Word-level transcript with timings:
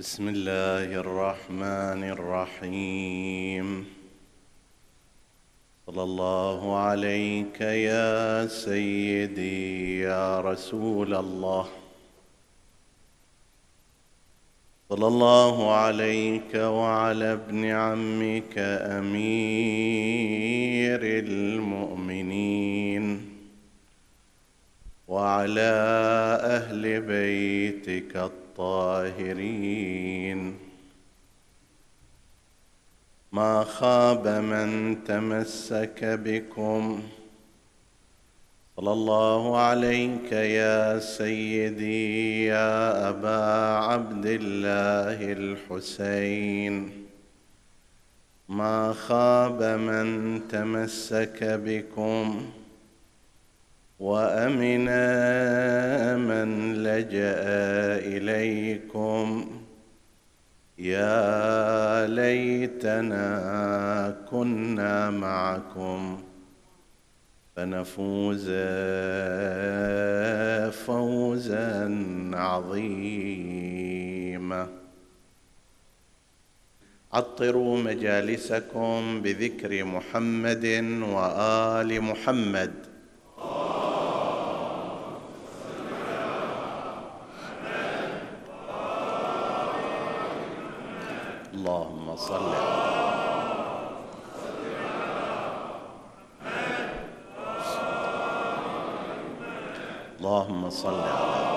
بسم 0.00 0.28
الله 0.28 0.88
الرحمن 1.04 2.04
الرحيم. 2.16 3.86
صلى 5.86 6.02
الله 6.02 6.76
عليك 6.78 7.60
يا 7.60 8.46
سيدي 8.46 10.00
يا 10.00 10.40
رسول 10.40 11.14
الله. 11.14 11.68
صلى 14.88 15.06
الله 15.06 15.74
عليك 15.74 16.54
وعلى 16.54 17.32
ابن 17.32 17.64
عمك 17.64 18.58
أمير 18.98 20.00
المؤمنين. 21.26 23.04
وعلى 25.08 25.72
أهل 26.56 27.00
بيتك 27.00 28.16
الطاهرين 28.60 30.54
ما 33.32 33.64
خاب 33.64 34.28
من 34.28 34.98
تمسك 35.04 36.04
بكم. 36.04 37.02
صلى 38.76 38.92
الله 38.92 39.58
عليك 39.58 40.32
يا 40.32 40.98
سيدي 40.98 42.44
يا 42.44 43.08
أبا 43.08 43.44
عبد 43.88 44.26
الله 44.26 45.32
الحسين. 45.32 47.06
ما 48.48 48.92
خاب 48.92 49.62
من 49.62 50.40
تمسك 50.48 51.44
بكم. 51.44 52.50
وامن 54.00 54.84
من 56.28 56.74
لجأ 56.74 57.42
إليكم. 58.16 59.50
يا 60.78 62.06
ليتنا 62.06 63.26
كنا 64.30 65.10
معكم 65.10 66.22
فنفوز 67.56 68.50
فوزا 70.86 72.00
عظيما. 72.34 73.60
عطروا 77.12 77.78
مجالسكم 77.78 79.20
بذكر 79.22 79.84
محمد 79.84 80.64
وآل 81.02 82.00
محمد. 82.00 82.72
اللهم 91.60 92.16
صل 92.16 92.52
اللهم 100.20 100.70
صل 100.70 101.00
على 101.00 101.50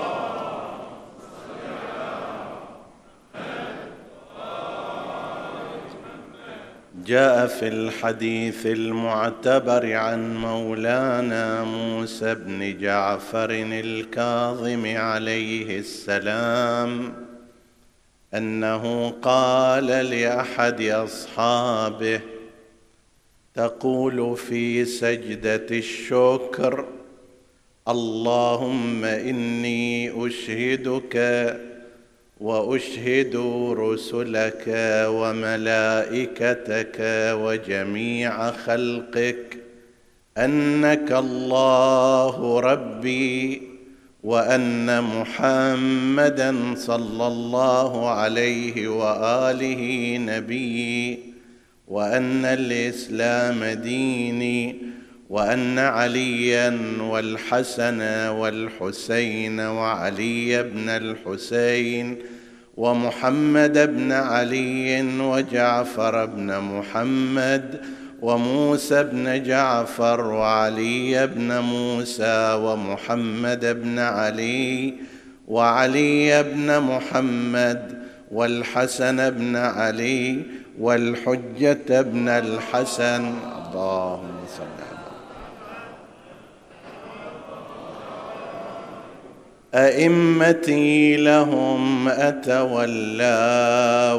جاء 7.06 7.46
في 7.46 7.68
الحديث 7.68 8.66
المعتبر 8.66 9.92
عن 9.92 10.36
مولانا 10.36 11.64
موسى 11.64 12.34
بن 12.34 12.78
جعفر 12.78 13.50
الكاظم 13.50 14.96
عليه 14.96 15.78
السلام 15.78 17.24
أنه 18.34 19.10
قال 19.22 19.86
لأحد 19.86 20.82
أصحابه 20.82 22.20
تقول 23.54 24.36
في 24.36 24.84
سجدة 24.84 25.66
الشكر 25.70 26.86
اللهم 27.88 29.04
إني 29.04 30.26
أشهدك 30.26 31.16
وأشهد 32.40 33.36
رسلك 33.78 34.64
وملائكتك 35.08 36.96
وجميع 37.40 38.50
خلقك 38.50 39.56
أنك 40.38 41.12
الله 41.12 42.60
ربي 42.60 43.73
وأن 44.24 45.04
محمدا 45.04 46.74
صلى 46.76 47.26
الله 47.26 48.10
عليه 48.10 48.88
وآله 48.88 50.16
نبيي 50.18 51.18
وأن 51.88 52.44
الإسلام 52.44 53.64
ديني 53.64 54.76
وأن 55.30 55.78
عليا 55.78 56.78
والحسن 57.00 58.00
والحسين 58.28 59.60
وعلي 59.60 60.62
بن 60.62 60.88
الحسين 60.88 62.16
ومحمد 62.76 63.78
بن 63.96 64.12
علي 64.12 65.02
وجعفر 65.20 66.26
بن 66.26 66.58
محمد 66.58 67.80
وموسى 68.24 69.02
بن 69.02 69.42
جعفر 69.42 70.20
وعلي 70.20 71.26
بن 71.26 71.58
موسى 71.58 72.54
ومحمد 72.64 73.64
بن 73.82 73.98
علي 73.98 74.94
وعلي 75.48 76.42
بن 76.42 76.80
محمد 76.80 78.02
والحسن 78.32 79.30
بن 79.30 79.56
علي 79.56 80.42
والحجة 80.80 82.02
بن 82.02 82.28
الحسن. 82.28 83.24
اللهم 83.60 84.36
صل 84.56 84.76
على 84.88 85.04
أئمتي 89.74 91.16
لهم 91.16 92.08
أتولى 92.08 93.40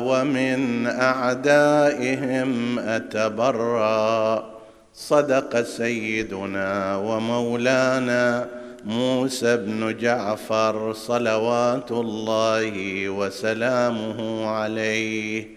ومن 0.03 0.87
أعدائهم 0.87 2.79
اتبرا 2.79 4.55
صدق 4.93 5.61
سيدنا 5.61 6.97
ومولانا 6.97 8.47
موسى 8.85 9.57
بن 9.57 9.97
جعفر 9.97 10.93
صلوات 10.93 11.91
الله 11.91 13.09
وسلامه 13.09 14.47
عليه. 14.47 15.47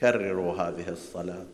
كرروا 0.00 0.54
هذه 0.54 0.88
الصلاة. 0.88 1.52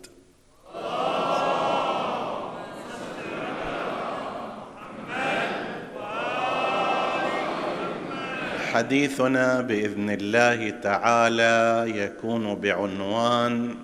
حديثنا 8.78 9.60
بإذن 9.60 10.10
الله 10.10 10.70
تعالى 10.70 11.84
يكون 11.98 12.54
بعنوان 12.54 13.74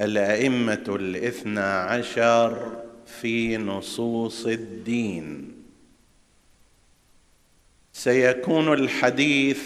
الأئمة 0.00 0.84
الاثنى 0.88 1.60
عشر 1.60 2.72
في 3.06 3.56
نصوص 3.56 4.46
الدين. 4.46 5.52
سيكون 7.92 8.72
الحديث 8.72 9.62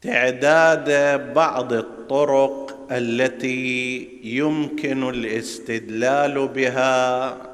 تعداد 0.00 0.88
بعض 1.34 1.72
الطرق 1.72 2.86
التي 2.92 4.08
يمكن 4.22 5.08
الاستدلال 5.08 6.48
بها 6.48 7.47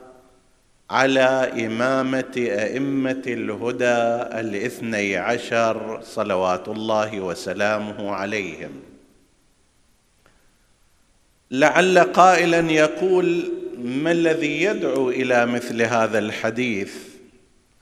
على 0.91 1.51
إمامة 1.67 2.35
أئمة 2.37 3.23
الهدى 3.27 4.39
الاثني 4.41 5.17
عشر 5.17 6.01
صلوات 6.03 6.69
الله 6.69 7.21
وسلامه 7.21 8.11
عليهم. 8.11 8.71
لعل 11.51 11.99
قائلا 11.99 12.73
يقول 12.73 13.53
ما 13.79 14.13
الذي 14.13 14.63
يدعو 14.63 15.11
إلى 15.11 15.47
مثل 15.47 15.83
هذا 15.83 16.19
الحديث؟ 16.19 16.95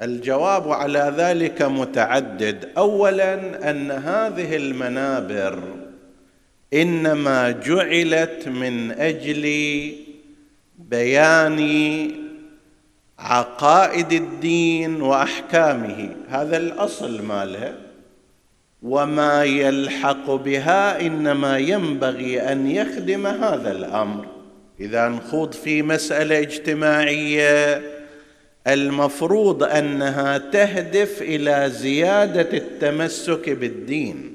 الجواب 0.02 0.72
على 0.72 1.14
ذلك 1.16 1.62
متعدد. 1.62 2.68
اولا 2.76 3.34
أن 3.70 3.90
هذه 3.90 4.56
المنابر 4.56 5.62
إنما 6.74 7.50
جعلت 7.50 8.48
من 8.48 8.90
أجل 8.90 9.44
بيان 10.78 11.58
عقائد 13.22 14.12
الدين 14.12 15.02
وأحكامه. 15.02 16.08
هذا 16.28 16.56
الأصل 16.56 17.22
ماله. 17.22 17.74
وما 18.82 19.44
يلحق 19.44 20.30
بها 20.30 21.00
إنما 21.00 21.58
ينبغي 21.58 22.40
أن 22.40 22.70
يخدم 22.70 23.26
هذا 23.26 23.72
الأمر. 23.72 24.26
إذا 24.80 25.08
نخوض 25.08 25.52
في 25.52 25.82
مسألة 25.82 26.38
اجتماعية 26.38 27.82
المفروض 28.66 29.62
أنها 29.62 30.38
تهدف 30.38 31.22
إلى 31.22 31.70
زيادة 31.70 32.58
التمسك 32.58 33.50
بالدين. 33.50 34.34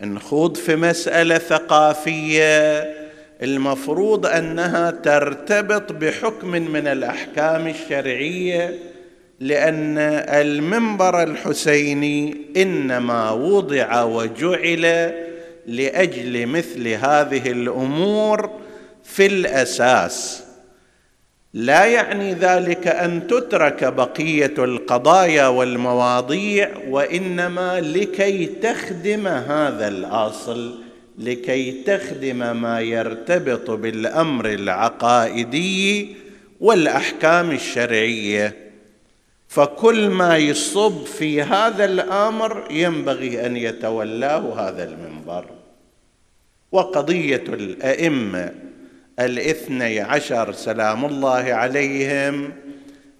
نخوض 0.00 0.56
في 0.56 0.76
مسألة 0.76 1.38
ثقافية 1.38 2.99
المفروض 3.42 4.26
أنها 4.26 4.90
ترتبط 4.90 5.92
بحكم 5.92 6.48
من 6.48 6.86
الأحكام 6.86 7.66
الشرعية 7.66 8.78
لأن 9.40 9.98
المنبر 10.28 11.22
الحسيني 11.22 12.36
إنما 12.56 13.30
وضع 13.30 14.02
وجعل 14.02 15.12
لأجل 15.66 16.46
مثل 16.46 16.88
هذه 16.88 17.50
الأمور 17.50 18.50
في 19.04 19.26
الأساس. 19.26 20.44
لا 21.54 21.84
يعني 21.84 22.34
ذلك 22.34 22.86
أن 22.86 23.26
تترك 23.26 23.84
بقية 23.84 24.54
القضايا 24.58 25.46
والمواضيع 25.46 26.70
وإنما 26.88 27.80
لكي 27.80 28.46
تخدم 28.46 29.26
هذا 29.26 29.88
الأصل. 29.88 30.79
لكي 31.20 31.82
تخدم 31.82 32.62
ما 32.62 32.80
يرتبط 32.80 33.70
بالأمر 33.70 34.46
العقائدي 34.46 36.14
والأحكام 36.60 37.50
الشرعية. 37.50 38.56
فكل 39.48 40.08
ما 40.08 40.36
يصب 40.36 41.04
في 41.04 41.42
هذا 41.42 41.84
الأمر 41.84 42.64
ينبغي 42.70 43.46
أن 43.46 43.56
يتولاه 43.56 44.68
هذا 44.68 44.84
المنبر. 44.84 45.46
وقضية 46.72 47.44
الأئمة 47.48 48.52
الاثني 49.20 50.00
عشر 50.00 50.52
سلام 50.52 51.04
الله 51.04 51.52
عليهم 51.52 52.52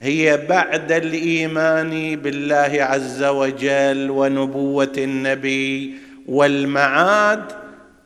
هي 0.03 0.47
بعد 0.49 0.93
الإيمان 0.93 2.17
بالله 2.17 2.77
عز 2.85 3.23
وجل 3.23 4.11
ونبوة 4.11 4.93
النبي 4.99 5.95
والمعاد 6.27 7.60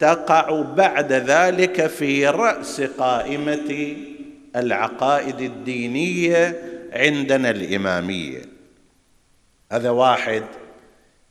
تقع 0.04 0.62
بعد 0.62 1.12
ذلك 1.12 1.86
في 1.86 2.26
رأس 2.26 2.80
قائمة 2.80 3.96
العقائد 4.56 5.40
الدينية 5.40 6.62
عندنا 6.92 7.50
الإمامية. 7.50 8.42
هذا 9.72 9.90
واحد. 9.90 10.42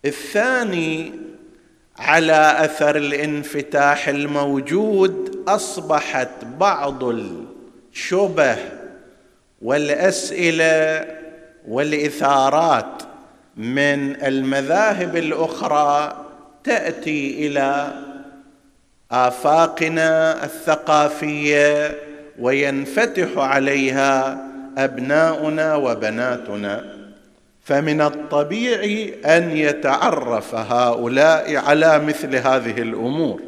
الثاني 0.06 1.12
على 1.98 2.56
أثر 2.60 2.96
الانفتاح 2.96 4.08
الموجود 4.08 5.44
أصبحت 5.48 6.46
بعض 6.60 7.04
الشبه 7.04 8.58
والأسئلة 9.62 11.08
والإثارات 11.68 13.04
من 13.58 14.24
المذاهب 14.26 15.16
الأخرى 15.16 16.26
تأتي 16.64 17.48
إلى 17.48 17.94
آفاقنا 19.14 20.44
الثقافية 20.46 21.98
وينفتح 22.40 23.38
عليها 23.38 24.38
أبناؤنا 24.78 25.76
وبناتنا. 25.76 26.94
فمن 27.64 28.02
الطبيعي 28.02 29.14
أن 29.26 29.58
يتعرف 29.58 30.56
هؤلاء 30.56 31.56
على 31.56 32.00
مثل 32.00 32.36
هذه 32.36 32.82
الأمور. 32.82 33.42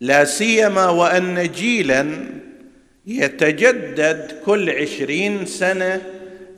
لا 0.00 0.24
سيما 0.24 0.88
وأن 0.88 1.50
جيلا 1.52 2.06
يتجدد 3.06 4.40
كل 4.44 4.70
عشرين 4.70 5.46
سنة 5.46 6.02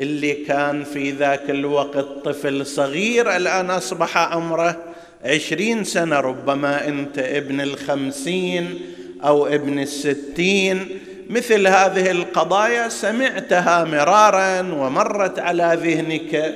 اللي 0.00 0.32
كان 0.32 0.84
في 0.84 1.10
ذاك 1.10 1.50
الوقت 1.50 2.06
طفل 2.24 2.66
صغير 2.66 3.36
الآن 3.36 3.70
أصبح 3.70 4.18
عمره 4.18 4.85
عشرين 5.26 5.84
سنة 5.84 6.20
ربما 6.20 6.88
أنت 6.88 7.18
ابن 7.18 7.60
الخمسين 7.60 8.80
أو 9.24 9.46
ابن 9.46 9.78
الستين. 9.78 10.88
مثل 11.30 11.66
هذه 11.66 12.10
القضايا 12.10 12.88
سمعتها 12.88 13.84
مرارا 13.84 14.60
ومرت 14.60 15.38
على 15.38 15.78
ذهنك 15.82 16.54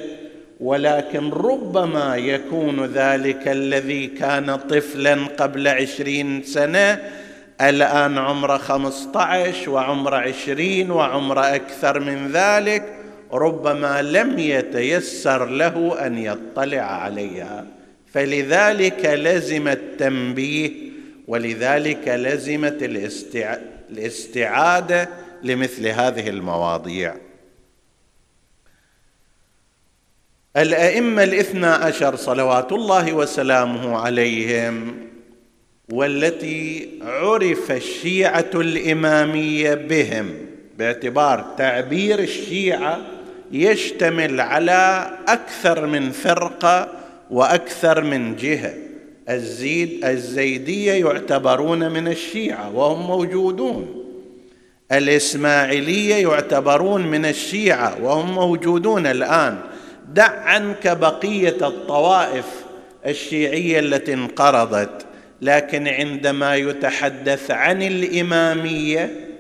ولكن 0.60 1.30
ربما 1.30 2.16
يكون 2.16 2.86
ذلك 2.86 3.48
الذي 3.48 4.06
كان 4.06 4.56
طفلا 4.56 5.14
قبل 5.38 5.68
عشرين 5.68 6.42
سنة. 6.42 7.00
الآن 7.60 8.18
عمره 8.18 8.56
خمسه 8.56 9.20
عشر 9.20 9.70
وعمره 9.70 10.16
عشرين 10.16 10.90
وعمره 10.90 11.54
أكثر 11.54 12.00
من 12.00 12.30
ذلك. 12.32 12.82
ربما 13.32 14.02
لم 14.02 14.38
يتيسر 14.38 15.46
له 15.46 16.06
أن 16.06 16.18
يطلع 16.18 16.82
عليها. 16.82 17.64
فلذلك 18.12 19.04
لزم 19.04 19.68
التنبيه 19.68 20.70
ولذلك 21.28 22.08
لزمت 22.08 22.82
الاستعاده 22.82 23.70
الاستعادة 23.90 25.08
لمثل 25.42 25.86
هذه 25.86 26.28
المواضيع. 26.28 27.16
الأئمة 30.56 31.22
الاثنى 31.22 31.66
عشر 31.66 32.16
صلوات 32.16 32.72
الله 32.72 33.12
وسلامه 33.12 33.98
عليهم 33.98 34.96
والتي 35.92 36.88
عرف 37.02 37.70
الشيعة 37.70 38.50
الإمامية 38.54 39.74
بهم 39.74 40.34
باعتبار 40.78 41.54
تعبير 41.58 42.18
الشيعة 42.18 43.00
يشتمل 43.52 44.40
على 44.40 45.10
أكثر 45.28 45.86
من 45.86 46.10
فرقة 46.10 46.99
وأكثر 47.30 48.04
من 48.04 48.36
جهة. 48.36 48.74
الزيد 49.28 50.04
الزيدية 50.04 50.92
يعتبرون 50.92 51.92
من 51.92 52.08
الشيعة 52.08 52.76
وهم 52.76 53.06
موجودون. 53.06 54.04
الإسماعيلية 54.92 56.14
يعتبرون 56.14 57.06
من 57.06 57.24
الشيعة 57.24 58.02
وهم 58.02 58.34
موجودون 58.34 59.06
الآن. 59.06 59.58
دع 60.12 60.30
عنك 60.30 60.96
بقيه 60.96 61.56
الطوائف 61.62 62.46
الشيعية 63.06 63.78
التي 63.78 64.14
انقرضت. 64.14 65.06
لكن 65.42 65.88
عندما 65.88 66.56
يتحدث 66.56 67.50
عن 67.50 67.82
الإمامية 67.82 69.30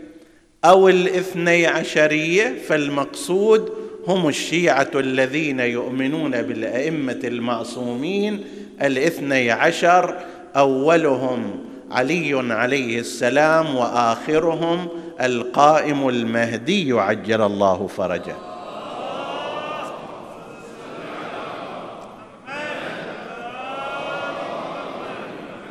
أو 0.64 0.88
الاثني 0.88 1.66
عشرية 1.66 2.54
فالمقصود 2.68 3.72
هم 4.08 4.28
الشيعة 4.28 4.90
الذين 4.94 5.60
يؤمنون 5.60 6.42
بالأئمة 6.42 7.20
المعصومين 7.24 8.44
الاثني 8.82 9.50
عشر 9.50 10.16
أولهم 10.56 11.64
علي 11.90 12.52
عليه 12.54 13.00
السلام 13.00 13.76
وآخرهم 13.76 14.88
القائم 15.20 16.08
المهدي 16.08 16.92
عجل 16.92 17.42
الله 17.42 17.86
فرجه. 17.86 18.34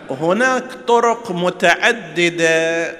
هناك 0.09 0.63
طرق 0.87 1.31
متعددة 1.31 2.95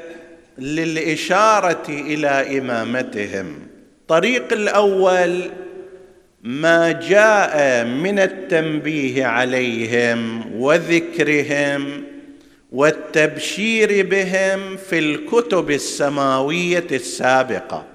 للإشارة 0.57 1.85
إلى 1.89 2.59
إمامتهم. 2.59 3.68
الطريق 4.09 4.53
الأول 4.53 5.51
ما 6.43 6.91
جاء 6.91 7.85
من 7.85 8.19
التنبيه 8.19 9.25
عليهم 9.25 10.51
وذكرهم 10.61 12.03
والتبشير 12.71 14.05
بهم 14.05 14.77
في 14.77 14.99
الكتب 14.99 15.71
السماوية 15.71 16.87
السابقة. 16.91 17.85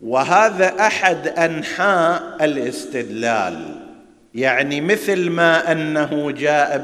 وهذا 0.00 0.80
أحد 0.80 1.28
أنحاء 1.28 2.44
الاستدلال 2.44 3.86
يعني 4.34 4.80
مثل 4.80 5.30
ما 5.30 5.72
أنه 5.72 6.30
جاء 6.30 6.78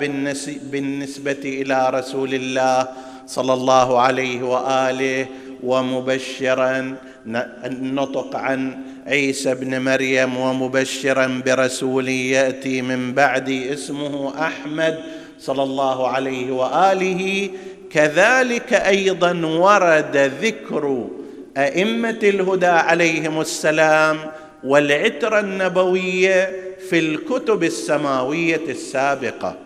بالنسبة 0.62 1.40
إلى 1.45 1.90
رسول 1.90 2.35
الله 2.35 2.88
صلى 3.26 3.52
الله 3.52 4.00
عليه 4.00 4.43
وآله 4.43 5.26
ومبشرا 5.62 6.97
نطق 7.26 8.37
عن 8.37 8.78
عيسى 9.07 9.52
ابن 9.52 9.81
مريم 9.81 10.37
ومبشرا 10.37 11.43
برسول 11.47 12.09
يأتي 12.09 12.83
من 12.83 13.12
بعدي 13.12 13.73
اسمه 13.73 14.47
أحمد 14.47 14.99
صلى 15.38 15.62
الله 15.62 16.09
عليه 16.09 16.52
وآله. 16.52 17.50
كذلك 17.90 18.73
أيضا 18.73 19.47
ورد 19.47 20.16
ذكر 20.43 21.09
أئمة 21.57 22.19
الهدى 22.23 22.66
عليهم 22.66 23.40
السلام 23.40 24.19
والعتره 24.64 25.40
النبويه 25.40 26.50
في 26.90 26.99
الكتب 26.99 27.64
السماوية 27.64 28.64
السابقة. 28.69 29.57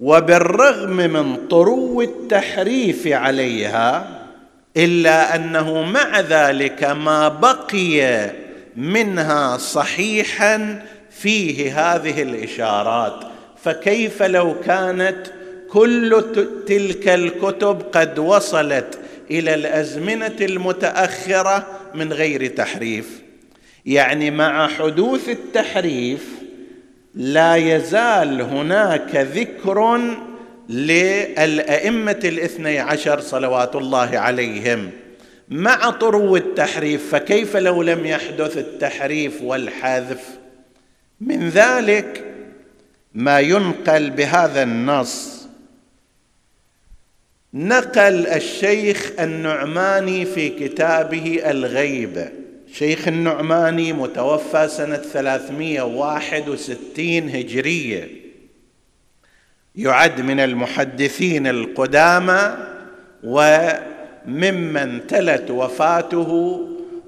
وبالرغم 0.00 0.96
من 0.96 1.46
طرو 1.48 2.02
التحريف 2.02 3.06
عليها 3.06 4.13
إلا 4.76 5.36
أنه 5.36 5.82
مع 5.82 6.20
ذلك 6.20 6.84
ما 6.84 7.28
بقي 7.28 8.30
منها 8.76 9.56
صحيحا 9.56 10.82
فيه 11.10 11.80
هذه 11.80 12.22
الإشارات. 12.22 13.14
فكيف 13.64 14.22
لو 14.22 14.60
كانت 14.66 15.16
كل 15.70 16.24
تلك 16.66 17.08
الكتب 17.08 17.82
قد 17.92 18.18
وصلت 18.18 18.98
إلى 19.30 19.54
الأزمنة 19.54 20.36
المتأخرة 20.40 21.66
من 21.94 22.12
غير 22.12 22.46
تحريف؟ 22.46 23.24
يعني 23.86 24.30
مع 24.30 24.68
حدوث 24.68 25.28
التحريف 25.28 26.28
لا 27.14 27.56
يزال 27.56 28.40
هناك 28.40 29.16
ذكر 29.16 30.00
للأئمة 30.68 32.20
الاثني 32.24 32.78
عشر 32.78 33.20
صلوات 33.20 33.76
الله 33.76 34.18
عليهم 34.18 34.90
مع 35.48 35.90
طرو 35.90 36.36
التحريف 36.36 37.10
فكيف 37.10 37.56
لو 37.56 37.82
لم 37.82 38.06
يحدث 38.06 38.58
التحريف 38.58 39.42
والحذف؟ 39.42 40.38
من 41.20 41.48
ذلك 41.48 42.24
ما 43.14 43.40
ينقل 43.40 44.10
بهذا 44.10 44.62
النص. 44.62 45.46
نقل 47.54 48.26
الشيخ 48.26 49.12
النعماني 49.20 50.24
في 50.24 50.48
كتابه 50.48 51.50
الغيبه 51.50 52.28
شيخ 52.72 53.08
النعماني 53.08 53.92
متوفى 53.92 54.68
سنة 54.68 54.96
361 54.96 57.28
هجرية. 57.28 58.23
يعد 59.76 60.20
من 60.20 60.40
المحدثين 60.40 61.46
القدامى 61.46 62.56
وممن 63.24 65.06
تلت 65.06 65.50
وفاته 65.50 66.60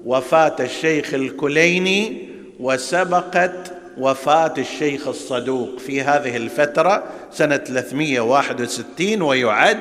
وفاة 0.05 0.55
الشيخ 0.59 1.13
الكليني 1.13 2.27
وسبقت 2.59 3.73
وفاة 3.97 4.53
الشيخ 4.57 5.07
الصدوق 5.07 5.79
في 5.79 6.01
هذه 6.01 6.37
الفترة 6.37 7.03
سنة 7.31 7.57
361 7.57 9.21
ويعد 9.21 9.79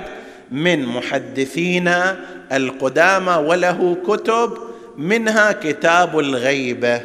من 0.50 0.86
محدثينا 0.86 2.16
القدامى 2.52 3.32
وله 3.32 3.96
كتب 4.06 4.58
منها 4.96 5.52
كتاب 5.52 6.18
الغيبة 6.18 7.00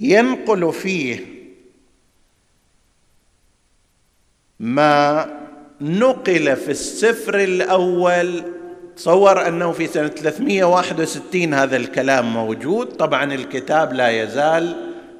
ينقل 0.00 0.72
فيه 0.72 1.33
ما 4.64 5.26
نقل 5.80 6.56
في 6.56 6.70
السفر 6.70 7.38
الأول 7.38 8.42
تصور 8.96 9.48
أنه 9.48 9.72
في 9.72 9.86
سنة 9.86 10.08
361 10.08 11.54
هذا 11.54 11.76
الكلام 11.76 12.32
موجود. 12.34 12.86
طبعا 12.86 13.34
الكتاب 13.34 13.92
لا 13.92 14.22
يزال 14.22 14.76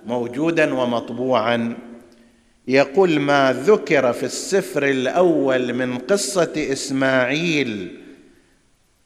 موجودا 0.07 0.75
ومطبوعا. 0.75 1.77
يقول 2.69 3.21
ما 3.21 3.53
ذكر 3.67 4.13
في 4.13 4.23
السفر 4.23 4.89
الأول 4.89 5.73
من 5.73 5.99
قصة 5.99 6.53
إسماعيل 6.57 7.99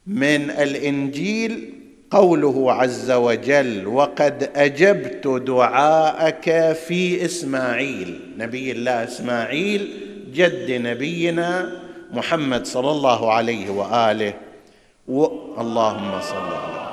من 0.07 0.51
الإنجيل؟ 0.51 1.75
قوله 2.11 2.73
عز 2.73 3.11
وجل 3.11 3.87
وقد 3.87 4.51
أجبت 4.57 5.27
دعاءك 5.47 6.77
في 6.87 7.25
إسماعيل. 7.25 8.21
نبي 8.39 8.73
الله 8.73 9.05
إسماعيل 9.05 10.08
جد 10.33 10.71
نبينا 10.71 11.81
محمد 12.13 12.67
صلى 12.67 12.91
الله 12.91 13.33
عليه 13.33 13.71
وآله. 13.71 14.35
و... 15.09 15.25
اللهم 15.61 16.21
صل 16.21 16.37
على 16.37 16.89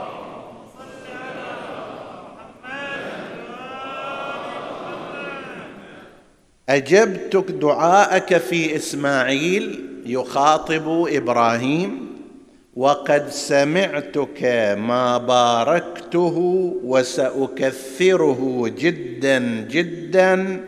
أجبتك 6.70 7.52
دعاءك 7.52 8.38
في 8.38 8.76
إسماعيل 8.76 9.86
يخاطب 10.06 11.08
إبراهيم 11.10 12.06
وقد 12.76 13.30
سمعتك 13.30 14.44
ما 14.78 15.18
باركته 15.18 16.38
وساكثره 16.84 18.72
جدا 18.78 19.40
جدا 19.70 20.60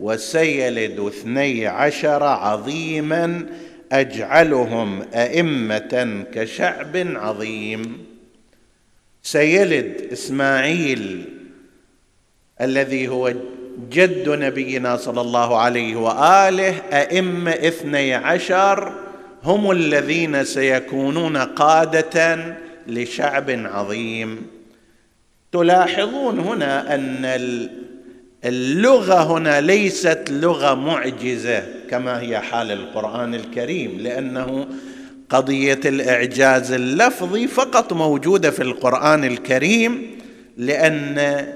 وسيلد 0.00 1.00
اثني 1.00 1.66
عشر 1.66 2.22
عظيما 2.22 3.46
أجعلهم 3.92 5.02
أئمة 5.14 6.24
كشعب 6.34 6.96
عظيم. 6.96 8.06
سيلد 9.22 10.08
إسماعيل 10.12 11.24
الذي 12.60 13.08
هو 13.08 13.32
جد 13.90 14.28
نبينا 14.28 14.96
صلى 14.96 15.20
الله 15.20 15.58
عليه 15.58 15.96
وآله 15.96 16.74
أئمة 16.92 17.50
اثني 17.50 18.14
عشر 18.14 18.92
هم 19.44 19.70
الذين 19.70 20.44
سيكونون 20.44 21.36
قادة 21.36 22.56
لشعب 22.86 23.50
عظيم. 23.50 24.46
تلاحظون 25.52 26.38
هنا 26.38 26.94
أن 26.94 27.24
اللغة 28.46 29.22
هنا 29.22 29.60
ليست 29.60 30.24
لغة 30.30 30.74
معجزة 30.74 31.64
كما 31.90 32.20
هي 32.20 32.40
حال 32.40 32.72
القرآن 32.72 33.34
الكريم 33.34 33.98
لأنه 34.00 34.66
قضية 35.30 35.80
الإعجاز 35.84 36.72
اللفظي 36.72 37.46
فقط 37.46 37.92
موجودة 37.92 38.50
في 38.50 38.62
القرآن 38.62 39.24
الكريم 39.24 40.18
لأن 40.56 41.46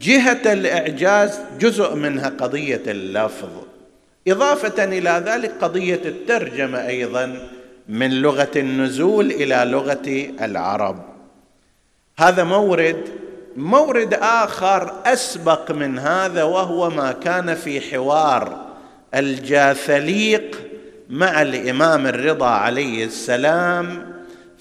جهة 0.00 0.52
الإعجاز 0.52 1.38
جزء 1.60 1.94
منها 1.94 2.28
قضية 2.28 2.82
اللفظ. 2.86 3.50
إضافة 4.28 4.84
إلى 4.84 5.22
ذلك 5.26 5.52
قضية 5.60 6.00
الترجمة 6.04 6.86
أيضا 6.86 7.48
من 7.88 8.10
لغة 8.10 8.50
النزول 8.56 9.30
إلى 9.30 9.64
لغة 9.66 10.26
العرب. 10.42 11.04
هذا 12.18 12.44
مورد 12.44 13.25
مورد 13.56 14.14
آخر 14.14 14.92
أسبق 15.04 15.70
من 15.70 15.98
هذا 15.98 16.42
وهو 16.42 16.90
ما 16.90 17.12
كان 17.12 17.54
في 17.54 17.80
حوار 17.80 18.66
الجاثليق 19.14 20.60
مع 21.10 21.42
الإمام 21.42 22.06
الرضا 22.06 22.46
عليه 22.46 23.04
السلام 23.04 24.12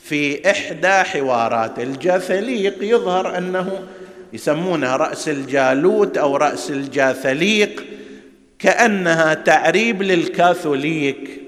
في 0.04 0.52
إحدى 0.52 0.88
حوارات. 0.88 1.80
الجاثليق 1.80 2.76
يظهر 2.82 3.38
أنه 3.38 3.84
يسمونها 4.34 4.96
رأس 4.96 5.30
الجالوت 5.30 6.18
أو 6.18 6.38
رأس 6.38 6.72
الجاثليق 6.72 7.84
كأنها 8.60 9.34
تعريب 9.34 10.02
للكاثوليك. 10.02 11.42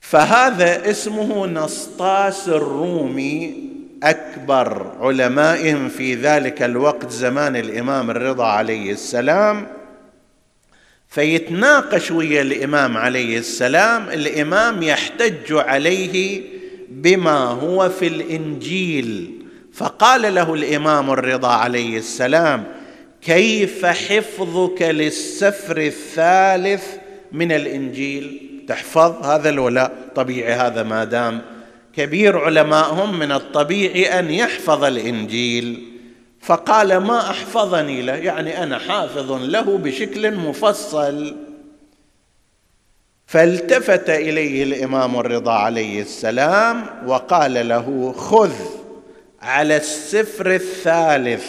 فهذا 0.00 0.90
اسمه 0.90 1.46
نسطاس 1.46 2.48
الرومي 2.48 3.71
أكبر 4.02 4.96
علمائهم 5.00 5.88
في 5.88 6.14
ذلك 6.14 6.62
الوقت 6.62 7.10
زمان 7.10 7.56
الإمام 7.56 8.10
الرضا 8.10 8.46
عليه 8.46 8.92
السلام 8.92 9.66
فيتناقش 11.08 12.10
ويا 12.10 12.42
الإمام 12.42 12.96
عليه 12.96 13.38
السلام 13.38 14.08
الإمام 14.08 14.82
يحتج 14.82 15.52
عليه 15.52 16.42
بما 16.88 17.38
هو 17.38 17.88
في 17.88 18.06
الإنجيل. 18.06 19.30
فقال 19.72 20.34
له 20.34 20.54
الإمام 20.54 21.10
الرضا 21.10 21.48
عليه 21.48 21.98
السلام 21.98 22.64
كيف 23.22 23.86
حفظك 23.86 24.82
للسفر 24.82 25.76
الثالث 25.76 26.84
من 27.32 27.52
الإنجيل؟ 27.52 28.40
تحفظ؟ 28.68 29.26
هذا 29.26 29.48
الولاء 29.48 29.92
طبيعي 30.14 30.52
هذا 30.52 30.82
ما 30.82 31.04
دام 31.04 31.42
كبير 31.96 32.38
علمائهم 32.38 33.18
من 33.18 33.32
الطبيعي 33.32 34.18
أن 34.18 34.30
يحفظ 34.30 34.84
الإنجيل. 34.84 35.82
فقال 36.40 36.96
ما 36.96 37.30
أحفظني 37.30 38.02
له؟ 38.02 38.14
يعني 38.14 38.62
أنا 38.62 38.78
حافظ 38.78 39.32
له 39.32 39.78
بشكل 39.78 40.34
مفصل. 40.34 41.36
فالتفت 43.26 44.10
إليه 44.10 44.62
الإمام 44.62 45.18
الرضا 45.18 45.52
عليه 45.52 46.02
السلام 46.02 46.86
وقال 47.06 47.68
له 47.68 48.12
خذ 48.12 48.52
على 49.42 49.76
السفر 49.76 50.54
الثالث 50.54 51.44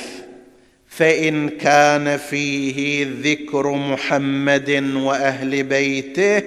فإن 0.88 1.50
كان 1.50 2.18
فيه 2.18 3.08
ذكر 3.22 3.72
محمد 3.72 4.92
وأهل 4.96 5.64
بيته 5.64 6.44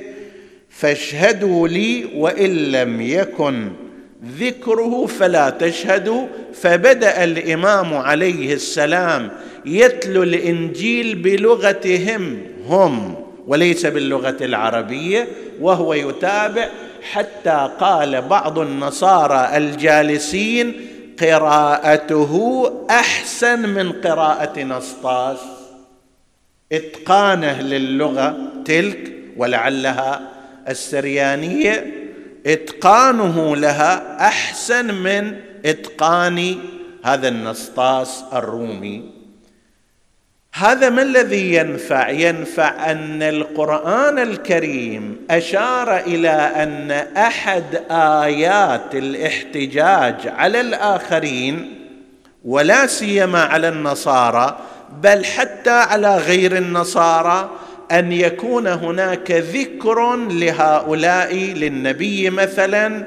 فاشهدوا 0.70 1.68
لي 1.68 2.04
وإن 2.14 2.50
لم 2.50 3.00
يكن 3.00 3.72
ذكره 4.40 5.06
فلا 5.06 5.50
تشهدوا 5.50 6.26
فبدأ 6.54 7.24
الإمام 7.24 7.94
عليه 7.94 8.54
السلام 8.54 9.30
يتلو 9.66 10.22
الإنجيل 10.22 11.14
بلغتهم 11.14 12.42
هم 12.66 13.14
وليس 13.46 13.86
باللغة 13.86 14.36
العربية 14.40 15.28
وهو 15.60 15.94
يتابع 15.94 16.68
حتى 17.12 17.70
قال 17.80 18.22
بعض 18.22 18.58
النصارى 18.58 19.50
الجالسين 19.56 20.80
قراءته 21.20 22.64
أحسن 22.90 23.68
من 23.68 23.92
قراءة 23.92 24.62
نسطاس. 24.62 25.38
إتقانه 26.72 27.62
للغة 27.62 28.36
تلك 28.64 29.12
ولعلها 29.36 30.20
السريانية 30.68 32.05
إتقانه 32.46 33.56
لها 33.56 34.26
أحسن 34.26 34.94
من 34.94 35.36
إتقان 35.64 36.58
هذا 37.04 37.28
النسطاس 37.28 38.24
الرومي. 38.32 39.16
هذا 40.54 40.90
ما 40.90 41.02
الذي 41.02 41.54
ينفع؟ 41.54 42.08
ينفع 42.08 42.90
أن 42.90 43.22
القرآن 43.22 44.18
الكريم 44.18 45.26
أشار 45.30 45.96
إلى 45.96 46.30
أن 46.30 46.90
أحد 47.16 47.82
آيات 47.90 48.94
الاحتجاج 48.94 50.14
على 50.26 50.60
الآخرين 50.60 51.74
ولا 52.44 52.86
سيما 52.86 53.42
على 53.42 53.68
النصارى 53.68 54.58
بل 55.02 55.24
حتى 55.24 55.70
على 55.70 56.16
غير 56.16 56.56
النصارى 56.56 57.50
أن 57.92 58.12
يكون 58.12 58.66
هناك 58.66 59.30
ذكر 59.30 60.16
لهؤلاء 60.16 61.34
للنبي 61.34 62.30
مثلا 62.30 63.06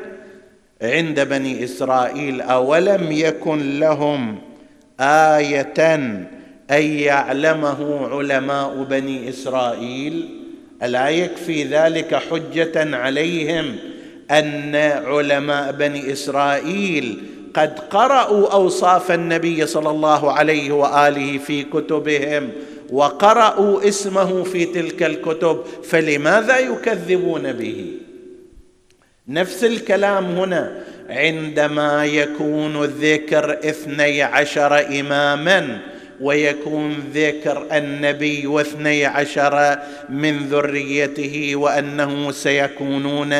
عند 0.81 1.19
بني 1.19 1.63
إسرائيل 1.63 2.41
أولم 2.41 3.11
يكن 3.11 3.79
لهم 3.79 4.37
آية 4.99 5.95
أن 6.71 6.81
يعلمه 6.81 8.07
علماء 8.07 8.83
بني 8.83 9.29
إسرائيل؟ 9.29 10.39
ألا 10.83 11.09
يكفي 11.09 11.63
ذلك 11.63 12.15
حجة 12.15 12.95
عليهم 12.95 13.75
أن 14.31 14.75
علماء 15.05 15.71
بني 15.71 16.11
إسرائيل 16.13 17.23
قد 17.53 17.79
قرأوا 17.79 18.53
أوصاف 18.53 19.11
النبي 19.11 19.67
صلى 19.67 19.89
الله 19.89 20.31
عليه 20.31 20.71
وآله 20.71 21.37
في 21.37 21.63
كتبهم 21.63 22.49
وقرأوا 22.91 23.87
اسمه 23.87 24.43
في 24.43 24.65
تلك 24.65 25.03
الكتب 25.03 25.63
فلماذا 25.83 26.57
يكذبون 26.57 27.53
به؟ 27.53 27.85
نفس 29.27 29.63
الكلام 29.63 30.25
هنا 30.25 30.83
عندما 31.09 32.05
يكون 32.05 32.83
الذكر 32.83 33.53
اثني 33.53 34.21
عشر 34.21 34.99
إماما 34.99 35.79
ويكون 36.21 36.95
ذكر 37.13 37.65
النبي 37.71 38.47
واثني 38.47 39.05
عشر 39.05 39.79
من 40.09 40.37
ذريته 40.37 41.55
وأنه 41.55 42.31
سيكونون 42.31 43.35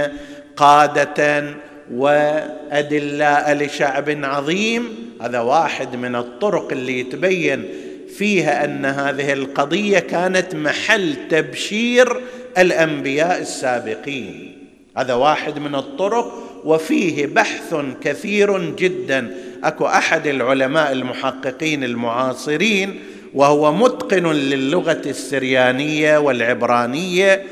قادة 0.55 1.45
وأدلاء 1.93 3.53
لشعب 3.53 4.09
عظيم 4.23 4.83
هذا 5.21 5.39
واحد 5.39 5.95
من 5.95 6.15
الطرق 6.15 6.71
اللي 6.71 6.99
يتبين 6.99 7.88
فيها 8.19 8.65
أن 8.65 8.85
هذه 8.85 9.33
القضية 9.33 9.99
كانت 9.99 10.55
محل 10.55 11.15
تبشير 11.29 12.21
الأنبياء 12.57 13.41
السابقين. 13.41 14.57
هذا 14.97 15.13
واحد 15.13 15.59
من 15.59 15.75
الطرق 15.75 16.33
وفيه 16.65 17.25
بحث 17.25 17.75
كثير 18.01 18.75
جدا. 18.75 19.35
أكو 19.63 19.85
أحد 19.85 20.27
العلماء 20.27 20.91
المحققين 20.91 21.83
المعاصرين 21.83 22.99
وهو 23.33 23.73
متقن 23.73 24.31
للغة 24.31 25.01
السريانية 25.05 26.17
والعبرانية 26.17 27.43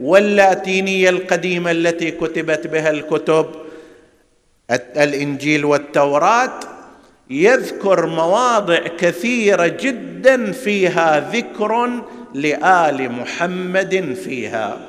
واللاتينية 0.00 1.10
القديمة 1.10 1.70
التي 1.70 2.10
كتبت 2.10 2.66
بها 2.66 2.90
الكتب 2.90 3.46
الإنجيل 4.96 5.64
والتوراة. 5.64 6.60
يذكر 7.32 8.06
مواضع 8.06 8.78
كثيرة 8.78 9.66
جدا 9.66 10.52
فيها 10.52 11.30
ذكر 11.32 12.02
لآل 12.34 13.12
محمد 13.12 14.16
فيها. 14.24 14.88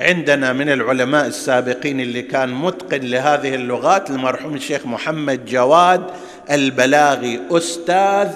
عندنا 0.00 0.52
من 0.52 0.68
العلماء 0.68 1.26
السابقين 1.26 2.00
اللي 2.00 2.22
كان 2.22 2.54
متقن 2.54 3.00
لهذه 3.00 3.54
اللغات 3.54 4.10
المرحوم 4.10 4.54
الشيخ 4.54 4.86
محمد 4.86 5.44
جواد 5.44 6.04
البلاغي 6.50 7.40
أستاذ 7.50 8.28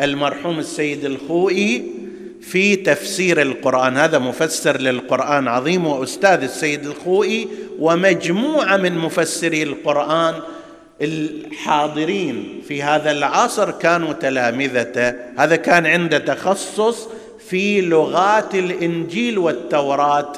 المرحوم 0.00 0.58
السيد 0.58 1.04
الخوئي 1.04 1.97
في 2.50 2.76
تفسير 2.76 3.42
القرآن. 3.42 3.96
هذا 3.96 4.18
مفسر 4.18 4.80
للقرآن 4.80 5.48
عظيم 5.48 5.86
وأستاذ 5.86 6.42
السيد 6.42 6.86
الخوئي 6.86 7.48
ومجموعة 7.78 8.76
من 8.76 8.98
مفسري 8.98 9.62
القرآن 9.62 10.34
الحاضرين 11.02 12.62
في 12.68 12.82
هذا 12.82 13.10
العصر 13.10 13.70
كانوا 13.70 14.12
تلامذته. 14.12 15.14
هذا 15.38 15.56
كان 15.56 15.86
عنده 15.86 16.18
تخصص 16.18 17.08
في 17.48 17.80
لغات 17.80 18.54
الإنجيل 18.54 19.38
والتوراة. 19.38 20.32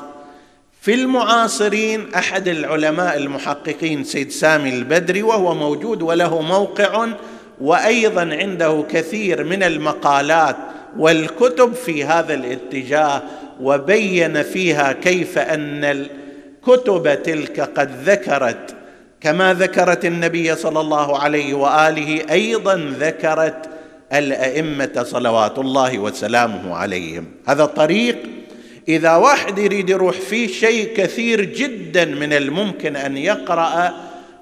في 0.80 0.94
المعاصرين 0.94 2.14
أحد 2.14 2.48
العلماء 2.48 3.16
المحققين 3.16 4.04
سيد 4.04 4.30
سامي 4.30 4.70
البدري 4.70 5.22
وهو 5.22 5.54
موجود 5.54 6.02
وله 6.02 6.42
موقع 6.42 7.08
وأيضا 7.60 8.20
عنده 8.20 8.84
كثير 8.90 9.44
من 9.44 9.62
المقالات. 9.62 10.56
والكتب 10.98 11.74
في 11.74 12.04
هذا 12.04 12.34
الاتجاه 12.34 13.22
وبين 13.60 14.42
فيها 14.42 14.92
كيف 14.92 15.38
أن 15.38 15.84
الكتب 15.84 17.22
تلك 17.22 17.60
قد 17.60 17.90
ذكرت 18.04 18.76
كما 19.20 19.54
ذكرت 19.54 20.04
النبي 20.04 20.54
صلى 20.54 20.80
الله 20.80 21.18
عليه 21.18 21.54
وآله 21.54 22.22
أيضا 22.30 22.94
ذكرت 22.98 23.68
الأئمة 24.12 25.02
صلوات 25.02 25.58
الله 25.58 25.98
وسلامه 25.98 26.74
عليهم. 26.74 27.26
هذا 27.46 27.64
طريق 27.64 28.18
إذا 28.88 29.16
واحد 29.16 29.58
يريد 29.58 29.90
يروح 29.90 30.20
فيه 30.20 30.46
شيء 30.46 30.96
كثير 30.96 31.44
جدا 31.44 32.04
من 32.04 32.32
الممكن 32.32 32.96
أن 32.96 33.16
يقرأ 33.16 33.92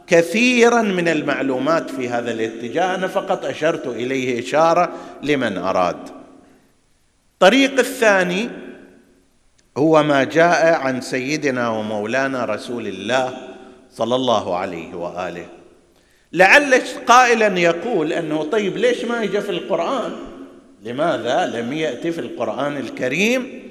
كثيرا 0.06 0.82
من 0.82 1.08
المعلومات 1.08 1.90
في 1.90 2.08
هذا 2.08 2.30
الاتجاه 2.30 2.94
أنا 2.94 3.06
فقط 3.06 3.44
أشرت 3.44 3.86
إليه 3.86 4.40
إشارة 4.40 4.92
لمن 5.22 5.58
أراد. 5.58 6.17
الطريق 7.42 7.78
الثاني 7.78 8.50
هو 9.76 10.02
ما 10.02 10.24
جاء 10.24 10.74
عن 10.74 11.00
سيدنا 11.00 11.68
ومولانا 11.68 12.44
رسول 12.44 12.86
الله 12.86 13.32
صلى 13.90 14.14
الله 14.14 14.56
عليه 14.56 14.94
وآله. 14.94 15.46
لعل 16.32 16.82
قائلا 17.06 17.58
يقول 17.58 18.12
أنه 18.12 18.44
طيب 18.44 18.76
ليش 18.76 19.04
ما 19.04 19.22
يجي 19.22 19.40
في 19.40 19.50
القرآن؟ 19.50 20.12
لماذا 20.84 21.46
لم 21.46 21.72
يأتي 21.72 22.12
في 22.12 22.20
القرآن 22.20 22.76
الكريم 22.76 23.62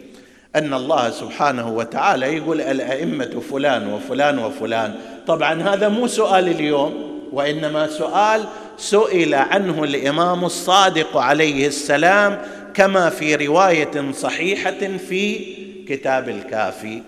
أن 0.56 0.74
الله 0.74 1.10
سبحانه 1.10 1.70
وتعالى 1.70 2.38
يقول 2.38 2.62
الأئمة 2.62 3.42
فلان 3.52 3.94
وفلان 3.94 4.40
وفلان؟ 4.40 4.96
طبعا 5.28 5.62
هذا 5.62 5.90
مو 5.90 6.08
سؤال 6.08 6.48
اليوم 6.48 7.20
وإنما 7.34 7.88
سؤال 7.88 8.44
سئل 8.78 9.34
عنه 9.36 9.84
الإمام 9.84 10.46
الصادق 10.46 11.18
عليه 11.18 11.68
السلام 11.68 12.42
كما 12.78 13.10
في 13.10 13.36
رواية 13.36 14.12
صحيحة 14.12 14.98
في 15.10 15.40
كتاب 15.88 16.30
الكافي. 16.30 17.02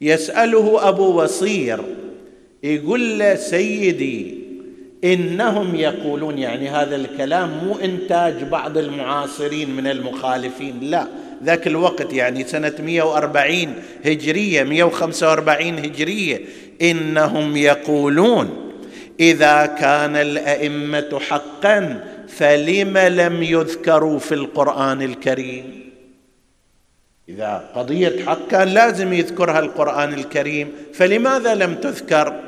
يسأله 0.00 0.88
أبو 0.88 1.12
بصير 1.12 1.80
يقول 2.62 3.18
له 3.18 3.34
سيدي 3.34 4.34
إنهم 5.04 5.74
يقولون 5.74 6.38
يعني 6.38 6.68
هذا 6.68 6.96
الكلام 6.96 7.64
مو 7.64 7.76
إنتاج 7.84 8.44
بعض 8.44 8.78
المعاصرين 8.78 9.70
من 9.70 9.86
المخالفين 9.86 10.80
لا. 10.80 11.06
ذاك 11.44 11.66
الوقت 11.66 12.12
يعني 12.12 12.44
سنة 12.44 12.74
140 12.80 13.74
هجرية 14.04 14.62
145 14.62 15.78
هجرية 15.78 16.40
إنهم 16.82 17.56
يقولون 17.56 18.72
إذا 19.20 19.66
كان 19.66 20.16
الأئمة 20.16 21.20
حقا 21.28 22.04
فلم 22.36 22.98
لم 22.98 23.42
يذكروا 23.42 24.18
في 24.18 24.34
القرآن 24.34 25.02
الكريم؟ 25.02 25.90
إذا 27.28 27.70
قضية 27.74 28.24
حق 28.24 28.46
كان 28.50 28.68
لازم 28.68 29.12
يذكرها 29.12 29.58
القرآن 29.58 30.14
الكريم 30.14 30.72
فلماذا 30.94 31.54
لم 31.54 31.74
تذكر؟ 31.74 32.40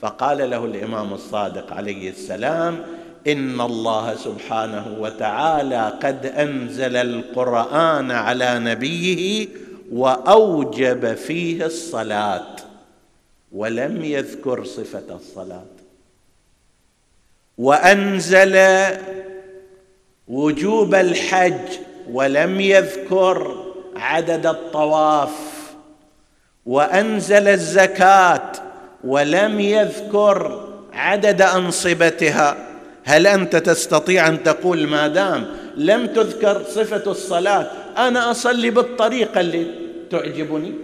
فقال 0.00 0.50
له 0.50 0.64
الإمام 0.64 1.12
الصادق 1.12 1.72
عليه 1.72 2.10
السلام 2.10 2.78
إن 3.26 3.60
الله 3.60 4.14
سبحانه 4.14 4.96
وتعالى 5.00 5.92
قد 6.02 6.26
أنزل 6.26 6.96
القرآن 6.96 8.10
على 8.10 8.58
نبيه 8.58 9.48
وأوجب 9.92 11.14
فيه 11.14 11.66
الصلاة 11.66 12.56
ولم 13.52 14.04
يذكر 14.04 14.64
صفة 14.64 15.14
الصلاة. 15.14 15.75
وأنزل 17.58 18.58
وجوب 20.28 20.94
الحج 20.94 21.68
ولم 22.12 22.60
يذكر 22.60 23.64
عدد 23.96 24.46
الطواف 24.46 25.30
وأنزل 26.66 27.48
الزكاة 27.48 28.52
ولم 29.04 29.60
يذكر 29.60 30.68
عدد 30.92 31.42
أنصبتها. 31.42 32.56
هل 33.04 33.26
أنت 33.26 33.56
تستطيع 33.56 34.28
أن 34.28 34.42
تقول 34.42 34.86
ما 34.86 35.08
دام 35.08 35.46
لم 35.76 36.06
تذكر 36.06 36.62
صفة 36.68 37.10
الصلاة 37.10 37.66
أنا 37.96 38.30
أصلي 38.30 38.70
بالطريقة 38.70 39.40
اللي 39.40 39.66
تعجبني؟ 40.10 40.74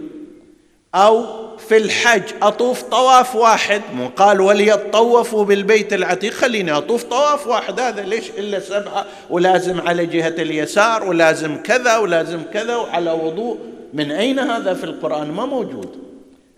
أو 0.95 1.42
في 1.57 1.77
الحج 1.77 2.23
أطوف 2.41 2.81
طواف 2.81 3.35
واحد. 3.35 3.81
مو 3.95 4.07
قال 4.07 4.41
وليطوفوا 4.41 5.45
بالبيت 5.45 5.93
العتيق. 5.93 6.33
خليني 6.33 6.71
أطوف 6.71 7.03
طواف 7.03 7.47
واحد. 7.47 7.79
هذا 7.79 8.01
ليش 8.01 8.29
إلا 8.37 8.59
سبعة؟ 8.59 9.05
ولازم 9.29 9.81
على 9.81 10.05
جهة 10.05 10.27
اليسار 10.27 11.03
ولازم 11.03 11.57
كذا 11.57 11.97
ولازم 11.97 12.41
كذا 12.53 12.75
وعلى 12.75 13.11
وضوء. 13.11 13.57
من 13.93 14.11
أين 14.11 14.39
هذا 14.39 14.73
في 14.73 14.83
القرآن؟ 14.83 15.31
ما 15.31 15.45
موجود. 15.45 15.97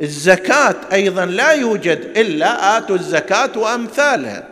الزكاة 0.02 0.76
أيضا 0.94 1.26
لا 1.26 1.52
يوجد 1.52 2.00
إلا 2.18 2.78
آتوا 2.78 2.96
الزكاة 2.96 3.50
وأمثالها. 3.56 4.48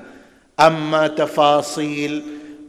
أما 0.60 1.08
تفاصيل 1.08 2.24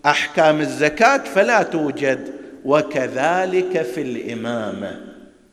أحكام 0.07 0.61
الزكاة 0.61 1.19
فلا 1.35 1.63
توجد. 1.63 2.35
وكذلك 2.65 3.83
في 3.95 4.01
الإمامة. 4.01 5.01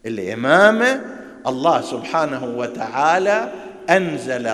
الإمامة 0.05 1.01
الله 1.47 1.81
سبحانه 1.81 2.53
وتعالى 2.57 3.51
أنزل 3.89 4.51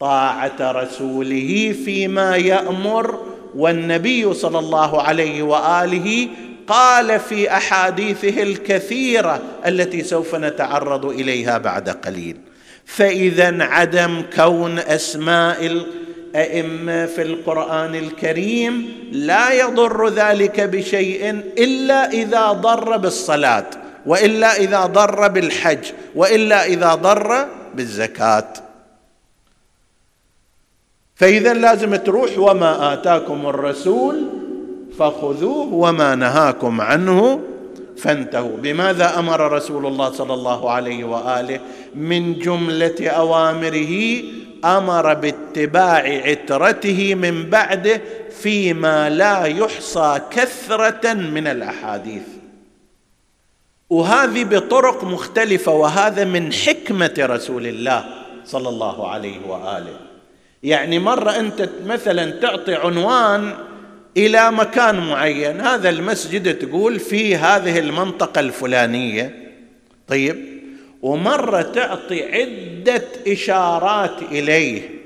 طاعة 0.00 0.56
رسوله 0.60 1.74
فيما 1.84 2.36
يأمر 2.36 3.18
والنبي 3.56 4.34
صلى 4.34 4.58
الله 4.58 5.02
عليه 5.02 5.42
وآله 5.42 6.28
قال 6.66 7.20
في 7.20 7.50
أحاديثه 7.50 8.42
الكثيرة 8.42 9.42
التي 9.66 10.02
سوف 10.02 10.34
نتعرض 10.34 11.06
إليها 11.06 11.58
بعد 11.58 11.88
قليل. 11.88 12.36
فإذا 12.84 13.62
عدم 13.62 14.22
كون 14.36 14.78
أسماء 14.78 15.66
الأئمة 15.66 17.06
في 17.06 17.22
القرآن 17.22 17.94
الكريم 17.94 18.88
لا 19.12 19.52
يضر 19.52 20.08
ذلك 20.08 20.60
بشيء 20.60 21.30
إلا 21.58 22.12
إذا 22.12 22.52
ضر 22.52 22.96
بالصلاة. 22.96 23.83
وإلا 24.06 24.56
إذا 24.56 24.86
ضر 24.86 25.28
بالحج 25.28 25.92
وإلا 26.14 26.66
إذا 26.66 26.94
ضر 26.94 27.46
بالزكاة. 27.74 28.52
فإذا 31.16 31.54
لازم 31.54 31.96
تروح 31.96 32.38
وما 32.38 32.92
آتاكم 32.92 33.46
الرسول 33.46 34.26
فخذوه 34.98 35.74
وما 35.74 36.14
نهاكم 36.14 36.80
عنه 36.80 37.40
فانتهوا. 37.98 38.56
بماذا 38.56 39.18
أمر 39.18 39.52
رسول 39.52 39.86
الله 39.86 40.12
صلى 40.12 40.34
الله 40.34 40.70
عليه 40.70 41.04
وآله؟ 41.04 41.60
من 41.94 42.38
جملة 42.38 43.08
أوامره 43.08 44.22
أمر 44.64 45.14
باتباع 45.14 46.02
عترته 46.26 47.14
من 47.14 47.50
بعده 47.50 48.00
فيما 48.42 49.10
لا 49.10 49.44
يحصى 49.44 50.20
كثرة 50.30 51.12
من 51.12 51.46
الأحاديث. 51.46 52.33
وهذه 53.90 54.44
بطرق 54.44 55.04
مختلفة 55.04 55.72
وهذا 55.72 56.24
من 56.24 56.52
حكمة 56.52 57.14
رسول 57.18 57.66
الله 57.66 58.04
صلى 58.44 58.68
الله 58.68 59.08
عليه 59.08 59.46
وآله. 59.46 59.96
يعني 60.62 60.98
مرة 60.98 61.30
أنت 61.30 61.68
مثلا 61.86 62.30
تعطي 62.30 62.74
عنوان 62.74 63.54
إلى 64.16 64.52
مكان 64.52 65.08
معين 65.08 65.60
هذا 65.60 65.88
المسجد 65.88 66.58
تقول 66.58 67.00
في 67.00 67.36
هذه 67.36 67.78
المنطقة 67.78 68.40
الفلانية. 68.40 69.52
طيب 70.08 70.54
ومرة 71.02 71.62
تعطي 71.62 72.22
عدة 72.22 73.02
إشارات 73.28 74.22
إليه 74.22 75.04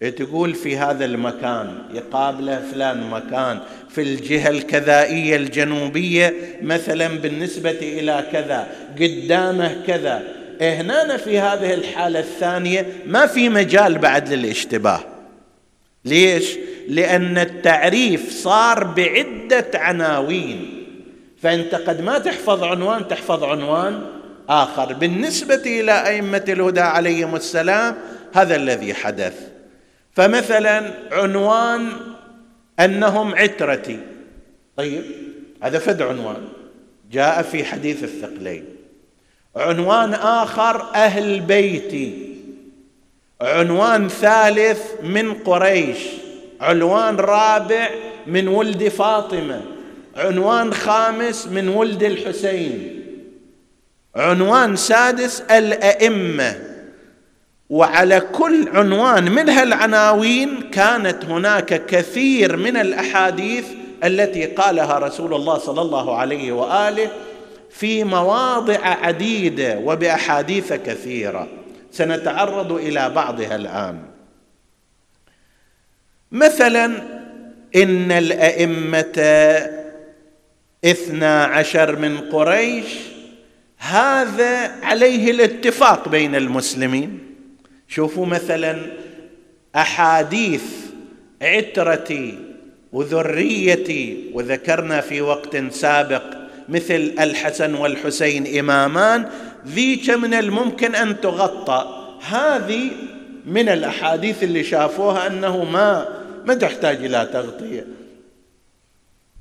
تقول 0.00 0.54
في 0.54 0.76
هذا 0.76 1.04
المكان 1.04 1.78
يقابله 1.94 2.62
فلان 2.72 3.10
مكان 3.10 3.60
في 3.90 4.02
الجهة 4.02 4.48
الكذائية 4.48 5.36
الجنوبية 5.36 6.34
مثلا 6.62 7.08
بالنسبة 7.08 7.70
إلى 7.70 8.24
كذا 8.32 8.66
قدامه 9.00 9.76
كذا. 9.86 10.22
هنا 10.60 11.16
في 11.16 11.38
هذه 11.38 11.74
الحالة 11.74 12.18
الثانية 12.20 12.86
ما 13.06 13.26
في 13.26 13.48
مجال 13.48 13.98
بعد 13.98 14.32
للاشتباه. 14.32 15.00
ليش؟ 16.04 16.56
لأن 16.88 17.38
التعريف 17.38 18.32
صار 18.32 18.84
بعدة 18.84 19.70
عناوين. 19.74 20.84
فأنت 21.42 21.74
قد 21.74 22.00
ما 22.00 22.18
تحفظ 22.18 22.64
عنوان 22.64 23.08
تحفظ 23.08 23.44
عنوان 23.44 24.02
آخر. 24.48 24.92
بالنسبة 24.92 25.62
إلى 25.66 26.06
أئمة 26.06 26.44
الهدى 26.48 26.80
عليهم 26.80 27.36
السلام 27.36 27.94
هذا 28.32 28.56
الذي 28.56 28.94
حدث. 28.94 29.34
فمثلا 30.12 30.90
عنوان 31.12 31.88
أنهم 32.80 33.34
عترتي. 33.34 33.98
طيب 34.76 35.02
هذا 35.62 35.78
فد 35.78 36.02
عنوان. 36.02 36.48
جاء 37.12 37.42
في 37.42 37.64
حديث 37.64 38.04
الثقلين. 38.04 38.64
عنوان 39.56 40.14
آخر 40.14 40.94
أهل 40.94 41.40
بيتي. 41.40 42.34
عنوان 43.40 44.08
ثالث 44.08 44.82
من 45.02 45.34
قريش. 45.34 45.98
عنوان 46.60 47.16
رابع 47.16 47.90
من 48.26 48.48
ولد 48.48 48.88
فاطمة. 48.88 49.62
عنوان 50.16 50.74
خامس 50.74 51.46
من 51.46 51.68
ولد 51.68 52.02
الحسين. 52.02 53.02
عنوان 54.16 54.76
سادس 54.76 55.40
الأئمة. 55.40 56.67
وعلى 57.70 58.20
كل 58.20 58.68
عنوان 58.68 59.24
من 59.24 59.48
هالعناوين 59.48 60.60
كانت 60.60 61.24
هناك 61.24 61.86
كثير 61.86 62.56
من 62.56 62.76
الأحاديث 62.76 63.66
التي 64.04 64.46
قالها 64.46 64.98
رسول 64.98 65.34
الله 65.34 65.58
صلى 65.58 65.80
الله 65.80 66.16
عليه 66.16 66.52
وآله 66.52 67.10
في 67.70 68.04
مواضع 68.04 68.78
عديدة 68.84 69.78
وبأحاديث 69.78 70.72
كثيرة. 70.72 71.48
سنتعرض 71.92 72.72
إلى 72.72 73.10
بعضها 73.10 73.56
الآن. 73.56 74.02
مثلا 76.32 76.86
إن 77.76 78.12
الأئمة 78.12 79.18
اثنا 80.84 81.44
عشر 81.44 81.96
من 81.96 82.18
قريش 82.18 82.86
هذا 83.78 84.70
عليه 84.82 85.30
الاتفاق 85.30 86.08
بين 86.08 86.34
المسلمين. 86.34 87.27
شوفوا 87.88 88.26
مثلا 88.26 88.76
أحاديث 89.76 90.62
عترتي 91.42 92.38
وذريتي 92.92 94.30
وذكرنا 94.34 95.00
في 95.00 95.20
وقت 95.20 95.56
سابق 95.70 96.22
مثل 96.68 97.14
الحسن 97.20 97.74
والحسين 97.74 98.58
إمامان 98.58 99.28
ذيك 99.66 100.10
من 100.10 100.34
الممكن 100.34 100.94
أن 100.94 101.20
تغطى. 101.20 102.08
هذه 102.28 102.90
من 103.46 103.68
الأحاديث 103.68 104.42
اللي 104.42 104.64
شافوها 104.64 105.26
أنه 105.26 105.64
ما 105.64 106.08
ما 106.44 106.54
تحتاج 106.54 107.04
إلى 107.04 107.28
تغطية. 107.32 107.86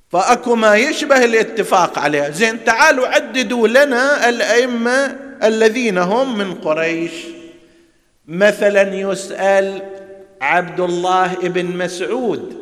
فأكو 0.09 0.55
ما 0.55 0.75
يشبه 0.75 1.25
الاتفاق 1.25 1.99
عليها. 1.99 2.29
زين 2.29 2.63
تعالوا 2.63 3.07
عددوا 3.07 3.67
لنا 3.67 4.29
الأئمة 4.29 5.15
الذين 5.43 5.97
هم 5.97 6.37
من 6.37 6.53
قريش. 6.53 7.11
مثلا 8.27 8.95
يسأل 8.95 9.81
عبد 10.41 10.79
الله 10.79 11.33
بن 11.33 11.65
مسعود 11.65 12.57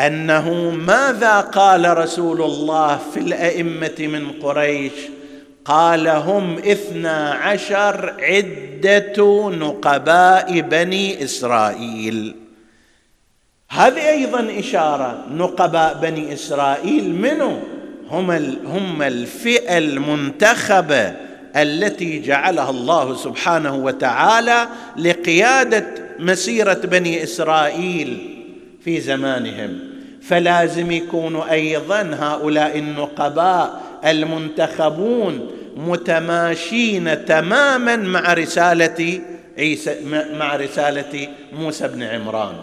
أنه 0.00 0.70
ماذا 0.70 1.40
قال 1.40 1.98
رسول 1.98 2.42
الله 2.42 3.00
في 3.14 3.20
الأئمة 3.20 3.94
من 3.98 4.32
قريش؟ 4.42 4.92
قال 5.64 6.08
هم 6.08 6.58
اثنا 6.58 7.30
عشر 7.30 8.14
عدة 8.20 9.48
نقباء 9.50 10.60
بني 10.60 11.24
إسرائيل. 11.24 12.36
هذه 13.70 14.08
أيضا 14.08 14.58
إشارة 14.58 15.24
نقباء 15.30 15.98
بني 16.02 16.32
إسرائيل 16.32 17.14
منو؟ 17.14 17.58
هم 18.10 18.30
هم 18.66 19.02
الفئة 19.02 19.78
المنتخبة. 19.78 21.27
التي 21.62 22.18
جعلها 22.18 22.70
الله 22.70 23.16
سبحانه 23.16 23.76
وتعالى 23.76 24.68
لقيادة 24.96 25.86
مسيرة 26.18 26.74
بني 26.74 27.22
إسرائيل 27.22 28.38
في 28.84 29.00
زمانهم. 29.00 29.78
فلازم 30.22 30.90
يكونوا 30.90 31.52
أيضا 31.52 32.16
هؤلاء 32.20 32.78
النقباء 32.78 33.82
المنتخبون 34.06 35.50
متماشين 35.76 37.24
تماما 37.24 37.96
مع 37.96 38.32
رسالة 38.32 39.20
عيسى 39.58 39.96
مع 40.32 40.56
رسالة 40.56 41.28
موسى 41.52 41.88
بن 41.88 42.02
عمران. 42.02 42.54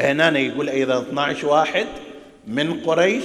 هنا 0.00 0.38
يقول 0.38 0.68
أيضا 0.68 1.02
12 1.02 1.46
واحد 1.46 1.86
من 2.46 2.80
قريش 2.80 3.24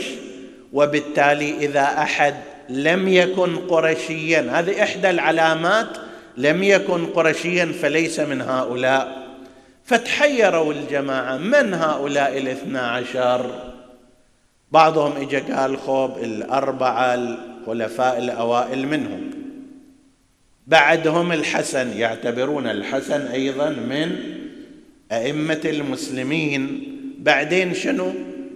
وبالتالي 0.74 1.58
إذا 1.58 1.84
أحد 1.84 2.36
لم 2.70 3.08
يكن 3.08 3.56
قرشيا 3.56 4.52
هذه 4.52 4.84
إحدى 4.84 5.10
العلامات 5.10 5.88
لم 6.38 6.64
يكن 6.64 7.06
قرشيا 7.06 7.66
فليس 7.82 8.20
من 8.20 8.42
هؤلاء. 8.42 9.28
فتحيروا 9.86 10.74
الجماعة 10.74 11.38
من 11.38 11.74
هؤلاء 11.74 12.38
الاثنا 12.38 12.80
عشر؟ 12.80 13.52
بعضهم 14.72 15.12
اجى 15.22 15.38
قال 15.38 15.78
خوب 15.78 16.18
الأربعة 16.18 17.16
الخلفاء 17.16 18.18
الأوائل 18.18 18.88
منهم. 18.88 19.32
بعدهم 20.68 21.32
الحسن 21.32 21.98
يعتبرون 21.98 22.68
الحسن 22.68 23.28
أيضا 23.28 23.70
من 23.70 24.16
أئمة 25.12 25.62
المسلمين. 25.66 26.84
بعدين 27.20 27.74
شنو؟ 27.74 28.14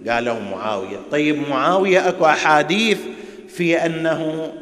قالوا 0.08 0.40
معاوية. 0.40 1.00
طيب 1.10 1.48
معاوية 1.48 2.08
أكو 2.08 2.26
أحاديث 2.26 2.98
في 3.56 3.86
أنه 3.86 4.52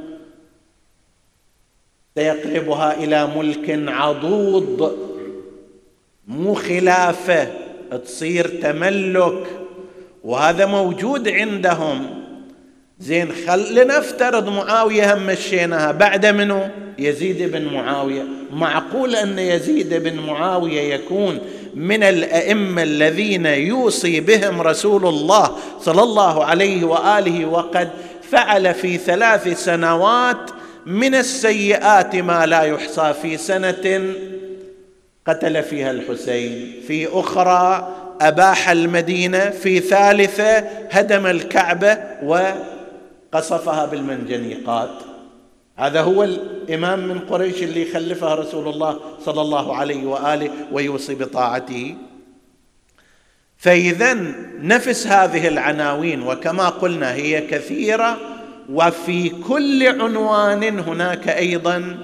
سيقلبها 2.15 3.05
إلى 3.05 3.29
ملك 3.37 3.89
عضوض 3.89 4.99
مو 6.29 6.55
خلافة 6.55 7.49
تصير 8.05 8.47
تملك. 8.47 9.47
وهذا 10.25 10.67
موجود 10.67 11.29
عندهم. 11.29 12.23
زين 12.99 13.33
خل 13.47 13.75
لنفترض 13.75 14.49
معاوية 14.49 15.15
هم 15.15 15.27
مشيناها. 15.27 15.93
بعد 15.93 16.27
منه 16.27 16.71
يزيد 16.99 17.43
بن 17.53 17.65
معاوية. 17.65 18.23
معقول 18.53 19.17
أن 19.17 19.39
يزيد 19.39 19.95
بن 19.95 20.17
معاوية 20.17 20.95
يكون 20.95 21.41
من 21.75 22.03
الأئمة 22.03 22.83
الذين 22.83 23.47
يوصي 23.47 24.21
بهم 24.21 24.61
رسول 24.61 25.07
الله 25.07 25.57
صلى 25.81 26.03
الله 26.03 26.45
عليه 26.45 26.85
وآله 26.85 27.47
وقد 27.47 27.91
فعل 28.33 28.75
في 28.75 28.99
ثلاث 28.99 29.65
سنوات 29.65 30.51
من 30.87 31.15
السيئات 31.15 32.17
ما 32.17 32.47
لا 32.47 32.63
يحصى 32.63 33.15
في 33.23 33.37
سنة 33.37 34.15
قتل 35.27 35.63
فيها 35.63 35.91
الحسين. 35.91 36.83
في 36.87 37.09
أخرى 37.13 37.95
أباح 38.21 38.69
المدينة 38.69 39.51
في 39.51 39.81
ثالثة 39.81 40.59
هدم 40.91 41.27
الكعبة 41.27 41.99
وقصفها 42.25 43.87
بالمنجنيقات. 43.87 44.91
هذا 45.77 46.01
هو 46.01 46.25
الإمام 46.25 47.09
من 47.09 47.19
قريش 47.19 47.63
اللي 47.63 47.85
خلفها 47.85 48.35
رسول 48.35 48.69
الله 48.69 49.01
صلى 49.25 49.41
الله 49.41 49.77
عليه 49.77 50.07
وآله 50.07 50.51
ويوصي 50.73 51.15
بطاعته. 51.15 51.95
فإذا 53.63 54.15
نفس 54.61 55.07
هذه 55.07 55.49
العناوين 55.49 56.23
وكما 56.23 56.69
قلنا 56.69 57.15
هي 57.15 57.41
كثيرة 57.41 58.19
وفي 58.71 59.29
كل 59.29 60.01
عنوان 60.01 60.79
هناك 60.79 61.29
أيضا 61.29 61.99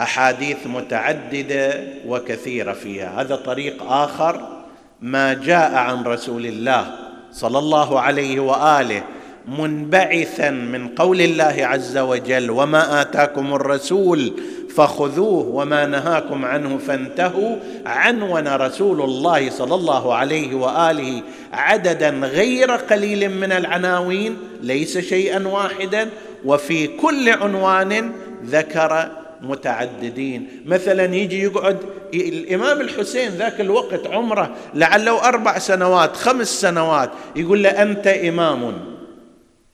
أحاديث 0.00 0.66
متعددة 0.66 1.84
وكثيرة 2.06 2.72
فيها. 2.72 3.20
هذا 3.20 3.36
طريق 3.36 3.82
آخر 3.82 4.64
ما 5.00 5.34
جاء 5.34 5.74
عن 5.74 6.02
رسول 6.02 6.46
الله 6.46 6.90
صلى 7.32 7.58
الله 7.58 8.00
عليه 8.00 8.40
وآله 8.40 9.02
منبعثا 9.48 10.50
من 10.50 10.88
قول 10.88 11.20
الله 11.20 11.56
عز 11.58 11.98
وجل 11.98 12.50
وما 12.50 13.00
آتاكم 13.00 13.54
الرسول 13.54 14.32
فخذوه 14.76 15.48
وما 15.48 15.86
نهاكم 15.86 16.44
عنه 16.44 16.78
فانتهوا 16.78 17.56
عنون 17.86 18.48
رسول 18.48 19.00
الله 19.00 19.50
صلى 19.50 19.74
الله 19.74 20.14
عليه 20.14 20.54
وآله 20.54 21.22
عددا 21.52 22.10
غير 22.10 22.70
قليل 22.70 23.30
من 23.30 23.52
العناوين 23.52 24.36
ليس 24.62 24.98
شيئا 24.98 25.48
واحدا 25.48 26.08
وفي 26.44 26.86
كل 26.86 27.28
عنوان 27.28 28.12
ذكر 28.44 29.08
متعددين. 29.42 30.48
مثلا 30.66 31.14
يجي 31.14 31.42
يقعد 31.42 31.78
الإمام 32.14 32.80
الحسين 32.80 33.30
ذاك 33.30 33.60
الوقت 33.60 34.06
عمره 34.06 34.50
لعله 34.74 35.28
أربع 35.28 35.58
سنوات 35.58 36.16
خمس 36.16 36.60
سنوات 36.60 37.10
يقول 37.36 37.62
له 37.62 37.70
أنت 37.70 38.06
إمام. 38.06 38.74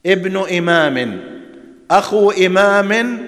ابن 0.07 0.37
إمام. 0.37 1.21
أخو 1.91 2.31
إمام 2.31 3.19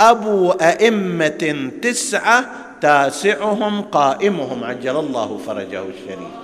أبو 0.00 0.50
أئمة 0.50 1.70
تسعة 1.82 2.44
تاسعهم 2.80 3.82
قائمهم 3.82 4.64
عجل 4.64 4.96
الله 4.96 5.40
فرجه 5.46 5.82
الشريف. 5.82 6.34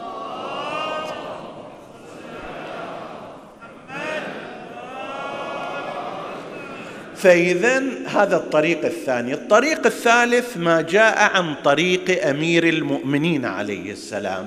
فإذا 7.16 7.83
هذا 8.07 8.37
الطريق 8.37 8.85
الثاني. 8.85 9.35
الطريق 9.35 9.87
الثالث 9.87 10.57
ما 10.57 10.81
جاء 10.81 11.37
عن 11.37 11.55
طريق 11.64 12.27
أمير 12.27 12.68
المؤمنين 12.68 13.44
عليه 13.44 13.92
السلام. 13.92 14.47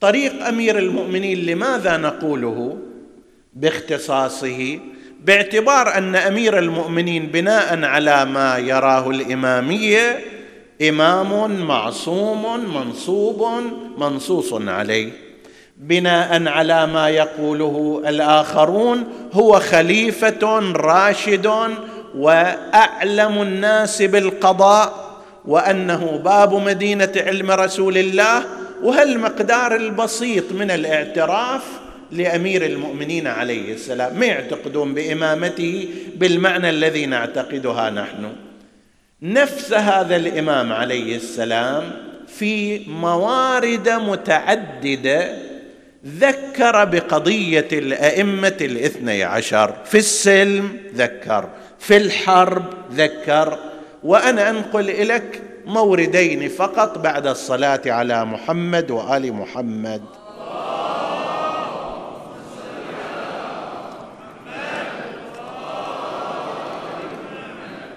طريق 0.00 0.46
أمير 0.46 0.78
المؤمنين 0.78 1.46
لماذا 1.46 1.96
نقوله؟ 1.96 2.78
باختصاصه 3.54 4.78
باعتبار 5.24 5.98
أن 5.98 6.16
أمير 6.16 6.58
المؤمنين 6.58 7.26
بناء 7.26 7.84
على 7.84 8.24
ما 8.24 8.58
يراه 8.58 9.10
الإمامية 9.10 10.20
إمام 10.88 11.60
معصوم 11.66 12.74
منصوب 12.74 13.48
منصوص 13.98 14.52
عليه. 14.52 15.12
بناء 15.76 16.48
على 16.48 16.86
ما 16.86 17.08
يقوله 17.08 18.02
الآخرون 18.06 19.04
هو 19.32 19.60
خليفة 19.60 20.72
راشد 20.76 21.50
وأعلم 22.16 23.42
الناس 23.42 24.02
بالقضاء 24.02 25.10
وأنه 25.44 26.20
باب 26.24 26.54
مدينة 26.54 27.12
علم 27.16 27.50
رسول 27.50 27.98
الله 27.98 28.42
وهالمقدار 28.82 29.76
البسيط 29.76 30.52
من 30.52 30.70
الاعتراف 30.70 31.62
لأمير 32.12 32.66
المؤمنين 32.66 33.26
عليه 33.26 33.74
السلام. 33.74 34.18
ما 34.18 34.26
يعتقدون 34.26 34.94
بإمامته؟ 34.94 35.88
بالمعنى 36.16 36.70
الذي 36.70 37.06
نعتقدها 37.06 37.90
نحن. 37.90 38.32
نفس 39.22 39.72
هذا 39.72 40.16
الإمام 40.16 40.72
عليه 40.72 41.16
السلام 41.16 41.92
في 42.28 42.78
موارد 42.88 43.88
متعددة 43.88 45.38
ذكر 46.06 46.84
بقضية 46.84 47.68
الأئمة 47.72 48.56
الاثني 48.60 49.24
عشر. 49.24 49.74
في 49.84 49.98
السلم 49.98 50.76
ذكر 50.94 51.48
في 51.78 51.96
الحرب 51.96 52.64
ذكر. 52.92 53.58
وأنا 54.02 54.50
أنقل 54.50 55.08
لك 55.08 55.42
موردين 55.66 56.48
فقط 56.48 56.98
بعد 56.98 57.26
الصلاة 57.26 57.80
على 57.86 58.24
محمد 58.24 58.90
وآل 58.90 59.32
محمد. 59.32 60.02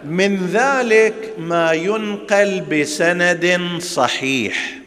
من 0.06 0.48
ذلك 0.48 1.34
ما 1.38 1.72
ينقل 1.72 2.62
بسند 2.62 3.60
صحيح 3.80 4.80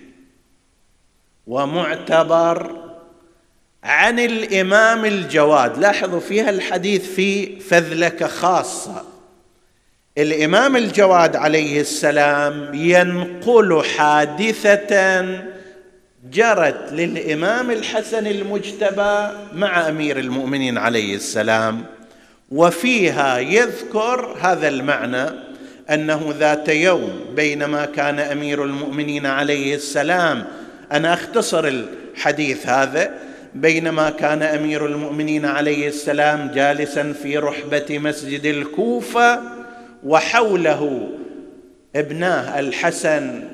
ومعتبر 1.46 2.86
عن 3.84 4.18
الإمام 4.18 5.04
الجواد. 5.04 5.78
لاحظوا 5.78 6.20
فيها 6.20 6.50
الحديث 6.50 7.14
في 7.14 7.60
فذلكه 7.60 8.26
خاصة. 8.26 9.04
الإمام 10.18 10.76
الجواد 10.76 11.36
عليه 11.36 11.80
السلام 11.80 12.74
ينقل 12.74 13.82
حادثة 13.96 15.26
جرت 16.30 16.92
للإمام 16.92 17.70
الحسن 17.70 18.26
المجتبى 18.26 19.28
مع 19.52 19.88
أمير 19.88 20.18
المؤمنين 20.18 20.78
عليه 20.78 21.16
السلام. 21.16 21.95
وفيها 22.50 23.38
يذكر 23.38 24.36
هذا 24.40 24.68
المعنى 24.68 25.30
أنه 25.90 26.34
ذات 26.38 26.68
يوم 26.68 27.20
بينما 27.36 27.84
كان 27.84 28.18
أمير 28.18 28.64
المؤمنين 28.64 29.26
عليه 29.26 29.74
السلام 29.74 30.44
أنا 30.92 31.14
أختصر 31.14 31.66
الحديث 31.66 32.66
هذا 32.66 33.14
بينما 33.54 34.10
كان 34.10 34.42
أمير 34.42 34.86
المؤمنين 34.86 35.44
عليه 35.44 35.88
السلام 35.88 36.50
جالسا 36.54 37.12
في 37.12 37.38
رحبة 37.38 37.98
مسجد 37.98 38.46
الكوفة 38.46 39.40
وحوله 40.04 41.08
ابناه 41.96 42.60
الحسن 42.60 43.44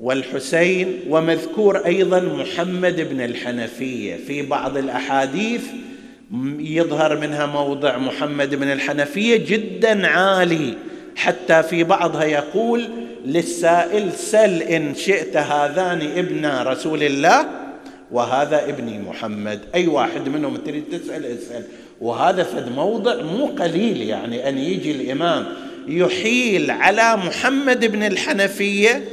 والحسين 0.00 1.00
ومذكور 1.08 1.86
أيضا 1.86 2.20
محمد 2.20 3.00
بن 3.00 3.20
الحنفية 3.20 4.16
في 4.16 4.42
بعض 4.42 4.76
الأحاديث 4.76 5.62
يظهر 6.58 7.20
منها 7.20 7.46
موضع 7.46 7.98
محمد 7.98 8.54
بن 8.54 8.72
الحنفية 8.72 9.36
جدا 9.36 10.06
عالي 10.06 10.74
حتى 11.16 11.62
في 11.62 11.84
بعضها 11.84 12.24
يقول 12.24 12.88
للسائل 13.24 14.12
سل 14.12 14.62
إن 14.62 14.94
شئت 14.94 15.36
هذان 15.36 16.00
ابن 16.00 16.46
رسول 16.46 17.02
الله 17.02 17.46
وهذا 18.10 18.68
ابني 18.68 18.98
محمد. 18.98 19.60
أي 19.74 19.86
واحد 19.86 20.28
منهم 20.28 20.56
تريد 20.56 20.84
تسأل 20.92 21.24
اسأل. 21.24 21.64
وهذا 22.00 22.44
فد 22.44 22.72
موضع 22.72 23.22
مو 23.22 23.46
قليل 23.46 24.02
يعني 24.02 24.48
أن 24.48 24.58
يجي 24.58 24.90
الإمام 24.90 25.46
يحيل 25.88 26.70
على 26.70 27.16
محمد 27.16 27.84
بن 27.84 28.02
الحنفية 28.02 29.08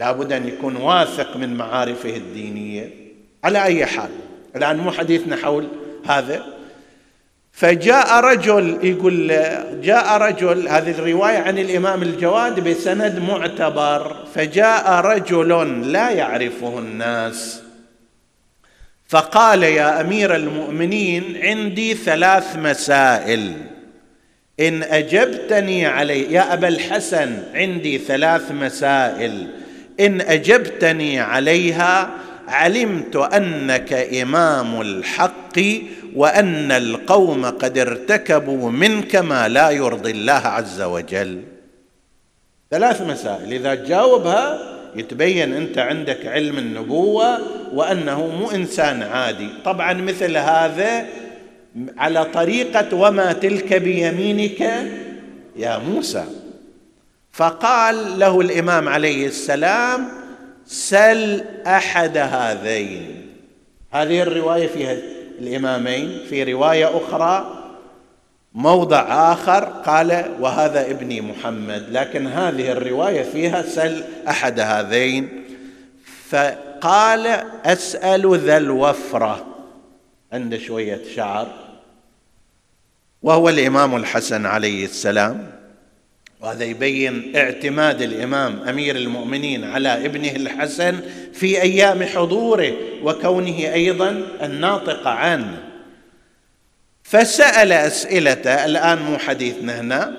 لابد 0.00 0.32
أن 0.32 0.48
يكون 0.48 0.76
واثق 0.76 1.36
من 1.36 1.54
معارفه 1.54 2.16
الدينية. 2.16 2.90
على 3.44 3.62
أي 3.64 3.86
حال. 3.86 4.10
الآن 4.56 4.76
مو 4.76 4.90
حديثنا 4.90 5.36
حول 5.36 5.68
هذا. 6.06 6.44
فجاء 7.52 8.20
رجل 8.20 8.78
يقول 8.82 9.28
جاء 9.82 10.16
رجل 10.16 10.68
هذه 10.68 10.90
الرواية 10.90 11.38
عن 11.38 11.58
الإمام 11.58 12.02
الجواد 12.02 12.68
بسند 12.68 13.18
معتبر. 13.18 14.16
فجاء 14.34 14.90
رجل 14.90 15.92
لا 15.92 16.10
يعرفه 16.10 16.78
الناس. 16.78 17.62
فقال 19.08 19.62
يا 19.62 20.00
أمير 20.00 20.36
المؤمنين 20.36 21.36
عندي 21.42 21.94
ثلاث 21.94 22.56
مسائل. 22.56 23.52
إن 24.60 24.82
أجبتني 24.82 25.86
علي 25.86 26.32
يا 26.32 26.52
أبا 26.52 26.68
الحسن 26.68 27.42
عندي 27.54 27.98
ثلاث 27.98 28.52
مسائل. 28.52 29.46
إن 30.00 30.20
أجبتني 30.20 31.20
عليها 31.20 32.10
علمت 32.52 33.16
أنك 33.16 33.92
إمام 33.92 34.80
الحق 34.80 35.58
وأن 36.14 36.72
القوم 36.72 37.46
قد 37.46 37.78
ارتكبوا 37.78 38.70
منك 38.70 39.16
ما 39.16 39.48
لا 39.48 39.70
يرضي 39.70 40.10
الله 40.10 40.32
عز 40.32 40.80
وجل. 40.80 41.42
ثلاث 42.70 43.02
مسائل. 43.02 43.52
إذا 43.52 43.74
تجاوبها 43.74 44.58
يتبين 44.96 45.52
أنت 45.54 45.78
عندك 45.78 46.26
علم 46.26 46.58
النبوة 46.58 47.38
وأنه 47.74 48.26
مو 48.26 48.50
إنسان 48.50 49.02
عادي. 49.02 49.48
طبعا 49.64 49.92
مثل 49.92 50.36
هذا 50.36 51.06
على 51.98 52.24
طريقة 52.24 52.96
وما 52.96 53.32
تلك 53.32 53.74
بيمينك 53.74 54.60
يا 55.56 55.78
موسى. 55.78 56.24
فقال 57.32 58.18
له 58.18 58.40
الإمام 58.40 58.88
عليه 58.88 59.26
السلام 59.26 60.21
سل 60.72 61.44
أحد 61.66 62.16
هذين. 62.16 63.26
هذه 63.90 64.22
الرواية 64.22 64.66
فيها 64.66 64.96
الإمامين 65.38 66.24
في 66.28 66.52
رواية 66.52 66.96
أخرى 66.96 67.58
موضع 68.54 69.32
آخر 69.32 69.64
قال 69.64 70.36
وهذا 70.40 70.90
ابني 70.90 71.20
محمد. 71.20 71.86
لكن 71.90 72.26
هذه 72.26 72.72
الرواية 72.72 73.22
فيها 73.22 73.62
سل 73.62 74.04
أحد 74.28 74.60
هذين. 74.60 75.44
فقال 76.28 77.26
أسأل 77.64 78.38
ذا 78.38 78.56
الوفرة. 78.56 79.46
عنده 80.32 80.58
شوية 80.58 81.00
شعر. 81.16 81.46
وهو 83.22 83.48
الإمام 83.48 83.96
الحسن 83.96 84.46
عليه 84.46 84.84
السلام. 84.84 85.61
وهذا 86.42 86.64
يبين 86.64 87.32
اعتماد 87.36 88.02
الإمام 88.02 88.62
أمير 88.68 88.96
المؤمنين 88.96 89.64
على 89.64 90.06
ابنه 90.06 90.30
الحسن 90.30 91.00
في 91.32 91.62
أيام 91.62 92.04
حضوره 92.04 92.72
وكونه 93.02 93.72
أيضا 93.72 94.22
الناطق 94.42 95.08
عنه. 95.08 95.58
فسأل 97.02 97.72
اسئلته 97.72 98.64
الآن 98.64 98.98
مو 98.98 99.18
حديثنا 99.18 99.80
هنا 99.80 100.12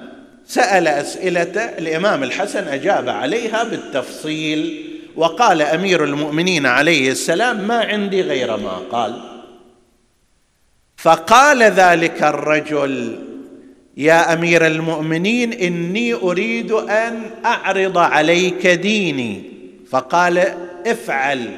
سأل 0.45 0.87
اسئلته 0.87 1.63
الإمام 1.63 2.23
الحسن 2.23 2.67
أجاب 2.67 3.09
عليها 3.09 3.63
بالتفصيل 3.63 4.89
وقال 5.15 5.61
أمير 5.61 6.03
المؤمنين 6.03 6.65
عليه 6.65 7.11
السلام 7.11 7.67
ما 7.67 7.79
عندي 7.79 8.21
غير 8.21 8.57
ما 8.57 8.81
قال. 8.91 9.21
فقال 10.97 11.63
ذلك 11.63 12.23
الرجل 12.23 13.19
يا 13.97 14.33
أمير 14.33 14.67
المؤمنين 14.67 15.53
إني 15.53 16.13
أريد 16.13 16.71
أن 16.71 17.21
أعرض 17.45 17.97
عليك 17.97 18.67
ديني. 18.67 19.43
فقال 19.89 20.43
افعل. 20.87 21.49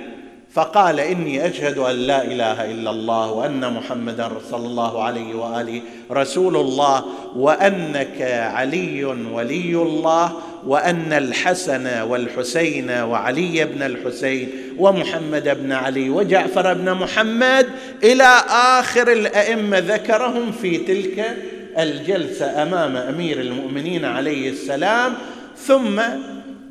فقال 0.56 1.00
إني 1.00 1.48
أشهد 1.48 1.78
أن 1.78 1.96
لا 1.96 2.24
إله 2.24 2.72
إلا 2.72 2.90
الله 2.90 3.32
وأن 3.32 3.74
محمدا 3.74 4.32
صلى 4.52 4.68
الله 4.68 5.04
عليه 5.04 5.36
وآله 5.36 5.82
رسول 6.12 6.58
الله 6.58 7.06
وأنك 7.36 8.22
علي 8.56 9.06
ولي 9.06 9.76
الله 9.76 10.32
وأن 10.68 11.14
الحسن 11.14 12.02
والحسين 12.02 12.90
وعلي 12.90 13.66
بن 13.66 13.84
الحسين 13.84 14.50
ومحمد 14.78 15.58
بن 15.64 15.72
علي 15.72 16.10
وجعفر 16.10 16.74
بن 16.74 16.94
محمد 16.94 17.68
إلى 18.04 18.42
آخر 18.50 19.12
الأئمة 19.12 19.80
ذكرهم 19.80 20.52
في 20.52 20.78
تلك 20.78 21.38
الجلسة 21.78 22.64
أمام 22.64 22.98
أمير 22.98 23.42
المؤمنين 23.42 24.06
عليه 24.06 24.50
السلام 24.50 25.14
ثم 25.58 26.02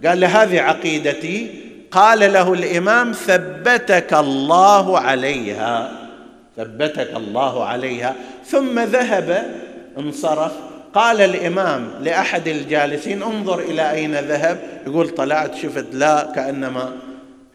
قال 0.06 0.24
هذه 0.24 0.60
عقيدتي. 0.60 1.64
قال 1.90 2.32
له 2.32 2.52
الإمام 2.52 3.12
ثبتك 3.12 4.14
الله 4.14 4.98
عليها. 4.98 5.92
ثبتك 6.56 7.16
الله 7.16 7.64
عليها. 7.64 8.14
ثم 8.46 8.80
ذهب 8.80 9.54
انصرف 9.98 10.52
قال 10.94 11.20
الإمام 11.20 11.90
لأحد 12.00 12.48
الجالسين 12.48 13.22
انظر 13.22 13.58
إلى 13.58 13.90
أين 13.90 14.14
ذهب. 14.14 14.58
يقول 14.86 15.08
طلعت 15.08 15.54
شفت 15.54 15.86
لا 15.92 16.32
كأنما 16.34 16.92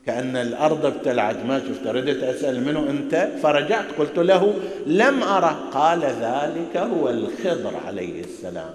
كأن 0.10 0.38
الأرض 0.38 0.86
ابتلعت. 0.86 1.36
ما 1.46 1.60
شفت 1.60 1.88
ردت 1.88 2.24
أسأل 2.24 2.66
منه 2.66 2.80
أنت 2.90 3.30
فرجعت. 3.44 3.86
قلت 4.00 4.20
له 4.20 4.54
لم 4.86 5.24
أره 5.24 5.70
قال 5.74 6.02
ذلك 6.02 6.78
هو 6.78 7.10
الخضر 7.10 7.74
عليه 7.88 8.24
السلام. 8.24 8.74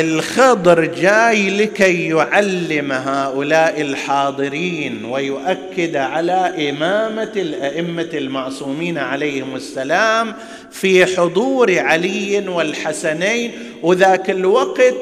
الخضر 0.00 0.84
جاي 0.84 1.50
لكي 1.50 2.08
يعلم 2.08 2.92
هؤلاء 2.92 3.80
الحاضرين 3.80 5.04
ويؤكد 5.04 5.96
على 5.96 6.70
إمامة 6.70 7.32
الأئمة 7.36 8.08
المعصومين 8.14 8.98
عليهم 8.98 9.56
السلام 9.56 10.34
في 10.70 11.06
حضور 11.06 11.78
علي 11.78 12.48
والحسنين. 12.48 13.52
وذاك 13.82 14.30
الوقت 14.30 14.94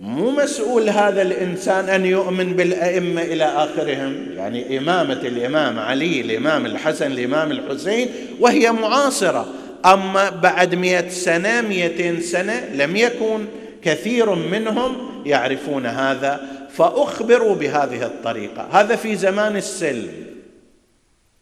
مو 0.00 0.30
مسؤول 0.30 0.90
هذا 0.90 1.22
الإنسان 1.22 1.88
أن 1.88 2.06
يؤمن 2.06 2.56
بالأئمة 2.56 3.22
إلى 3.22 3.44
آخرهم. 3.44 4.26
يعني 4.36 4.78
إمامة 4.78 5.20
الإمام 5.24 5.78
علي 5.78 6.20
الإمام 6.20 6.66
الحسن 6.66 7.12
الإمام 7.12 7.50
الحسين 7.50 8.08
وهي 8.40 8.72
معاصرة. 8.72 9.46
أما 9.86 10.30
بعد 10.30 10.74
مئة 10.74 11.08
سنة 11.08 11.60
مئتين 11.60 12.20
سنة 12.20 12.68
لم 12.74 12.96
يكن 12.96 13.44
كثير 13.82 14.34
منهم 14.34 15.22
يعرفون 15.26 15.86
هذا 15.86 16.40
فأخبروا 16.70 17.54
بهذه 17.54 18.06
الطريقة. 18.06 18.68
هذا 18.72 18.96
في 18.96 19.16
زمان 19.16 19.56
السلم. 19.56 20.26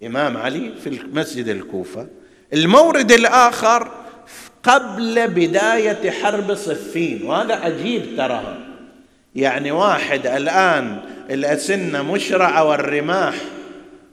إمام 0.06 0.36
علي 0.36 0.72
في 0.84 1.00
مسجد 1.12 1.48
الكوفة. 1.48 2.06
المورد 2.52 3.12
الآخر 3.12 3.90
قبل 4.62 5.28
بداية 5.28 6.10
حرب 6.10 6.54
صفين 6.54 7.22
وهذا 7.22 7.54
عجيب 7.54 8.16
ترى. 8.16 8.58
يعني 9.34 9.70
واحد 9.70 10.26
الآن 10.26 10.98
الأسنة 11.30 12.02
مشرعة 12.02 12.64
والرماح 12.64 13.34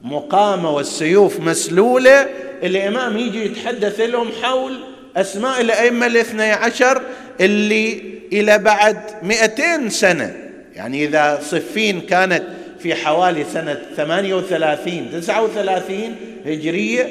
مقامة 0.02 0.70
والسيوف 0.70 1.40
مسلولة 1.40 2.28
الإمام 2.62 3.18
يجي 3.18 3.44
يتحدث 3.44 4.00
لهم 4.00 4.28
حول 4.42 4.78
أسماء 5.16 5.60
الأئمة 5.60 6.06
الاثني 6.06 6.52
عشر 6.52 7.02
اللي 7.40 8.02
إلى 8.32 8.58
بعد 8.58 8.96
مئتين 9.22 9.90
سنة. 9.90 10.36
يعني 10.74 11.04
إذا 11.04 11.40
صفين 11.42 12.00
كانت 12.00 12.42
في 12.78 12.94
حوالي 12.94 13.44
سنة 13.52 13.78
38 13.96 15.10
39 15.12 16.16
هجرية 16.46 17.08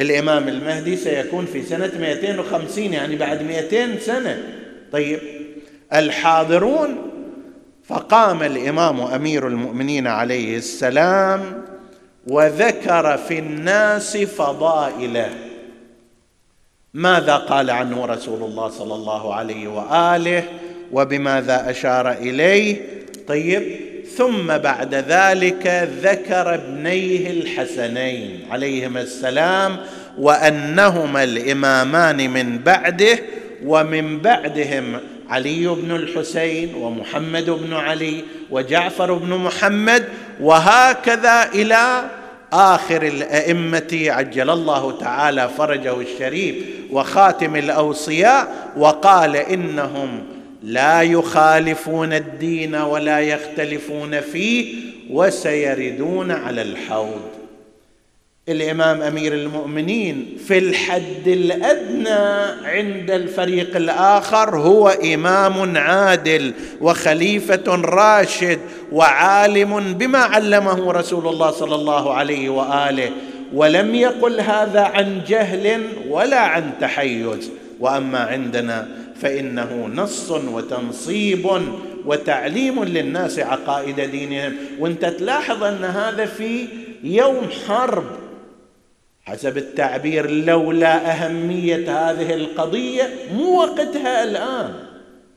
الإمام 0.00 0.48
المهدي 0.48 0.96
سيكون 0.96 1.46
في 1.46 1.62
سنة 1.62 1.90
250 2.00 2.92
يعني 2.92 3.16
بعد 3.16 3.42
200 3.42 3.98
سنة. 3.98 4.42
طيب 4.92 5.18
الحاضرون 5.94 6.96
فقام 7.84 8.42
الإمام 8.42 9.00
أمير 9.00 9.48
المؤمنين 9.48 10.06
عليه 10.06 10.56
السلام 10.56 11.64
وذكر 12.26 13.16
في 13.16 13.38
الناس 13.38 14.16
فضائله. 14.16 15.30
ماذا 16.94 17.36
قال 17.36 17.70
عنه 17.70 18.06
رسول 18.06 18.42
الله 18.42 18.68
صلى 18.68 18.94
الله 18.94 19.34
عليه 19.34 19.68
وآله 19.68 20.44
وبماذا 20.92 21.70
أشار 21.70 22.12
إليه؟ 22.12 22.76
طيب 23.28 23.62
ثم 24.16 24.58
بعد 24.58 24.94
ذلك 24.94 25.90
ذكر 26.02 26.54
ابنيه 26.54 27.30
الحسنين 27.30 28.40
عليهما 28.50 29.00
السلام 29.00 29.76
وأنهما 30.18 31.24
الإمامان 31.24 32.30
من 32.30 32.58
بعده 32.58 33.18
ومن 33.64 34.18
بعدهم 34.18 35.00
علي 35.28 35.66
بن 35.66 35.96
الحسين 35.96 36.74
ومحمد 36.74 37.50
بن 37.50 37.72
علي 37.74 38.24
وجعفر 38.50 39.14
بن 39.14 39.34
محمد 39.34 40.04
وهكذا 40.40 41.48
إلى 41.54 42.04
آخر 42.54 43.02
الأئمة 43.02 44.04
عجل 44.06 44.50
الله 44.50 44.98
تعالى 44.98 45.48
فرجه 45.48 46.00
الشريف 46.00 46.54
وخاتم 46.90 47.56
الأوصياء 47.56 48.72
وقال 48.76 49.36
إنهم 49.36 50.22
لا 50.62 51.02
يخالفون 51.02 52.12
الدين 52.12 52.74
ولا 52.74 53.20
يختلفون 53.20 54.20
فيه 54.20 54.74
وسيردون 55.10 56.30
على 56.30 56.62
الحوض. 56.62 57.43
الإمام 58.48 59.02
أمير 59.02 59.34
المؤمنين 59.34 60.36
في 60.46 60.58
الحد 60.58 61.26
الأدنى 61.26 62.44
عند 62.64 63.10
الفريق 63.10 63.76
الآخر 63.76 64.58
هو 64.58 64.88
إمام 64.88 65.76
عادل 65.76 66.54
وخليفة 66.80 67.74
راشد 67.74 68.58
وعالم 68.92 69.94
بما 69.94 70.18
علمه 70.18 70.92
رسول 70.92 71.28
الله 71.28 71.50
صلى 71.50 71.74
الله 71.74 72.14
عليه 72.14 72.48
وآله. 72.48 73.10
ولم 73.54 73.94
يقل 73.94 74.40
هذا 74.40 74.80
عن 74.80 75.20
جهل 75.28 75.82
ولا 76.08 76.40
عن 76.40 76.70
تحيز. 76.80 77.50
وأما 77.80 78.18
عندنا 78.18 78.88
فإنه 79.20 79.90
نص 79.94 80.30
وتنصيب 80.30 81.46
وتعليم 82.06 82.84
للناس 82.84 83.38
عقائد 83.38 84.00
دينهم. 84.00 84.52
وأنت 84.78 85.04
تلاحظ 85.04 85.64
أن 85.64 85.84
هذا 85.84 86.24
في 86.24 86.66
يوم 87.04 87.48
حرب 87.68 88.04
حسب 89.24 89.58
التعبير 89.58 90.30
لولا 90.30 91.12
أهمية 91.12 92.10
هذه 92.10 92.34
القضية 92.34 93.10
مو 93.32 93.60
وقتها 93.60 94.24
الآن. 94.24 94.74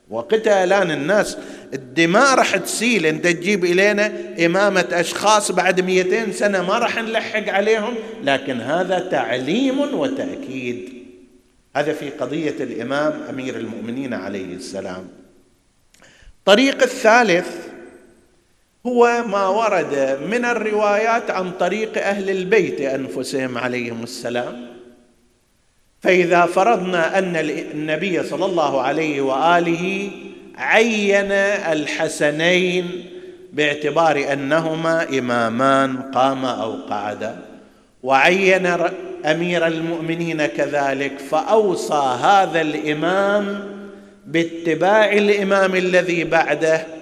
وقتها 0.09 0.63
الآن 0.63 0.91
الناس 0.91 1.38
الدماء 1.73 2.35
راح 2.35 2.57
تسيل. 2.57 3.05
أنت 3.05 3.27
تجيب 3.27 3.65
إلينا 3.65 4.11
إمامة 4.45 4.88
أشخاص 4.91 5.51
بعد 5.51 5.81
200 5.81 6.31
سنة 6.31 6.61
ما 6.61 6.77
راح 6.77 6.97
نلحق 6.97 7.49
عليهم. 7.49 7.95
لكن 8.23 8.61
هذا 8.61 8.99
تعليم 8.99 9.79
وتأكيد. 9.79 10.93
هذا 11.75 11.93
في 11.93 12.09
قضية 12.09 12.55
الإمام 12.59 13.13
أمير 13.29 13.57
المؤمنين 13.57 14.13
عليه 14.13 14.55
السلام. 14.55 15.07
الطريق 16.39 16.83
الثالث 16.83 17.66
هو 18.86 19.23
ما 19.28 19.47
ورد 19.47 20.19
من 20.32 20.45
الروايات 20.45 21.32
عن 21.32 21.51
طريق 21.51 21.97
أهل 22.07 22.30
البيت 22.30 22.82
أنفسهم 22.82 23.57
عليهم 23.57 24.03
السلام. 24.03 24.67
فإذا 26.01 26.45
فرضنا 26.45 27.19
أن 27.19 27.36
النبي 27.36 28.23
صلى 28.23 28.45
الله 28.45 28.82
عليه 28.82 29.21
وآله 29.21 30.11
عين 30.57 31.32
الحسنين 31.71 33.05
باعتبار 33.53 34.34
أنهما 34.34 35.19
إمامان 35.19 35.97
قاما 35.97 36.51
أو 36.63 36.73
قعدا 36.89 37.38
وعين 38.03 38.78
أمير 39.25 39.67
المؤمنين 39.67 40.45
كذلك 40.45 41.19
فأوصى 41.19 42.17
هذا 42.23 42.61
الإمام 42.61 43.59
باتباع 44.25 45.13
الإمام 45.13 45.75
الذي 45.75 46.23
بعده 46.23 46.97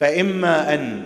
فإما 0.00 0.74
أن 0.74 1.02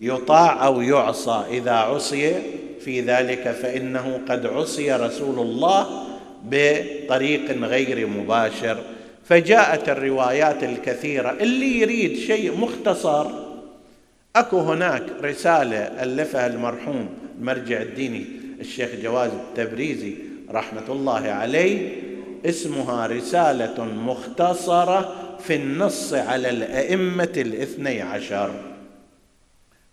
يطاع 0.00 0.66
أو 0.66 0.80
يعصى 0.80 1.44
إذا 1.50 1.72
عصي 1.72 2.34
في 2.80 3.00
ذلك 3.00 3.50
فإنه 3.62 4.20
قد 4.28 4.46
عصي 4.46 4.92
رسول 4.92 5.38
الله 5.38 6.04
بطريق 6.44 7.50
غير 7.50 8.06
مباشر. 8.06 8.78
فجاءت 9.24 9.88
الروايات 9.88 10.64
الكثيرة 10.64 11.30
اللي 11.30 11.80
يريد 11.80 12.16
شيء 12.16 12.56
مختصر 12.56 13.26
أكو 14.36 14.60
هناك 14.60 15.02
رسالة 15.22 15.78
ألفها 15.78 16.46
المرحوم 16.46 17.08
المرجع 17.38 17.82
الديني 17.82 18.26
الشيخ 18.60 18.90
جواز 19.02 19.30
التبريزي 19.30 20.14
رحمة 20.50 20.82
الله 20.88 21.28
عليه 21.28 21.92
اسمها 22.46 23.06
رسالة 23.06 23.84
مختصرة 23.84 25.14
في 25.46 25.54
النص 25.54 26.12
على 26.14 26.50
الأئمة 26.50 27.32
الاثني 27.36 28.02
عشر. 28.02 28.54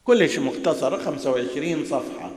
كلش 0.03 0.39
مختصرة 0.39 0.97
خمسة 0.97 1.31
وعشرين 1.31 1.85
صفحة. 1.85 2.31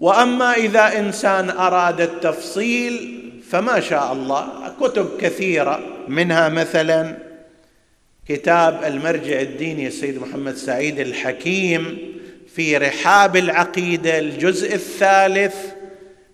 وأما 0.00 0.52
إذا 0.54 0.98
إنسان 0.98 1.50
أراد 1.50 2.00
التفصيل 2.00 3.20
فما 3.50 3.80
شاء 3.80 4.12
الله 4.12 4.72
كتب 4.80 5.08
كثيرة 5.20 5.80
منها 6.08 6.48
مثلا 6.48 7.16
كتاب 8.28 8.84
المرجع 8.84 9.40
الديني 9.40 9.86
السيد 9.86 10.18
محمد 10.18 10.54
سعيد 10.54 11.00
الحكيم 11.00 11.98
في 12.54 12.76
رحاب 12.76 13.36
العقيدة 13.36 14.18
الجزء 14.18 14.74
الثالث 14.74 15.54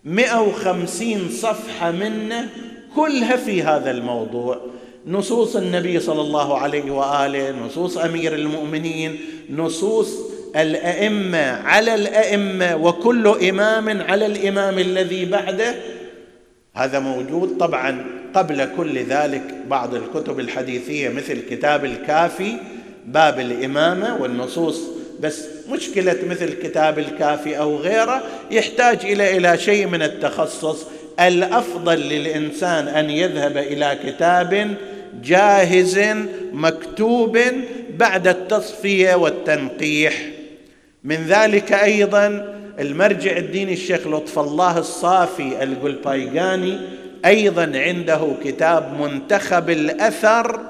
150 0.05 1.29
صفحة 1.29 1.91
منه 1.91 2.49
كلها 2.97 3.37
في 3.37 3.63
هذا 3.63 3.91
الموضوع. 3.91 4.61
نصوص 5.07 5.57
النبي 5.57 6.01
صلى 6.01 6.21
الله 6.21 6.59
عليه 6.59 6.91
وآله 6.91 7.51
نصوص 7.51 7.99
أمير 7.99 8.35
المؤمنين 8.35 9.21
نصوص 9.51 10.19
الأئمة 10.57 11.51
على 11.51 11.95
الأئمة 11.95 12.77
وكل 12.77 13.29
إمام 13.49 14.03
على 14.03 14.27
الإمام 14.27 14.79
الذي 14.79 15.25
بعده. 15.25 15.75
هذا 16.75 16.99
موجود 16.99 17.59
طبعا 17.59 18.05
قبل 18.35 18.69
كل 18.77 18.99
ذلك 18.99 19.43
بعض 19.69 19.95
الكتب 19.95 20.41
الحديثية 20.41 21.09
مثل 21.09 21.41
كتاب 21.51 21.85
الكافي 21.85 22.57
باب 23.07 23.41
الإمامة 23.41 24.23
والنصوص. 24.23 24.81
بس 25.21 25.45
مشكلة 25.71 26.17
مثل 26.29 26.53
كتاب 26.53 26.99
الكافي 26.99 27.59
أو 27.59 27.77
غيره 27.77 28.23
يحتاج 28.51 28.99
إلى 29.05 29.37
إلى 29.37 29.59
شيء 29.59 29.87
من 29.87 30.03
التخصص. 30.03 30.87
الأفضل 31.21 31.99
للإنسان 31.99 32.89
أن 32.89 33.11
يذهب 33.11 33.57
إلى 33.57 33.99
كتاب 34.05 34.75
جاهز 35.23 36.01
مكتوب 36.53 37.39
بعد 37.97 38.29
التصفية 38.29 39.15
والتنقيح. 39.15 40.15
من 41.05 41.17
ذلك 41.17 41.73
أيضا 41.73 42.55
المرجع 42.79 43.37
الديني 43.37 43.73
الشيخ 43.73 44.07
لطف 44.07 44.39
الله 44.39 44.79
الصافي 44.79 45.63
القلبايغاني 45.63 46.79
أيضا 47.25 47.73
عنده 47.75 48.33
كتاب 48.45 49.01
منتخب 49.01 49.71
الأثر 49.71 50.61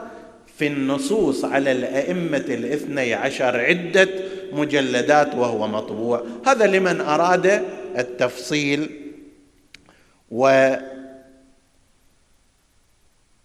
في 0.59 0.67
النصوص 0.67 1.45
على 1.45 1.73
الأئمة 1.73 2.45
الاثني 2.49 3.15
عشر 3.15 3.61
عدة 3.61 4.09
مجلدات 4.53 5.35
وهو 5.35 5.69
مطبوع. 5.69 6.25
هذا 6.47 6.67
لمن 6.67 7.01
أراد 7.01 7.63
التفصيل. 7.99 9.00
و 10.31 10.75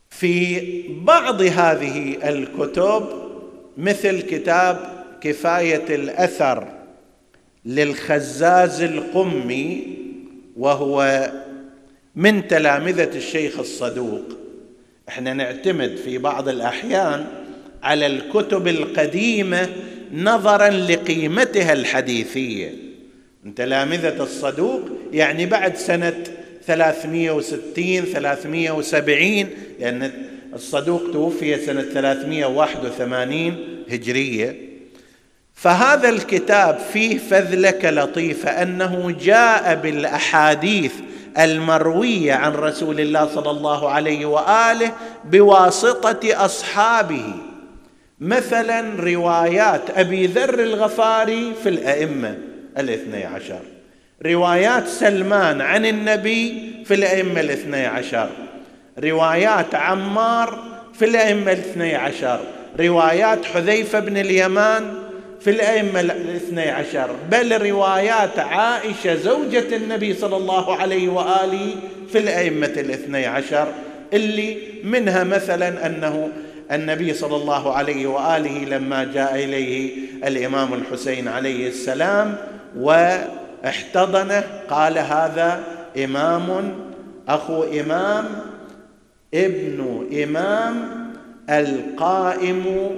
في 0.09 0.61
بعض 0.89 1.41
هذه 1.41 2.17
الكتب 2.29 3.05
مثل 3.77 4.21
كتاب 4.21 5.05
كفاية 5.21 5.95
الأثر 5.95 6.67
للخزاز 7.65 8.81
القمي 8.81 9.97
وهو 10.57 11.31
من 12.15 12.47
تلامذة 12.47 13.17
الشيخ 13.17 13.59
الصدوق. 13.59 14.23
إحنا 15.09 15.33
نعتمد 15.33 15.95
في 15.95 16.17
بعض 16.17 16.49
الأحيان 16.49 17.25
على 17.83 18.05
الكتب 18.05 18.67
القديمة 18.67 19.69
نظرا 20.13 20.69
لقيمتها 20.69 21.73
الحديثية. 21.73 22.73
من 23.43 23.55
تلامذة 23.55 24.23
الصدوق 24.23 24.81
يعني 25.11 25.45
بعد 25.45 25.75
سنة 25.75 26.23
360 26.67 28.01
370 28.01 29.47
لأن 29.79 30.11
الصدوق 30.53 31.01
توفي 31.13 31.65
سنة 31.65 31.81
381 31.81 33.57
هجرية. 33.89 34.55
فهذا 35.53 36.09
الكتاب 36.09 36.79
فيه 36.93 37.17
فذلكة 37.17 37.89
لطيفة 37.89 38.49
أنه 38.49 39.15
جاء 39.21 39.75
بالأحاديث 39.75 40.93
المروية 41.39 42.33
عن 42.33 42.53
رسول 42.53 42.99
الله 42.99 43.35
صلى 43.35 43.51
الله 43.51 43.89
عليه 43.89 44.25
وآله 44.25 44.91
بواسطة 45.25 46.45
أصحابه. 46.45 47.33
مثلا 48.19 49.01
روايات 49.01 49.81
أبي 49.89 50.27
ذر 50.27 50.59
الغفاري 50.59 51.53
في 51.63 51.69
الأئمة 51.69 52.37
الاثني 52.77 53.25
عشر. 53.25 53.61
روايات 54.25 54.87
سلمان 54.87 55.61
عن 55.61 55.85
النبي 55.85 56.71
في 56.85 56.93
الأئمة 56.93 57.39
الاثني 57.39 57.85
عشر. 57.85 58.29
روايات 59.03 59.75
عمار 59.75 60.63
في 60.93 61.05
الأئمة 61.05 61.51
الاثني 61.51 61.95
عشر. 61.95 62.39
روايات 62.79 63.45
حذيفة 63.45 63.99
بن 63.99 64.17
اليمان 64.17 64.93
في 65.41 65.49
الأئمة 65.49 65.99
الاثني 65.99 66.69
عشر. 66.69 67.09
بل 67.31 67.61
روايات 67.69 68.39
عائشة 68.39 69.15
زوجة 69.15 69.75
النبي 69.75 70.13
صلى 70.13 70.37
الله 70.37 70.75
عليه 70.75 71.09
وآله 71.09 71.75
في 72.11 72.17
الأئمة 72.17 72.73
الاثني 72.77 73.25
عشر. 73.25 73.67
اللي 74.13 74.57
منها 74.83 75.23
مثلا 75.23 75.85
أنه 75.85 76.29
النبي 76.71 77.13
صلى 77.13 77.35
الله 77.35 77.73
عليه 77.73 78.07
وآله 78.07 78.65
لما 78.77 79.03
جاء 79.03 79.35
إليه 79.35 79.91
الإمام 80.25 80.73
الحسين 80.73 81.27
عليه 81.27 81.67
السلام 81.67 82.37
واحتضنه 83.65 84.43
قال 84.69 84.97
هذا 84.97 85.63
إمام 86.03 86.75
أخو 87.27 87.63
إمام 87.63 88.25
ابن 89.33 90.07
إمام 90.23 90.75
القائم 91.49 92.89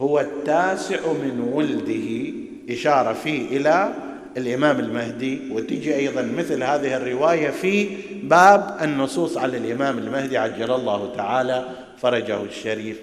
هو 0.00 0.20
التاسع 0.20 1.12
من 1.12 1.50
ولده. 1.52 2.32
إشارة 2.70 3.12
فيه 3.12 3.56
إلى 3.56 3.94
الإمام 4.36 4.80
المهدي. 4.80 5.40
وتجي 5.50 5.96
أيضا 5.96 6.22
مثل 6.22 6.62
هذه 6.62 6.96
الرواية 6.96 7.50
في 7.50 7.88
باب 8.22 8.76
النصوص 8.82 9.36
على 9.36 9.56
الإمام 9.56 9.98
المهدي 9.98 10.38
عجل 10.38 10.70
الله 10.72 11.12
تعالى 11.16 11.68
فرجه 11.98 12.42
الشريف. 12.42 13.00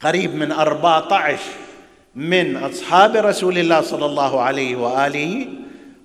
قريب 0.00 0.34
من 0.34 0.52
14 0.52 1.40
من 2.14 2.56
أصحاب 2.56 3.16
رسول 3.16 3.58
الله 3.58 3.80
صلى 3.80 4.06
الله 4.06 4.40
عليه 4.40 4.76
وآله 4.76 5.46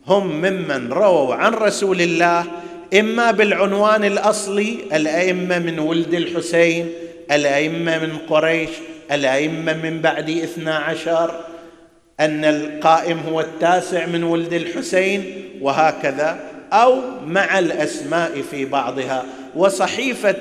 هم 0.08 0.28
ممن 0.28 0.94
رووا 0.94 1.36
عن 1.36 1.54
رسول 1.54 2.02
الله 2.02 2.46
إما 3.00 3.32
بالعنوان 3.32 4.06
الأصلي 4.06 4.78
الأئمة 4.94 5.60
من 5.60 5.80
ولد 5.80 6.14
الحسين 6.14 6.90
الأئمة 7.32 8.00
من 8.00 8.18
قريش 8.30 8.70
الأئمة 9.12 9.74
من 9.74 10.02
بعد 10.02 10.30
اثنا 10.30 10.76
عشر 10.76 11.40
أن 12.20 12.46
القائم 12.46 13.20
هو 13.20 13.42
التاسع 13.42 14.06
من 14.06 14.24
ولد 14.24 14.54
الحسين 14.54 15.50
وهكذا 15.62 16.40
أو 16.74 17.02
مع 17.26 17.60
الأسماء 17.60 18.42
في 18.52 18.66
بعضها. 18.66 19.26
وصحيفة 19.56 20.36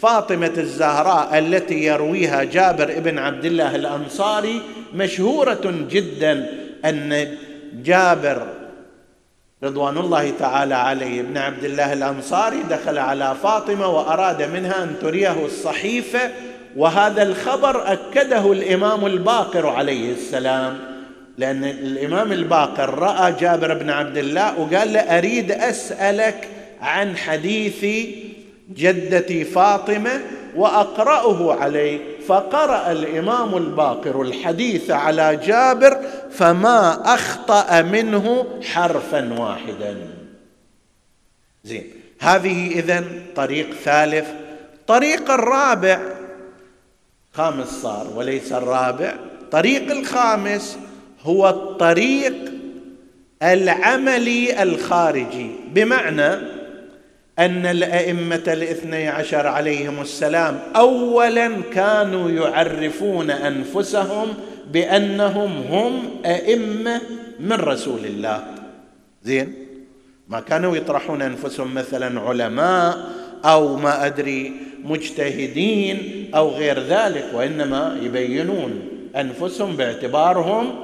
فاطمة 0.00 0.52
الزهراء 0.58 1.38
التي 1.38 1.84
يرويها 1.84 2.44
جابر 2.44 2.98
بن 2.98 3.18
عبد 3.18 3.44
الله 3.44 3.76
الأنصاري 3.76 4.62
مشهورة 4.94 5.86
جدا 5.90 6.46
أن 6.84 7.36
جابر 7.74 8.46
رضوان 9.64 9.98
الله 9.98 10.30
تعالى 10.38 10.74
عليه 10.74 11.20
ابن 11.20 11.38
عبد 11.38 11.64
الله 11.64 11.92
الأنصاري 11.92 12.62
دخل 12.70 12.98
على 12.98 13.34
فاطمة 13.42 13.88
وأراد 13.88 14.42
منها 14.42 14.82
أن 14.82 14.94
تريه 15.02 15.44
الصحيفة 15.44 16.30
وهذا 16.76 17.22
الخبر 17.22 17.92
أكده 17.92 18.52
الإمام 18.52 19.06
الباقر 19.06 19.66
عليه 19.66 20.12
السلام 20.12 20.78
لأن 21.38 21.64
الإمام 21.64 22.32
الباقر 22.32 22.98
رأى 22.98 23.32
جابر 23.40 23.74
بن 23.74 23.90
عبد 23.90 24.16
الله 24.16 24.60
وقال 24.60 24.92
له 24.92 25.00
أريد 25.00 25.52
أسألك 25.52 26.48
عن 26.80 27.16
حديث 27.16 28.06
جدتي 28.76 29.44
فاطمة 29.44 30.20
وأقرأه 30.56 31.54
عليك. 31.62 32.02
فقرأ 32.26 32.92
الإمام 32.92 33.56
الباقر 33.56 34.22
الحديث 34.22 34.90
على 34.90 35.36
جابر 35.36 36.00
فما 36.30 37.14
أخطأ 37.14 37.82
منه 37.82 38.46
حرفا 38.62 39.40
واحدا. 39.40 39.96
زين. 41.64 41.90
هذه 42.20 42.78
إذن 42.78 43.22
طريق 43.36 43.74
ثالث. 43.74 44.28
طريق 44.86 45.30
الرابع. 45.30 46.00
خامس 47.32 47.68
صار 47.68 48.06
وليس 48.14 48.52
الرابع. 48.52 49.14
طريق 49.50 49.90
الخامس 49.90 50.78
هو 51.22 51.48
الطريق 51.48 52.34
العملي 53.42 54.62
الخارجي. 54.62 55.50
بمعنى 55.66 56.59
أن 57.40 57.66
الأئمة 57.66 58.42
الاثني 58.48 59.08
عشر 59.08 59.46
عليهم 59.46 60.00
السلام 60.00 60.58
اولا 60.76 61.50
كانوا 61.72 62.30
يعرفون 62.30 63.30
أنفسهم 63.30 64.28
بأنهم 64.72 65.62
هم 65.70 66.10
أئمة 66.26 67.00
من 67.40 67.52
رسول 67.52 68.04
الله. 68.04 68.44
زين؟ 69.22 69.54
ما 70.28 70.40
كانوا 70.40 70.76
يطرحون 70.76 71.22
أنفسهم 71.22 71.74
مثلا 71.74 72.20
علماء 72.20 73.10
أو 73.44 73.76
ما 73.76 74.06
أدري 74.06 74.52
مجتهدين 74.84 76.30
أو 76.34 76.48
غير 76.48 76.80
ذلك 76.80 77.26
وإنما 77.34 77.98
يبينون 78.02 78.88
أنفسهم 79.16 79.76
باعتبارهم 79.76 80.74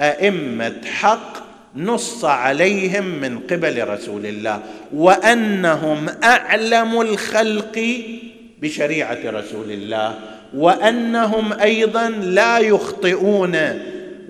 أئمة 0.00 0.74
حق 0.84 1.45
نص 1.76 2.24
عليهم 2.24 3.04
من 3.04 3.38
قبل 3.38 3.88
رسول 3.88 4.26
الله 4.26 4.62
وأنهم 4.94 6.06
أعلم 6.24 7.00
الخلق 7.00 8.02
بشريعة 8.62 9.18
رسول 9.24 9.70
الله 9.70 10.14
وأنهم 10.56 11.52
أيضا 11.52 12.08
لا 12.08 12.58
يخطئون 12.58 13.56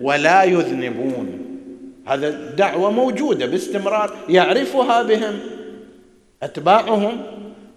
ولا 0.02 0.44
يذنبون. 0.44 1.38
هذا 2.06 2.28
الدعوة 2.28 2.90
موجودة 2.90 3.46
باستمرار 3.46 4.16
يعرفها 4.28 5.02
بهم 5.02 5.38
أتباعهم 6.42 7.22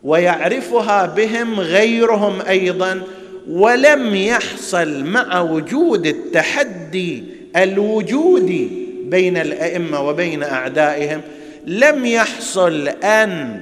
ويعرفها 0.03 1.05
بهم 1.05 1.59
غيرهم 1.59 2.41
أيضا 2.41 3.01
ولم 3.49 4.15
يحصل 4.15 5.03
مع 5.03 5.41
وجود 5.41 6.07
التحدي 6.07 7.23
الوجودي 7.55 8.88
بين 9.09 9.37
الأئمة 9.37 10.01
وبين 10.01 10.43
أعدائهم 10.43 11.21
لم 11.65 12.05
يحصل 12.05 12.87
أن 12.87 13.61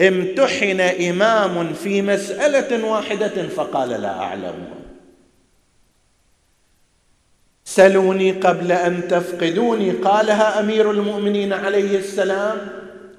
امتحن 0.00 0.80
إمام 0.80 1.72
في 1.72 2.02
مسألة 2.02 2.84
واحدة 2.84 3.48
فقال 3.48 3.88
لا 3.88 4.18
اعلمها 4.18 4.76
سلوني 7.64 8.32
قبل 8.32 8.72
أن 8.72 9.08
تفقدوني 9.08 9.90
قالها 9.90 10.60
أمير 10.60 10.90
المؤمنين 10.90 11.52
عليه 11.52 11.98
السلام 11.98 12.56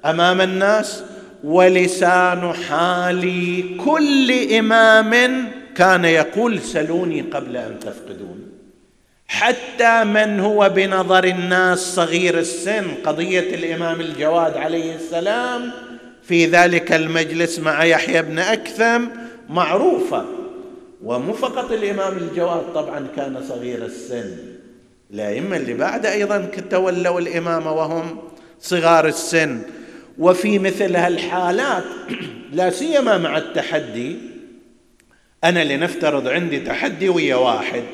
أمام 0.04 0.40
الناس 0.40 1.04
ولسان 1.44 2.52
حال 2.52 3.22
كل 3.76 4.52
إمام 4.54 5.44
كان 5.74 6.04
يقول 6.04 6.60
سلوني 6.60 7.20
قبل 7.20 7.56
أن 7.56 7.78
تفقدوني. 7.80 8.47
حتى 9.28 10.04
من 10.04 10.40
هو 10.40 10.68
بنظر 10.68 11.24
الناس 11.24 11.78
صغير 11.78 12.38
السن 12.38 12.94
قضية 13.04 13.54
الإمام 13.54 14.00
الجواد 14.00 14.56
عليه 14.56 14.94
السلام 14.94 15.72
في 16.22 16.46
ذلك 16.46 16.92
المجلس 16.92 17.58
مع 17.58 17.84
يحيى 17.84 18.22
بن 18.22 18.38
أكثم 18.38 19.04
معروفة. 19.48 20.24
ومو 21.04 21.32
فقط 21.32 21.72
الإمام 21.72 22.18
الجواد 22.18 22.72
طبعا 22.74 23.06
كان 23.16 23.42
صغير 23.48 23.84
السن 23.84 24.36
الأئمة 25.10 25.56
اللي 25.56 25.74
بعد 25.74 26.06
أيضا 26.06 26.50
تولوا 26.70 27.20
الامامه 27.20 27.72
وهم 27.72 28.18
صغار 28.60 29.06
السن. 29.06 29.60
وفي 30.18 30.58
مثل 30.58 30.96
هالحالات 30.96 31.84
لا 32.52 32.70
سيما 32.70 33.18
مع 33.18 33.38
التحدي 33.38 34.16
أنا 35.44 35.64
لنفترض 35.64 36.28
عندي 36.28 36.60
تحدي 36.60 37.08
ويا 37.08 37.36
واحد. 37.36 37.84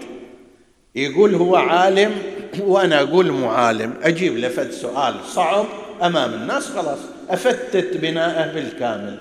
يقول 0.95 1.35
هو 1.35 1.57
عالم 1.57 2.13
وأنا 2.61 3.01
أقول 3.01 3.31
مو 3.31 3.49
عالم. 3.51 3.95
أجيب 4.03 4.37
لفت 4.37 4.73
سؤال 4.73 5.15
صعب 5.29 5.65
أمام 6.03 6.35
الناس 6.35 6.67
خلاص. 6.67 6.99
أفتت 7.31 7.97
بناءه 7.97 8.53
بالكامل. 8.55 9.17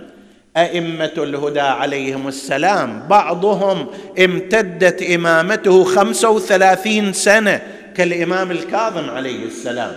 أئمة 0.58 1.12
الهدى 1.18 1.60
عليهم 1.60 2.28
السلام 2.28 3.08
بعضهم 3.10 3.88
امتدت 4.20 5.04
إمامته 5.04 5.84
خمسة 5.84 6.30
وثلاثين 6.30 7.14
سنة 7.14 7.62
كالإمام 7.96 8.52
الكاظم 8.52 9.10
عليه 9.10 9.46
السلام 9.46 9.96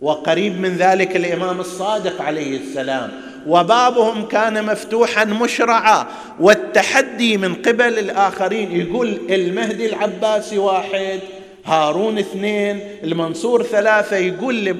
وقريب 0.00 0.60
من 0.60 0.76
ذلك 0.76 1.16
الإمام 1.16 1.60
الصادق 1.60 2.22
عليه 2.22 2.60
السلام. 2.60 3.10
وبابهم 3.46 4.26
كان 4.26 4.64
مفتوحا 4.64 5.24
مشرعا 5.24 6.06
والتحدي 6.40 7.36
من 7.36 7.54
قبل 7.54 7.98
الآخرين 7.98 8.80
يقول 8.80 9.18
المهدي 9.30 9.86
العباسي 9.86 10.58
واحد 10.58 11.20
هارون 11.64 12.18
اثنين 12.18 12.80
المنصور 13.04 13.62
ثلاثة 13.62 14.16
يقول 14.16 14.76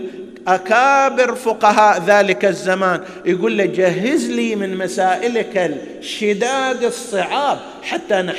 أكابر 0.48 1.34
فقهاء 1.34 2.02
ذلك 2.06 2.44
الزمان 2.44 3.00
يقول 3.24 3.58
له 3.58 3.64
جهز 3.64 4.30
لي 4.30 4.56
من 4.56 4.76
مسائلك 4.76 5.56
الشداد 5.98 6.84
الصعاب 6.84 7.58
حتى 7.82 8.32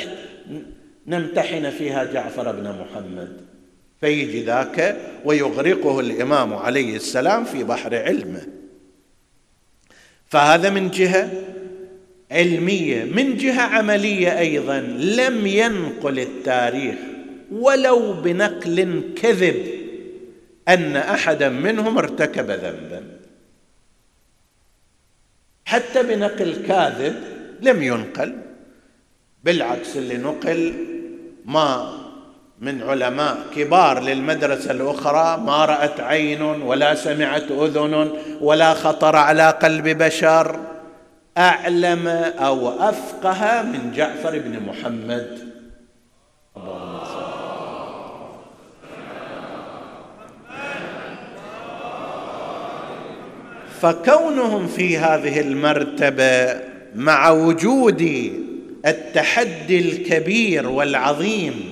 نمتحن 1.06 1.70
فيها 1.70 2.04
جعفر 2.04 2.52
بن 2.52 2.74
محمد. 2.80 3.40
فيجي 4.00 4.42
ذاك 4.42 4.96
ويغرقه 5.24 6.00
الإمام 6.00 6.54
عليه 6.54 6.96
السلام 6.96 7.44
في 7.44 7.64
بحر 7.64 7.94
علمه. 7.94 8.59
فهذا 10.30 10.70
من 10.70 10.90
جهة 10.90 11.30
علمية 12.30 13.04
من 13.04 13.36
جهة 13.36 13.62
عملية 13.62 14.38
أيضا. 14.38 14.80
لم 14.98 15.46
ينقل 15.46 16.18
التاريخ 16.18 16.94
ولو 17.52 18.12
بنقل 18.12 19.02
كذب 19.16 19.66
أن 20.68 20.96
احدا 20.96 21.48
منهم 21.48 21.98
ارتكب 21.98 22.50
ذنبا. 22.50 23.02
حتى 25.64 26.02
بنقل 26.02 26.66
كاذب 26.66 27.14
لم 27.62 27.82
ينقل 27.82 28.36
بالعكس 29.44 29.96
اللي 29.96 30.16
نقل 30.16 30.74
ما 31.44 31.99
من 32.60 32.82
علماء 32.82 33.38
كبار 33.56 34.00
للمدرسة 34.00 34.70
الأخرى 34.70 35.40
ما 35.40 35.64
رأت 35.64 36.00
عين 36.00 36.42
ولا 36.42 36.94
سمعت 36.94 37.50
أذن 37.50 38.10
ولا 38.40 38.74
خطر 38.74 39.16
على 39.16 39.50
قلب 39.50 39.88
بشر. 39.88 40.60
أعلم 41.38 42.08
أو 42.38 42.68
أفقه 42.68 43.62
من 43.62 43.92
جعفر 43.96 44.38
بن 44.38 44.60
محمد. 44.60 45.38
فكونهم 53.80 54.66
في 54.66 54.98
هذه 54.98 55.40
المرتبة 55.40 56.60
مع 56.94 57.30
وجود 57.30 58.32
التحدي 58.86 59.78
الكبير 59.78 60.68
والعظيم 60.68 61.69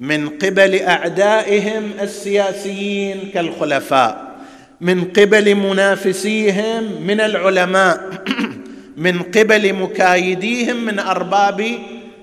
من 0.00 0.28
قبل 0.28 0.80
أعدائهم 0.80 1.90
السياسيين 2.00 3.30
كالخلفاء 3.34 4.32
من 4.80 5.04
قبل 5.04 5.54
منافسيهم 5.54 7.02
من 7.02 7.20
العلماء 7.20 8.10
من 8.96 9.22
قبل 9.22 9.72
مكايديهم 9.72 10.84
من 10.84 10.98
أرباب 10.98 11.78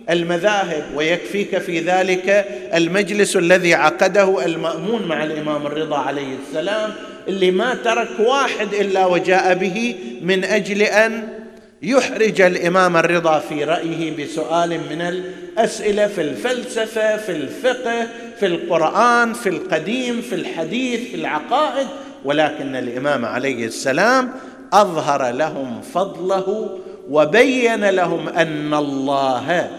المذاهب. 0.10 0.84
ويكفيك 0.96 1.58
في 1.58 1.80
ذلك 1.80 2.46
المجلس 2.74 3.36
الذي 3.36 3.74
عقده 3.74 4.46
المأمون 4.46 5.08
مع 5.08 5.24
الإمام 5.24 5.68
الرضا 5.68 5.98
عليه 5.98 6.36
السلام 6.48 6.94
اللي 7.28 7.52
ما 7.52 7.74
ترك 7.74 8.10
واحد 8.20 8.74
إلا 8.74 9.06
وجاء 9.06 9.54
به 9.54 9.96
من 10.22 10.44
أجل 10.44 10.82
أن 10.82 11.39
يحرج 11.82 12.42
الإمام 12.42 12.98
الرضا 12.98 13.40
في 13.40 13.64
رأيه 13.64 14.26
بسؤال 14.26 14.70
من 14.70 15.02
الأسئلة 15.02 16.08
في 16.08 16.22
الفلسفة 16.22 17.18
في 17.18 17.32
الفقه 17.32 18.08
في 18.40 18.46
القرآن 18.46 19.34
في 19.34 19.50
القديم 19.50 20.22
في 20.22 20.36
الحديث 20.36 21.10
في 21.10 21.16
العقائد 21.16 21.88
ولكن 22.26 22.76
الإمام 22.76 23.26
عليه 23.26 23.66
السلام 23.66 24.32
أظهر 24.74 25.32
لهم 25.32 25.82
فضله 25.82 26.80
وبين 27.10 27.90
لهم 27.90 28.30
أن 28.30 28.74
الله 28.74 29.70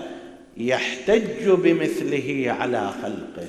يحتج 0.56 1.48
بمثله 1.48 2.56
على 2.60 2.90
خلقه. 3.02 3.48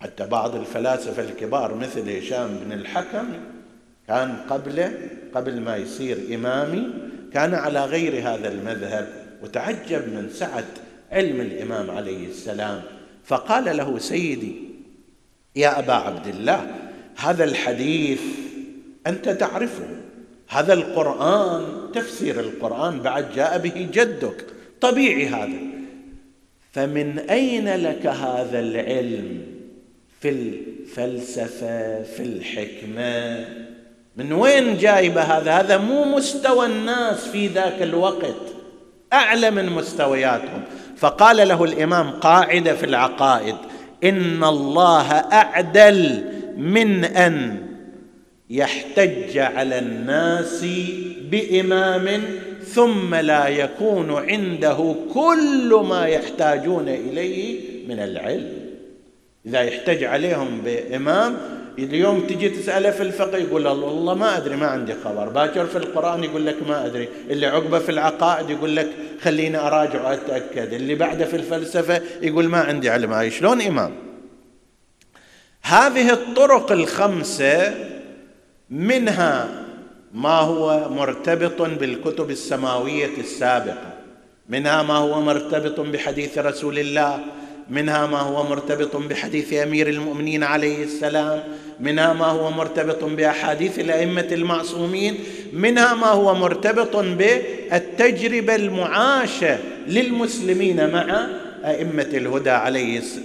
حتى 0.00 0.26
بعض 0.26 0.54
الفلاسفة 0.54 1.22
الكبار 1.22 1.74
مثل 1.74 2.16
هشام 2.16 2.58
بن 2.64 2.72
الحكم 2.72 3.28
كان 4.12 4.36
قبله 4.50 4.92
قبل 5.34 5.60
ما 5.60 5.76
يصير 5.76 6.16
إمامي 6.34 6.88
كان 7.32 7.54
على 7.54 7.84
غير 7.84 8.28
هذا 8.28 8.52
المذهب 8.52 9.08
وتعجب 9.42 10.08
من 10.14 10.28
سعة 10.34 10.64
علم 11.12 11.40
الإمام 11.40 11.90
عليه 11.90 12.28
السلام. 12.28 12.82
فقال 13.24 13.76
له 13.76 13.98
سيدي 13.98 14.54
يا 15.56 15.78
أبا 15.78 15.92
عبد 15.92 16.26
الله 16.26 16.74
هذا 17.16 17.44
الحديث 17.44 18.20
أنت 19.06 19.28
تعرفه 19.28 19.88
هذا 20.48 20.72
القرآن 20.72 21.92
تفسير 21.94 22.40
القرآن 22.40 23.00
بعد 23.00 23.34
جاء 23.34 23.58
به 23.58 23.88
جدك 23.92 24.46
طبيعي 24.80 25.26
هذا. 25.26 25.60
فمن 26.72 27.18
أين 27.18 27.76
لك 27.76 28.06
هذا 28.06 28.60
العلم؟ 28.60 29.42
في 30.20 30.28
الفلسفة 30.28 32.02
في 32.02 32.22
الحكمة 32.22 33.71
من 34.16 34.32
وين 34.32 34.76
جايبة 34.78 35.22
هذا؟ 35.22 35.52
هذا 35.52 35.76
مو 35.76 36.04
مستوى 36.04 36.66
الناس 36.66 37.28
في 37.28 37.46
ذاك 37.46 37.82
الوقت 37.82 38.34
أعلى 39.12 39.50
من 39.50 39.66
مستوياتهم. 39.66 40.62
فقال 40.96 41.48
له 41.48 41.64
الإمام 41.64 42.10
قاعدة 42.10 42.74
في 42.74 42.86
العقائد 42.86 43.56
إن 44.04 44.44
الله 44.44 45.12
أعدل 45.12 46.24
من 46.56 47.04
أن 47.04 47.66
يحتج 48.50 49.38
على 49.38 49.78
الناس 49.78 50.64
بإمام 51.30 52.08
ثم 52.64 53.14
لا 53.14 53.48
يكون 53.48 54.12
عنده 54.12 54.94
كل 55.14 55.84
ما 55.88 56.06
يحتاجون 56.06 56.88
إليه 56.88 57.60
من 57.88 57.98
العلم. 57.98 58.52
إذا 59.46 59.60
يحتج 59.60 60.04
عليهم 60.04 60.60
بإمام 60.64 61.36
اليوم 61.78 62.20
تجي 62.20 62.48
تسأله 62.48 62.90
في 62.90 63.02
الفقه 63.02 63.38
يقول 63.38 63.66
والله 63.66 64.14
ما 64.14 64.36
أدري 64.36 64.56
ما 64.56 64.66
عندي 64.66 64.94
خبر. 65.04 65.28
باكر 65.28 65.66
في 65.66 65.78
القرآن 65.78 66.24
يقول 66.24 66.46
لك 66.46 66.56
ما 66.68 66.86
أدري. 66.86 67.08
اللي 67.30 67.46
عقبة 67.46 67.78
في 67.78 67.88
العقائد 67.88 68.50
يقول 68.50 68.76
لك 68.76 68.88
خليني 69.22 69.58
أراجع 69.58 70.08
وأتأكد. 70.08 70.72
اللي 70.72 70.94
بعده 70.94 71.24
في 71.24 71.36
الفلسفة 71.36 72.02
يقول 72.22 72.48
ما 72.48 72.60
عندي 72.60 72.90
علم. 72.90 73.12
هاي 73.12 73.30
شلون 73.30 73.62
إمام؟ 73.62 73.92
هذه 75.62 76.12
الطرق 76.12 76.72
الخمسة 76.72 77.74
منها 78.70 79.48
ما 80.14 80.38
هو 80.38 80.88
مرتبط 80.88 81.62
بالكتب 81.62 82.30
السماوية 82.30 83.18
السابقة. 83.18 83.92
منها 84.48 84.82
ما 84.82 84.94
هو 84.94 85.20
مرتبط 85.20 85.80
بحديث 85.80 86.38
رسول 86.38 86.78
الله. 86.78 87.20
منها 87.70 88.06
ما 88.06 88.20
هو 88.20 88.48
مرتبط 88.48 88.96
بحديث 88.96 89.52
أمير 89.52 89.88
المؤمنين 89.88 90.42
عليه 90.42 90.84
السلام 90.84 91.42
منها 91.80 92.12
ما 92.12 92.26
هو 92.26 92.50
مرتبط 92.50 93.04
بأحاديث 93.04 93.78
الأئمة 93.78 94.28
المعصومين 94.32 95.18
منها 95.52 95.94
ما 95.94 96.06
هو 96.06 96.34
مرتبط 96.34 96.96
بالتجربة 96.96 98.54
المعاشة 98.54 99.58
للمسلمين 99.88 100.90
مع 100.92 101.26
أئمة 101.64 102.08
الهدى 102.14 102.50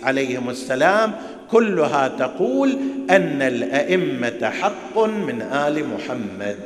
عليهم 0.03 0.49
السلام. 0.49 1.13
كلها 1.51 2.07
تقول 2.07 2.77
أن 3.09 3.41
الأئمة 3.41 4.49
حق 4.49 4.99
من 4.99 5.41
آل 5.41 5.83
محمد. 5.87 6.57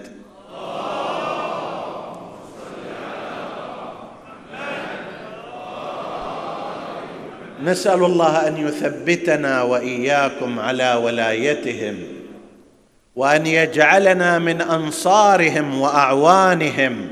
نسأل 7.63 8.03
الله 8.03 8.47
أن 8.47 8.67
يثبتنا 8.67 9.61
وإياكم 9.63 10.59
على 10.59 10.93
ولايتهم 10.93 11.95
وأن 13.15 13.45
يجعلنا 13.45 14.39
من 14.39 14.61
أنصارهم 14.61 15.81
وأعوانهم 15.81 17.07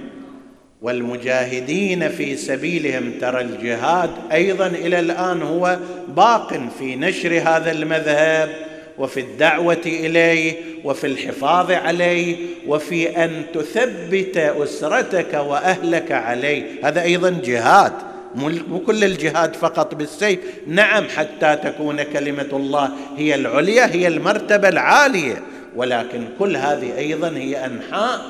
والمجاهدين 0.82 2.10
في 2.10 2.38
سبيلهم. 2.38 3.12
ترى 3.22 3.42
الجهاد 3.42 4.10
أيضا 4.32 4.68
إلى 4.68 5.00
الآن 5.00 5.42
هو 5.42 5.78
باق 6.08 6.62
في 6.80 6.96
نشر 6.96 7.42
هذا 7.46 7.72
المذهب 7.72 8.50
وفي 8.98 9.20
الدعوة 9.20 9.82
إليه 9.86 10.54
وفي 10.84 11.08
الحفاظ 11.08 11.72
عليه 11.72 12.38
وفي 12.68 13.24
أن 13.24 13.44
تثبت 13.54 14.38
أسرتك 14.38 15.34
وأهلك 15.34 16.12
عليه. 16.12 16.64
هذا 16.84 17.02
أيضا 17.02 17.42
جهاد. 17.44 18.09
مو 18.36 18.80
كل 18.80 19.04
الجهاد 19.04 19.56
فقط 19.56 19.96
بالسيف. 19.96 20.40
نعم 20.68 21.04
حتى 21.16 21.56
تكون 21.56 22.04
كلمة 22.04 22.50
الله 22.54 22.92
هي 23.18 23.36
العليا 23.36 23.86
هي 23.86 24.08
المرتبة 24.08 24.70
العالية. 24.70 25.44
ولكن 25.76 26.28
كل 26.40 26.58
هذه 26.58 26.98
أيضا 26.98 27.30
هي 27.30 27.66
أنحاء 27.66 28.22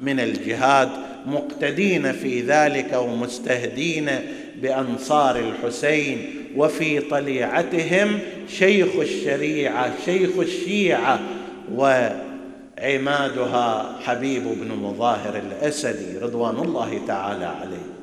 من 0.00 0.20
الجهاد 0.20 0.88
مقتدين 1.26 2.12
في 2.12 2.40
ذلك 2.40 2.92
ومستهدين 2.92 4.10
بأنصار 4.62 5.38
الحسين. 5.38 6.30
وفي 6.56 7.00
طليعتهم 7.00 8.18
شيخ 8.48 8.88
الشريعة 8.96 9.92
شيخ 10.04 10.30
الشيعة 10.38 11.20
وعمادها 12.78 13.96
حبيب 14.04 14.42
بن 14.42 14.68
مظاهر 14.82 15.42
الأسدي 15.48 16.18
رضوان 16.18 16.56
الله 16.56 17.00
تعالى 17.06 17.44
عليه. 17.44 17.93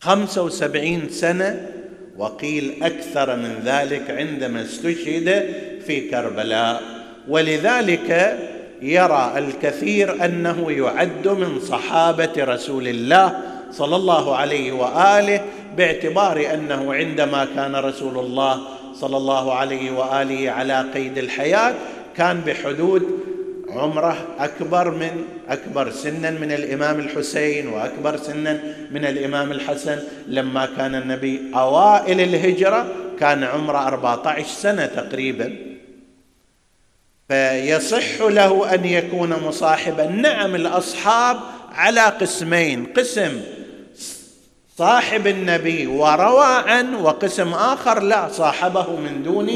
خمسة 0.00 0.42
وسبعين 0.42 1.08
سنة 1.08 1.66
وقيل 2.18 2.74
أكثر 2.82 3.36
من 3.36 3.62
ذلك 3.64 4.10
عندما 4.10 4.62
استشهد 4.62 5.54
في 5.86 6.10
كربلاء. 6.10 6.82
ولذلك 7.28 8.38
يرى 8.82 9.32
الكثير 9.36 10.24
أنه 10.24 10.72
يعد 10.72 11.28
من 11.28 11.60
صحابة 11.60 12.32
رسول 12.38 12.88
الله 12.88 13.40
صلى 13.72 13.96
الله 13.96 14.36
عليه 14.36 14.72
وآله 14.72 15.40
باعتبار 15.76 16.54
أنه 16.54 16.94
عندما 16.94 17.44
كان 17.56 17.76
رسول 17.76 18.18
الله 18.18 18.60
صلى 18.94 19.16
الله 19.16 19.54
عليه 19.54 19.90
وآله 19.90 20.50
على 20.50 20.84
قيد 20.94 21.18
الحياة 21.18 21.74
كان 22.16 22.40
بحدود 22.40 23.20
عمره 23.70 24.26
أكبر 24.38 24.90
من 24.90 25.24
أكبر 25.48 25.90
سنا 25.90 26.30
من 26.30 26.52
الإمام 26.52 27.00
الحسين 27.00 27.68
وأكبر 27.68 28.16
سنا 28.16 28.60
من 28.90 29.04
الإمام 29.04 29.52
الحسن. 29.52 29.98
لما 30.26 30.66
كان 30.76 30.94
النبي 30.94 31.40
أوائل 31.54 32.20
الهجرة 32.20 32.86
كان 33.20 33.44
عمره 33.44 33.88
14 33.88 34.46
سنة 34.46 34.86
تقريبا. 34.86 35.56
فيصح 37.28 38.20
له 38.20 38.74
أن 38.74 38.84
يكون 38.84 39.30
مصاحبا. 39.30 40.06
نعم 40.06 40.54
الأصحاب 40.54 41.40
على 41.72 42.00
قسمين 42.00 42.86
قسم 42.86 43.40
صاحب 44.80 45.26
النبي 45.26 45.86
وروى 45.86 46.46
عنه 46.66 47.04
وقسم 47.04 47.52
آخر 47.52 48.02
لا 48.02 48.28
صاحبه 48.28 48.86
من 48.96 49.22
دون 49.22 49.50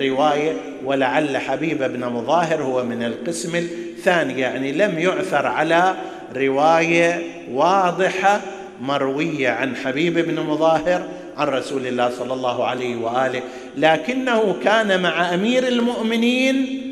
رواية 0.00 0.52
ولعل 0.84 1.36
حبيب 1.36 1.78
بن 1.82 2.04
مظاهر 2.04 2.62
هو 2.62 2.84
من 2.84 3.02
القسم 3.02 3.56
الثاني. 3.56 4.40
يعني 4.40 4.72
لم 4.72 4.98
يعثر 4.98 5.46
على 5.46 5.94
رواية 6.36 7.22
واضحة 7.50 8.40
مروية 8.80 9.50
عن 9.50 9.76
حبيب 9.76 10.18
بن 10.18 10.40
مظاهر 10.40 11.02
عن 11.36 11.48
رسول 11.48 11.86
الله 11.86 12.10
صلى 12.18 12.32
الله 12.34 12.64
عليه 12.64 12.96
وآله. 12.96 13.42
لكنه 13.76 14.56
كان 14.64 15.02
مع 15.02 15.34
أمير 15.34 15.68
المؤمنين 15.68 16.82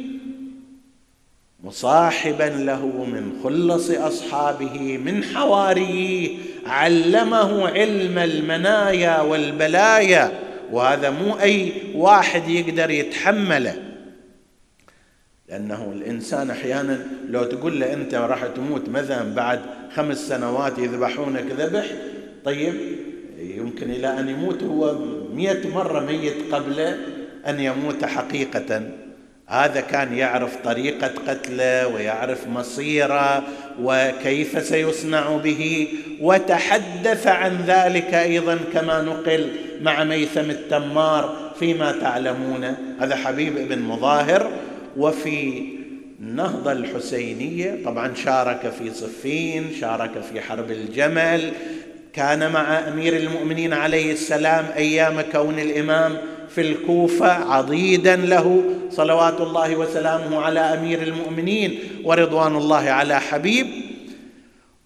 مصاحبا 1.65 2.45
له 2.45 2.87
من 2.87 3.41
خلص 3.45 3.91
أصحابه 3.91 4.99
من 4.99 5.25
حواريه 5.25 6.37
علمه 6.67 7.69
علم 7.69 8.19
المنايا 8.19 9.21
والبلايا. 9.21 10.33
وهذا 10.73 11.11
مو 11.11 11.35
أي 11.41 11.73
واحد 11.95 12.49
يقدر 12.49 12.91
يتحمله. 12.91 13.75
لأنه 15.49 15.93
الإنسان 15.97 16.51
أحيانا 16.51 17.07
لو 17.29 17.45
تقول 17.45 17.81
له 17.81 17.93
أنت 17.93 18.15
راح 18.15 18.47
تموت 18.47 18.89
مثلا 18.89 19.35
بعد 19.35 19.61
خمس 19.95 20.29
سنوات 20.29 20.79
يذبحونك 20.79 21.47
ذبح؟ 21.59 21.87
طيب 22.45 22.75
يمكن 23.39 23.91
إلى 23.91 24.21
أن 24.21 24.29
يموت 24.29 24.63
هو 24.63 24.99
مئة 25.35 25.69
مرة 25.69 26.01
ميت 26.01 26.55
قبل 26.55 26.81
أن 27.47 27.61
يموت 27.61 28.05
حقيقة. 28.05 28.91
هذا 29.51 29.80
كان 29.80 30.14
يعرف 30.14 30.57
طريقة 30.64 31.11
قتله 31.28 31.88
ويعرف 31.88 32.48
مصيره 32.48 33.42
وكيف 33.82 34.66
سيصنع 34.66 35.36
به 35.36 35.88
وتحدث 36.20 37.26
عن 37.26 37.59
ذلك 37.66 38.14
أيضا 38.14 38.59
كما 38.72 39.03
نقل 39.03 39.51
مع 39.80 40.05
ميثم 40.05 40.51
التمار 40.51 41.53
فيما 41.59 41.92
تعلمون. 41.92 42.74
هذا 43.01 43.16
حبيب 43.16 43.68
بن 43.68 43.78
مظاهر. 43.78 44.51
وفي 44.96 45.62
النهضة 46.20 46.72
الحسينية 46.72 47.84
طبعا 47.84 48.14
شارك 48.14 48.72
في 48.78 48.90
صفين 48.90 49.72
شارك 49.80 50.11
في 50.32 50.40
حرب 50.40 50.70
الجمل 50.70 51.53
كان 52.12 52.53
مع 52.53 52.88
أمير 52.88 53.16
المؤمنين 53.16 53.72
عليه 53.72 54.12
السلام 54.12 54.64
أيام 54.76 55.20
كون 55.20 55.59
الإمام. 55.59 56.16
في 56.55 56.61
الكوفة 56.61 57.32
عضيدا 57.32 58.16
له 58.16 58.64
صلوات 58.90 59.40
الله 59.40 59.76
وسلامه 59.76 60.40
على 60.40 60.61
أمير 60.61 61.03
المؤمنين 61.03 61.78
ورضوان 62.05 62.57
الله 62.57 62.90
على 62.90 63.20
حبيب. 63.20 63.66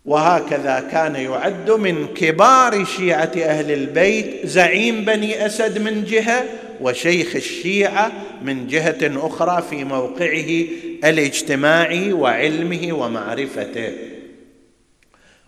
وهكذا 0.04 0.88
كان 0.92 1.14
يعد 1.14 1.70
من 1.70 2.06
كبار 2.06 2.84
شيعة 2.84 3.32
أهل 3.36 3.70
البيت 3.70 4.46
زعيم 4.46 5.04
بني 5.04 5.46
أسد 5.46 5.78
من 5.78 6.04
جهة 6.04 6.44
وشيخ 6.80 7.36
الشيعة 7.36 8.12
من 8.44 8.66
جهة 8.66 9.26
أخرى 9.26 9.62
في 9.70 9.84
موقعه 9.84 10.64
الاجتماعي 11.04 12.12
وعلمه 12.12 12.92
ومعرفته. 12.92 13.92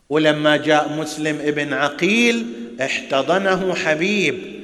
ولما 0.08 0.56
جاء 0.56 0.92
مسلم 0.98 1.38
ابن 1.44 1.72
عقيل 1.72 2.46
احتضنه 2.80 3.74
حبيب 3.74 4.55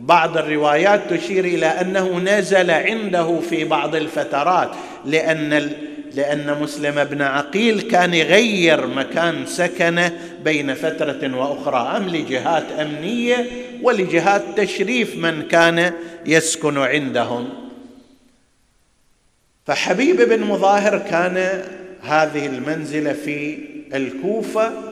بعض 0.00 0.36
الروايات 0.36 1.00
تشير 1.10 1.44
إلى 1.44 1.66
أنه 1.66 2.18
نزل 2.18 2.70
عنده 2.70 3.40
في 3.40 3.64
بعض 3.64 3.94
الفترات 3.94 4.70
لأن 5.04 5.70
لأن 6.14 6.56
مسلم 6.62 7.04
بن 7.04 7.22
عقيل 7.22 7.80
كان 7.80 8.14
يغير 8.14 8.86
مكان 8.86 9.46
سكنه 9.46 10.12
بين 10.44 10.74
فترة 10.74 11.36
وأخرى 11.36 11.96
أم 11.96 12.08
لجهات 12.08 12.72
أمنية 12.72 13.46
ولجهات 13.82 14.42
تشريف 14.56 15.16
من 15.16 15.42
كان 15.42 15.92
يسكن 16.26 16.78
عندهم. 16.78 17.48
فحبيب 19.66 20.16
بن 20.16 20.40
مظاهر 20.40 20.98
كان 20.98 21.64
هذه 22.02 22.46
المنزلة 22.46 23.12
في 23.12 23.58
الكوفة 23.94 24.89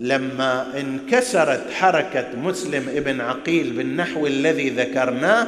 لما 0.00 0.66
انكسرت 0.80 1.72
حركة 1.72 2.26
مسلم 2.36 2.88
ابن 2.96 3.20
عقيل 3.20 3.70
بالنحو 3.70 4.26
الذي 4.26 4.70
ذكرناه 4.70 5.46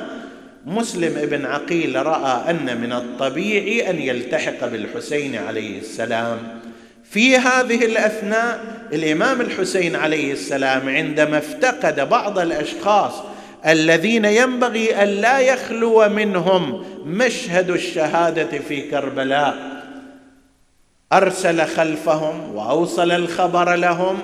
مسلم 0.66 1.18
ابن 1.18 1.46
عقيل 1.46 2.06
رأى 2.06 2.50
أن 2.50 2.80
من 2.80 2.92
الطبيعي 2.92 3.90
أن 3.90 3.98
يلتحق 3.98 4.66
بالحسين 4.66 5.36
عليه 5.36 5.78
السلام. 5.78 6.38
في 7.10 7.36
هذه 7.36 7.84
الأثناء 7.84 8.60
الإمام 8.92 9.40
الحسين 9.40 9.96
عليه 9.96 10.32
السلام 10.32 10.88
عندما 10.88 11.38
افتقد 11.38 12.08
بعض 12.08 12.38
الأشخاص 12.38 13.12
الذين 13.66 14.24
ينبغي 14.24 15.02
أن 15.02 15.08
لا 15.08 15.38
يخلو 15.38 16.08
منهم 16.08 16.84
مشهد 17.06 17.70
الشهادة 17.70 18.58
في 18.68 18.80
كربلاء 18.80 19.81
أرسل 21.12 21.66
خلفهم 21.66 22.54
وأوصل 22.54 23.10
الخبر 23.10 23.74
لهم 23.74 24.18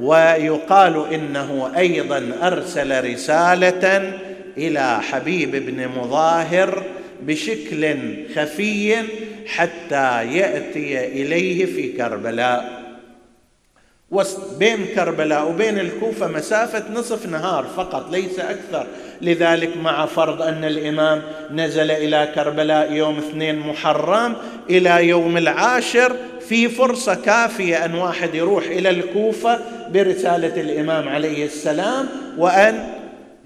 ويقال 0.00 1.14
إنه 1.14 1.72
أيضا 1.76 2.32
أرسل 2.42 3.12
رسالة 3.12 4.12
إلى 4.58 5.00
حبيب 5.02 5.50
بن 5.50 5.88
مظاهر 5.88 6.82
بشكل 7.22 7.96
خفي 8.36 8.96
حتى 9.46 10.36
يأتي 10.36 11.06
إليه 11.06 11.64
في 11.64 11.92
كربلاء. 11.92 12.82
بين 14.58 14.86
كربلاء 14.94 15.50
وبين 15.50 15.78
الكوفة 15.78 16.28
مسافة 16.28 16.92
نصف 16.92 17.26
نهار 17.26 17.64
فقط 17.76 18.10
ليس 18.10 18.38
أكثر. 18.38 18.86
لذلك 19.22 19.76
مع 19.76 20.06
فرض 20.06 20.42
أن 20.42 20.64
الإمام 20.64 21.22
نزل 21.50 21.90
إلى 21.90 22.32
كربلاء 22.34 22.92
يوم 22.92 23.18
اثنين 23.18 23.58
محرم 23.58 24.36
إلى 24.70 25.08
يوم 25.08 25.36
العاشر 25.36 26.16
في 26.48 26.68
فرصة 26.68 27.14
كافية 27.14 27.84
أن 27.84 27.94
واحد 27.94 28.34
يروح 28.34 28.64
إلى 28.64 28.90
الكوفة 28.90 29.58
برسالة 29.92 30.60
الإمام 30.60 31.08
عليه 31.08 31.44
السلام 31.44 32.08
وأن 32.38 32.86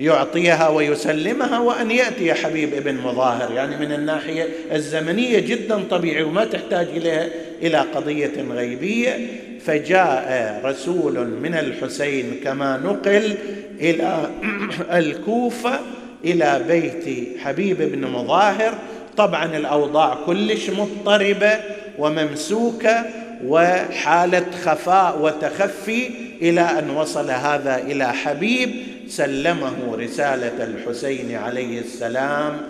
يعطيها 0.00 0.68
ويسلمها 0.68 1.58
وأن 1.58 1.90
يأتي 1.90 2.34
حبيب 2.34 2.74
ابن 2.74 2.94
مظاهر. 2.94 3.52
يعني 3.52 3.76
من 3.76 3.92
الناحية 3.92 4.48
الزمنية 4.72 5.38
جدا 5.38 5.82
طبيعي 5.90 6.22
وما 6.22 6.44
تحتاج 6.44 6.86
اليها 6.88 7.28
إلى 7.62 7.78
قضية 7.78 8.44
غيبية. 8.50 9.26
فجاء 9.64 10.60
رسول 10.64 11.26
من 11.26 11.54
الحسين 11.54 12.40
كما 12.44 12.76
نقل 12.76 13.34
إلى 13.80 14.30
الكوفة 15.00 15.80
إلى 16.24 16.64
بيت 16.68 17.28
حبيب 17.38 17.82
بن 17.82 18.06
مظاهر. 18.06 18.74
طبعا 19.16 19.56
الأوضاع 19.56 20.14
كلش 20.26 20.70
مضطربة 20.70 21.58
وممسوكه 21.98 23.04
وحالة 23.44 24.46
خفاء 24.64 25.18
وتخفي 25.20 26.08
إلى 26.42 26.60
أن 26.60 26.90
وصل 26.90 27.30
هذا 27.30 27.76
إلى 27.76 28.12
حبيب 28.12 28.70
سلمه 29.08 29.96
رسالة 29.96 30.64
الحسين 30.64 31.36
عليه 31.36 31.80
السلام 31.80 32.60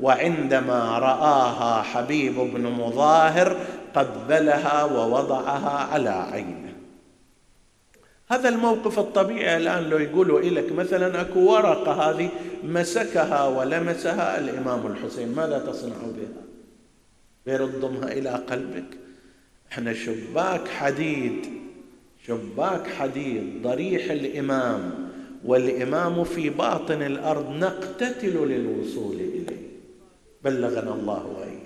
وعندما 0.00 0.98
رآها 0.98 1.82
حبيب 1.82 2.34
بن 2.34 2.62
مظاهر 2.62 3.56
قبلها 3.94 4.84
ووضعها 4.84 5.88
على 5.92 6.26
عينه 6.32 6.74
هذا 8.28 8.48
الموقف 8.48 8.98
الطبيعي 8.98 9.56
الآن 9.56 9.82
لو 9.82 9.98
يقولوا 9.98 10.40
لك 10.40 10.72
مثلا 10.72 11.20
أكو 11.20 11.40
ورقة 11.40 12.10
هذه 12.10 12.28
مسكها 12.64 13.44
ولمسها 13.44 14.38
الإمام 14.38 14.86
الحسين 14.86 15.34
ماذا 15.34 15.58
تصنع 15.58 15.96
بها؟ 15.96 16.43
غير 17.46 17.66
تضمها 17.66 18.12
إلى 18.12 18.30
قلبك. 18.30 18.98
إحنا 19.72 19.94
شباك 19.94 20.68
حديد 20.68 21.46
شباك 22.26 22.86
حديد 22.86 23.62
ضريح 23.62 24.10
الإمام 24.10 25.10
والإمام 25.44 26.24
في 26.24 26.50
باطن 26.50 27.02
الأرض 27.02 27.50
نقتتل 27.50 28.48
للوصول 28.48 29.16
إليه. 29.16 29.68
بلغنا 30.44 30.94
الله 30.94 31.26
وإياه. 31.26 31.64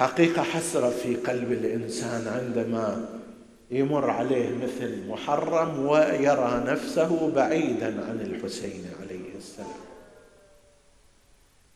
حقيقة 0.00 0.42
حسرة 0.42 0.90
في 0.90 1.16
قلب 1.16 1.52
الإنسان 1.52 2.28
عندما 2.28 3.08
يمر 3.70 4.10
عليه 4.10 4.50
مثل 4.56 5.08
محرم 5.08 5.86
ويرى 5.86 6.64
نفسه 6.66 7.30
بعيدا 7.30 7.86
عن 7.86 8.20
الحسين 8.20 8.84
عليه 9.00 9.36
السلام. 9.38 9.68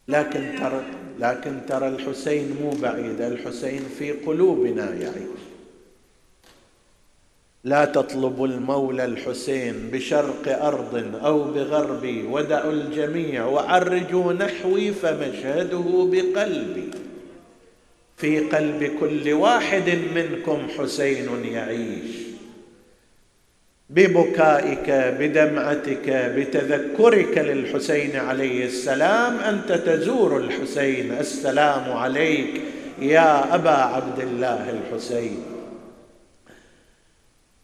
لكن 0.09 0.55
ترى 0.59 0.83
لكن 1.21 1.61
ترى 1.69 1.89
الحسين 1.89 2.57
مو 2.63 2.71
بعيد 2.71 3.21
الحسين 3.21 3.83
في 3.99 4.13
قلوبنا 4.13 4.95
يعيش. 4.95 5.39
لا 7.65 7.85
تطلبوا 7.85 8.47
المولى 8.47 9.05
الحسين 9.05 9.91
بشرق 9.93 10.65
أرض 10.65 11.15
أو 11.25 11.45
بغربي 11.45 12.23
ودعوا 12.23 12.73
الجميع 12.73 13.45
وعرجوا 13.45 14.33
نحوي 14.33 14.93
فمشهده 14.93 16.09
بقلبي. 16.13 16.91
في 18.17 18.41
قلب 18.41 18.85
كل 19.01 19.33
واحد 19.33 19.99
منكم 20.15 20.69
حسين 20.79 21.45
يعيش. 21.45 22.18
ببكائك 23.91 24.91
بدمعتك 24.91 26.11
بتذكرك 26.37 27.39
للحسين 27.39 28.17
عليه 28.17 28.65
السلام 28.65 29.39
أنت 29.39 29.73
تزور 29.73 30.37
الحسين. 30.37 31.13
السلام 31.21 31.93
عليك 31.93 32.61
يا 32.99 33.55
أبا 33.55 33.71
عبد 33.71 34.19
الله 34.19 34.71
الحسين. 34.71 35.43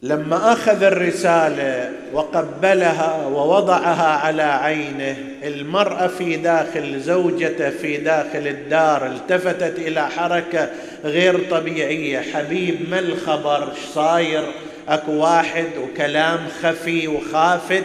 لما 0.03 0.53
أخذ 0.53 0.83
الرسالة 0.83 1.93
وقبلها 2.13 3.27
ووضعها 3.27 4.27
على 4.27 4.43
عينه 4.43 5.17
المرأة 5.43 6.07
في 6.07 6.37
داخل 6.37 7.01
زوجته 7.01 7.71
في 7.71 7.97
داخل 7.97 8.47
الدار 8.47 9.07
التفتت 9.07 9.79
إلى 9.79 10.09
حركة 10.09 10.71
غير 11.05 11.51
طبيعية. 11.51 12.21
حبيب 12.21 12.91
ما 12.91 12.99
الخبر؟ 12.99 13.73
صاير 13.95 14.45
اكو 14.89 15.13
واحد 15.13 15.67
وكلام 15.83 16.41
خفي 16.63 17.09
وخافت. 17.09 17.85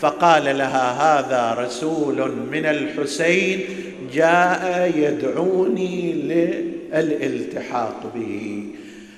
فقال 0.00 0.44
لها 0.44 0.92
هذا 0.92 1.64
رسول 1.64 2.32
من 2.52 2.66
الحسين 2.66 3.60
جاء 4.14 4.92
يدعوني 4.96 6.12
للالتحاق 6.12 8.12
به. 8.14 8.64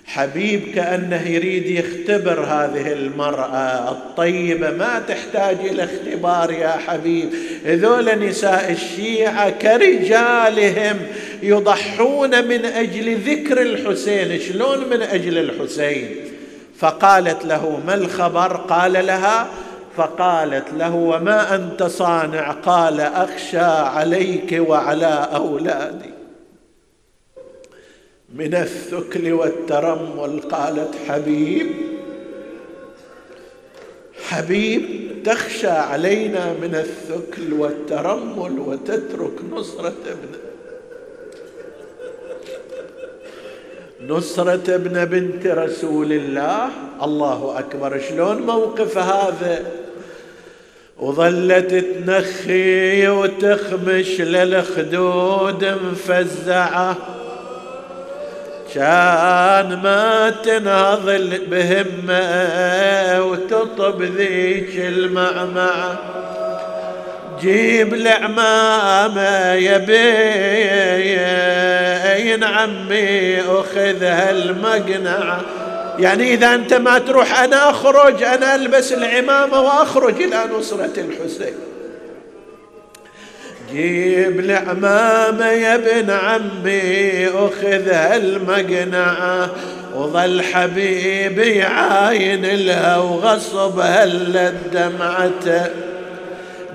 حبيب 0.06 0.60
كأنه 0.74 1.28
يريد 1.28 1.66
يختبر 1.66 2.40
هذه 2.40 2.92
المرأة 2.92 3.90
الطيبة 3.90 4.70
ما 4.70 5.02
تحتاج 5.08 5.56
إلى 5.60 5.84
اختبار 5.84 6.52
يا 6.52 6.76
حبيب. 6.86 7.28
هذول 7.66 8.28
نساء 8.28 8.72
الشيعة 8.72 9.50
كرجالهم 9.50 10.96
يضحون 11.42 12.48
من 12.48 12.64
أجل 12.64 13.16
ذكر 13.16 13.62
الحسين. 13.62 14.40
شلون 14.40 14.88
من 14.90 15.02
أجل 15.02 15.38
الحسين؟ 15.38 16.25
فقالت 16.78 17.44
له 17.44 17.80
ما 17.86 17.94
الخبر؟ 17.94 18.56
قال 18.56 18.92
لها 18.92 19.48
فقالت 19.96 20.72
له 20.72 20.94
وما 20.94 21.54
أنت 21.54 21.82
صانع؟ 21.82 22.50
قال 22.50 23.00
أخشى 23.00 23.58
عليك 23.58 24.68
وعلى 24.68 25.28
أولادي. 25.34 26.16
من 28.34 28.54
الثكل 28.54 29.32
والترمل 29.32 30.40
قالت 30.40 30.94
حبيب 31.08 31.66
حبيب 34.28 34.82
تخشى 35.24 35.68
علينا 35.68 36.52
من 36.52 36.74
الثكل 36.74 37.52
والترمل 37.52 38.58
وتترك 38.58 39.32
نصرة 39.52 39.94
ابن 40.06 40.45
نصرة 44.08 44.74
ابن 44.74 45.04
بنت 45.04 45.46
رسول 45.46 46.12
الله. 46.12 46.68
الله 47.02 47.58
أكبر. 47.58 48.00
شلون 48.08 48.42
موقف 48.42 48.98
هذا؟ 48.98 49.66
وظلت 50.98 51.74
تنخي 51.74 53.08
وتخمش 53.08 54.20
للخدود 54.20 55.64
مفزعة. 55.64 56.96
كان 58.74 59.80
ما 59.82 60.30
تنهض 60.44 61.10
بهمة 61.50 63.24
وتطب 63.24 64.02
ذيك 64.02 64.76
المعمعة. 64.76 65.98
جيب 67.40 67.94
العمامة 67.94 69.52
يا 69.52 69.78
بين 72.18 72.44
عمي 72.44 73.40
أخذ 73.40 74.02
هالمقنعة 74.02 75.40
يعني 75.98 76.34
إذا 76.34 76.54
أنت 76.54 76.74
ما 76.74 76.98
تروح 76.98 77.42
أنا 77.42 77.70
أخرج 77.70 78.22
أنا 78.22 78.54
ألبس 78.54 78.92
العمامة 78.92 79.60
وأخرج 79.60 80.22
إلى 80.22 80.44
نصرة 80.58 80.92
الحسين. 80.96 81.54
جيب 83.72 84.40
العمامة 84.40 85.46
يا 85.46 85.74
ابن 85.74 86.10
عمي 86.10 87.28
أخذ 87.28 87.88
هالمقنعة 87.88 89.50
وظل 89.94 90.42
حبيبي 90.42 91.62
عاين 91.62 92.46
لها 92.46 92.96
وغصب 92.96 93.78
هلت 93.78 94.54
دمعته 94.72 95.66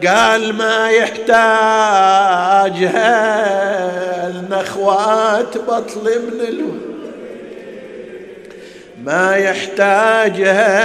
قال 0.08 0.54
ما 0.54 0.89
يحتاج 0.89 2.89
النخوات 4.36 5.58
بطل 5.58 6.04
من 6.04 6.41
الوحيد 6.47 6.91
ما 9.04 9.36
يحتاجها 9.36 10.76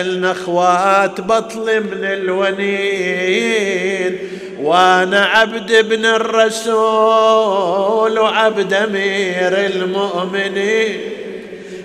النخوات 0.00 1.20
بطل 1.20 1.80
من 1.80 2.04
الونين. 2.04 4.18
وأنا 4.60 5.24
عبد 5.24 5.72
ابن 5.72 6.04
الرسول 6.04 6.68
وعبد 8.18 8.74
أمير 8.74 9.66
المؤمنين. 9.66 11.00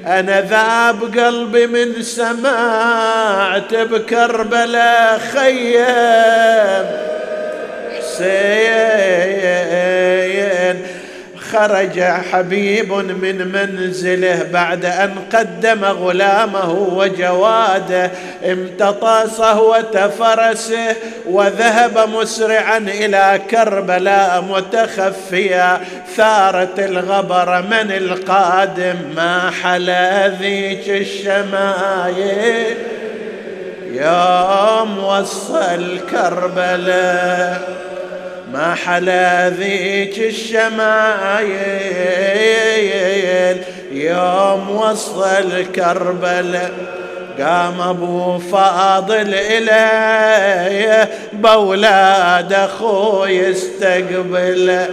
أنا 0.07 0.41
ذاب 0.41 1.17
قلبي 1.17 1.67
من 1.67 2.01
سمعت 2.01 3.73
بكربلاء 3.73 5.19
خيم. 5.19 6.85
حسين. 7.99 8.61
خرج 11.53 11.99
حبيب 11.99 12.93
من 12.93 13.47
منزله 13.47 14.43
بعد 14.53 14.85
أن 14.85 15.15
قدم 15.33 15.85
غلامه 15.85 16.71
وجواده 16.71 18.11
امتطى 18.45 19.23
صهوه 19.37 20.11
فرسه 20.19 20.95
وذهب 21.25 22.09
مسرعا 22.09 22.77
إلى 22.77 23.41
كربلاء 23.51 24.41
متخفيا 24.41 25.81
ثارت 26.15 26.79
الغبر 26.79 27.61
من 27.61 27.91
القادم. 27.91 28.95
ما 29.15 29.51
حلا 29.63 30.27
ذيك 30.27 30.89
الشمايل؟ 30.89 32.77
يوم 33.91 35.03
وصل 35.03 35.99
كربلاء. 36.11 37.90
ما 38.53 38.75
حلا 38.75 39.49
ذيك 39.49 40.19
الشمايل. 40.19 40.81
يوم 43.91 44.69
وصل 44.69 45.65
كربلاء 45.75 46.71
قام 47.39 47.81
أبو 47.81 48.37
فاضل 48.37 49.33
إليه. 49.33 51.09
بولاد 51.33 52.53
اخو 52.53 53.25
يستقبل 53.25 54.85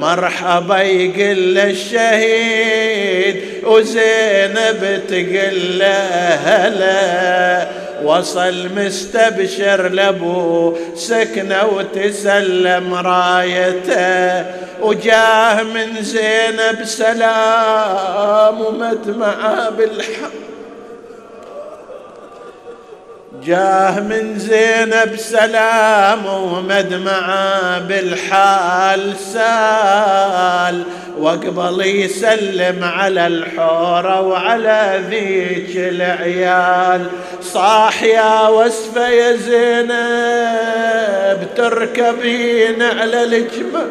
مرحبا 0.00 0.78
يقل 0.82 1.54
للشهيد 1.54 3.36
وزينب 3.64 5.00
تقل 5.08 5.82
هلا 6.44 7.66
وصل 8.04 8.68
مستبشر 8.76 9.88
لابو 9.88 10.76
سكنة 10.94 11.64
وتسلم 11.64 12.94
رايته 12.94 14.44
وجاه 14.80 15.62
من 15.62 16.02
زينب 16.02 16.84
سلام 16.84 18.60
ومدمعة 18.60 19.70
بالحق. 19.70 20.55
جاه 23.44 24.00
من 24.00 24.38
زينب 24.38 25.16
سلام 25.16 26.26
ومدمعة 26.26 27.78
بالحال 27.78 29.16
سال 29.32 30.82
واقبل 31.18 31.86
يسلم 31.86 32.84
على 32.84 33.26
الحورة 33.26 34.20
وعلى 34.20 35.02
ذيك 35.10 35.76
العيال. 35.76 37.06
صاح 37.42 38.02
يا 38.02 38.48
وسفة 38.48 39.08
يا 39.08 39.36
زينب 39.36 39.96
تركبين 41.56 42.82
على 42.82 43.22
الجمل 43.22 43.90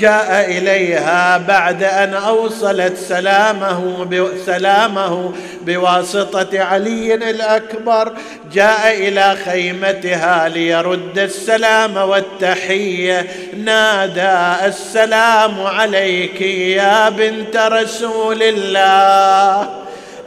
جاء 0.00 0.50
إليها 0.50 1.38
بعد 1.38 1.82
أن 1.82 2.14
أوصلت 2.14 2.96
سلامه 2.96 4.06
سلامه 4.46 5.32
بواسطة 5.62 6.60
علي 6.60 7.14
الأكبر. 7.14 8.12
جاء 8.52 9.08
إلى 9.08 9.36
خيمتها 9.44 10.48
ليرد 10.48 11.18
السلام 11.18 11.96
والتحية. 11.96 13.26
نادى 13.56 14.66
السلام 14.66 15.60
عليك 15.66 16.40
يا 16.40 17.08
بنت 17.08 17.56
رسول 17.56 18.42
الله. 18.42 19.68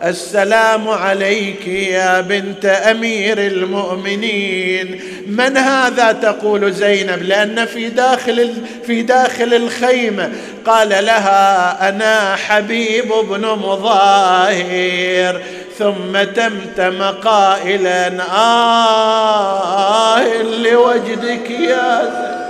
السلام 0.06 0.90
عليك 0.90 1.68
يا 1.68 2.22
بنت 2.22 2.66
أمير 2.66 3.38
المؤمنين. 3.38 5.02
من 5.28 5.58
هذا 5.58 6.12
تقول 6.12 6.74
زينب؟ 6.74 7.24
لأن 7.24 7.66
في 7.66 7.90
داخل 7.90 8.54
في 8.88 9.02
داخل 9.02 9.54
الخيمه 9.54 10.32
قال 10.66 10.90
لها 10.90 11.90
أنا 11.90 12.36
حبيب 12.36 13.14
بن 13.30 13.42
مظاهر 13.46 15.42
ثم 15.80 16.24
تمتم 16.36 17.02
قائلا 17.04 18.12
آه 18.32 20.24
لوجدك 20.42 21.50
يا 21.50 22.02
زينب. 22.04 22.43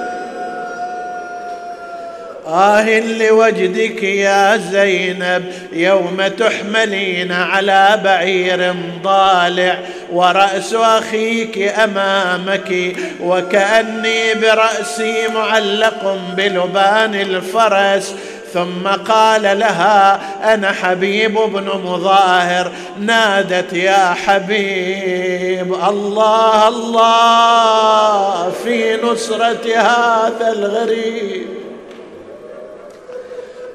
آه 2.48 3.00
لوجدك 3.00 4.04
يا 4.04 4.58
زينب 4.58 5.44
يوم 5.74 6.28
تحملين 6.28 7.32
على 7.32 8.02
بعير 8.04 8.76
ضالع 9.04 9.80
ورأس 10.12 10.74
أخيك 10.74 11.74
أمامك 11.80 12.96
وكأني 13.22 14.34
برأسي 14.34 15.28
معلق 15.28 16.18
بلبان 16.38 17.16
الفرس. 17.16 18.16
ثم 18.54 18.88
قال 18.88 19.42
لها 19.42 20.22
أنا 20.54 20.72
حبيب 20.72 21.34
بن 21.34 21.66
مظاهر 21.86 22.72
نادت 23.00 23.74
يا 23.74 24.16
حبيب 24.26 25.74
الله 25.90 26.68
الله 26.68 28.52
في 28.64 28.98
نصرة 29.04 29.78
هذا 29.78 30.52
الغريب. 30.52 31.63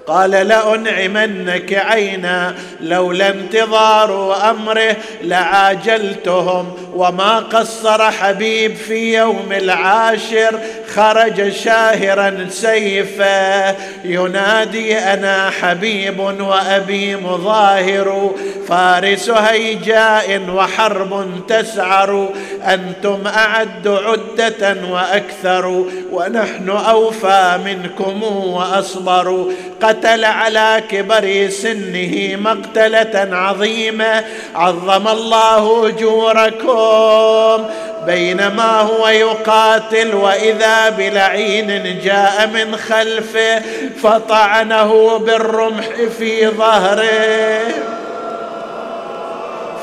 قال 0.09 0.31
لأنعمنك 0.31 1.75
عينا 1.75 2.55
لولا 2.81 3.29
انتظار 3.29 4.37
أمره 4.51 4.97
لعاجلتهم 5.23 6.73
وما 6.95 7.39
قصر 7.39 8.11
حبيب 8.11 8.77
في 8.77 9.19
يوم 9.19 9.53
العاشر 9.53 10.61
خرج 10.95 11.53
شاهرا 11.53 12.47
سيفه 12.51 13.75
ينادي 14.05 14.99
أنا 14.99 15.51
حبيب 15.51 16.19
وأبي 16.21 17.17
مظاهر. 17.17 18.35
فارس 18.69 19.31
هيجاء 19.31 20.41
وحرب 20.55 21.41
تسعر. 21.49 22.29
أنتم 22.65 23.27
أعد 23.27 23.89
عدة 23.89 24.77
وأكثر. 24.91 25.85
ونحن 26.13 26.69
أوفى 26.69 27.59
منكم 27.65 28.23
وأصبر. 28.23 29.47
قتل 29.83 30.25
على 30.25 30.83
كبر 30.91 31.49
سنه 31.51 32.37
مقتلة 32.37 33.29
عظيمة. 33.37 34.25
عظم 34.55 35.09
الله 35.09 35.89
أجوركم. 35.89 37.65
بينما 38.07 38.81
هو 38.81 39.09
يقاتل 39.09 40.15
وإذا 40.15 40.91
بلعين 40.91 42.01
جاء 42.05 42.47
من 42.47 42.77
خلفه 42.77 43.63
فطعنه 44.03 45.19
بالرمح 45.19 45.87
في 46.19 46.49
ظهره. 46.49 47.09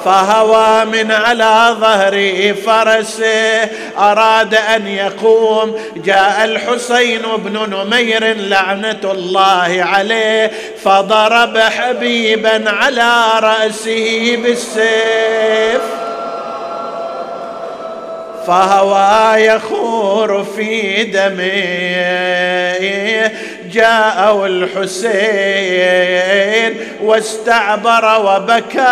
فهوى 0.06 0.86
من 0.86 1.12
على 1.12 1.76
ظهر 1.80 2.54
فرسه 2.66 3.64
أراد 3.98 4.56
أن 4.56 4.88
يقوم. 4.88 5.76
جاء 5.96 6.44
الحسين 6.44 7.22
بن 7.38 7.70
نمير 7.70 8.38
لعنة 8.38 9.00
الله 9.04 9.78
عليه 9.80 10.52
فضرب 10.84 11.58
حبيبا 11.58 12.64
على 12.68 13.14
رأسه 13.40 14.38
بالسيف. 14.44 16.05
فهوى 18.48 19.46
يخور 19.46 20.44
في 20.44 21.04
دمه 21.04 21.96
جاءه 23.72 24.46
الحسين 24.46 25.96
واستعبر 27.02 28.20
وبكى 28.26 28.86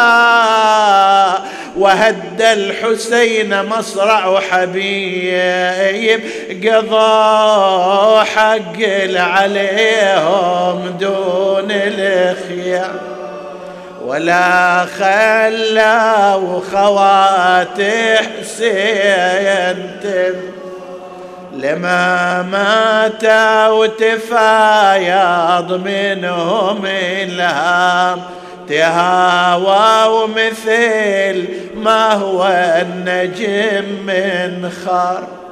وهد 1.77 2.41
الحسين 2.41 3.65
مصرع 3.65 4.39
حبيب. 4.39 6.21
قضى 6.63 8.25
حق 8.25 8.77
عليهم 9.15 10.97
دون 10.99 11.71
الخيام 11.71 13.12
ولا 14.05 14.85
خلوا 14.85 16.61
خوات 16.71 17.81
حسين 18.41 19.91
لما 21.57 22.41
مات 22.41 23.23
وتفايض 23.71 24.61
منهم 25.71 26.85
إلهام 26.85 28.21
تهاوى 28.69 30.27
مثل 30.27 31.47
ما 31.75 32.13
هو 32.13 32.47
النجم 32.81 33.85
من 34.05 34.71
خار. 34.85 35.42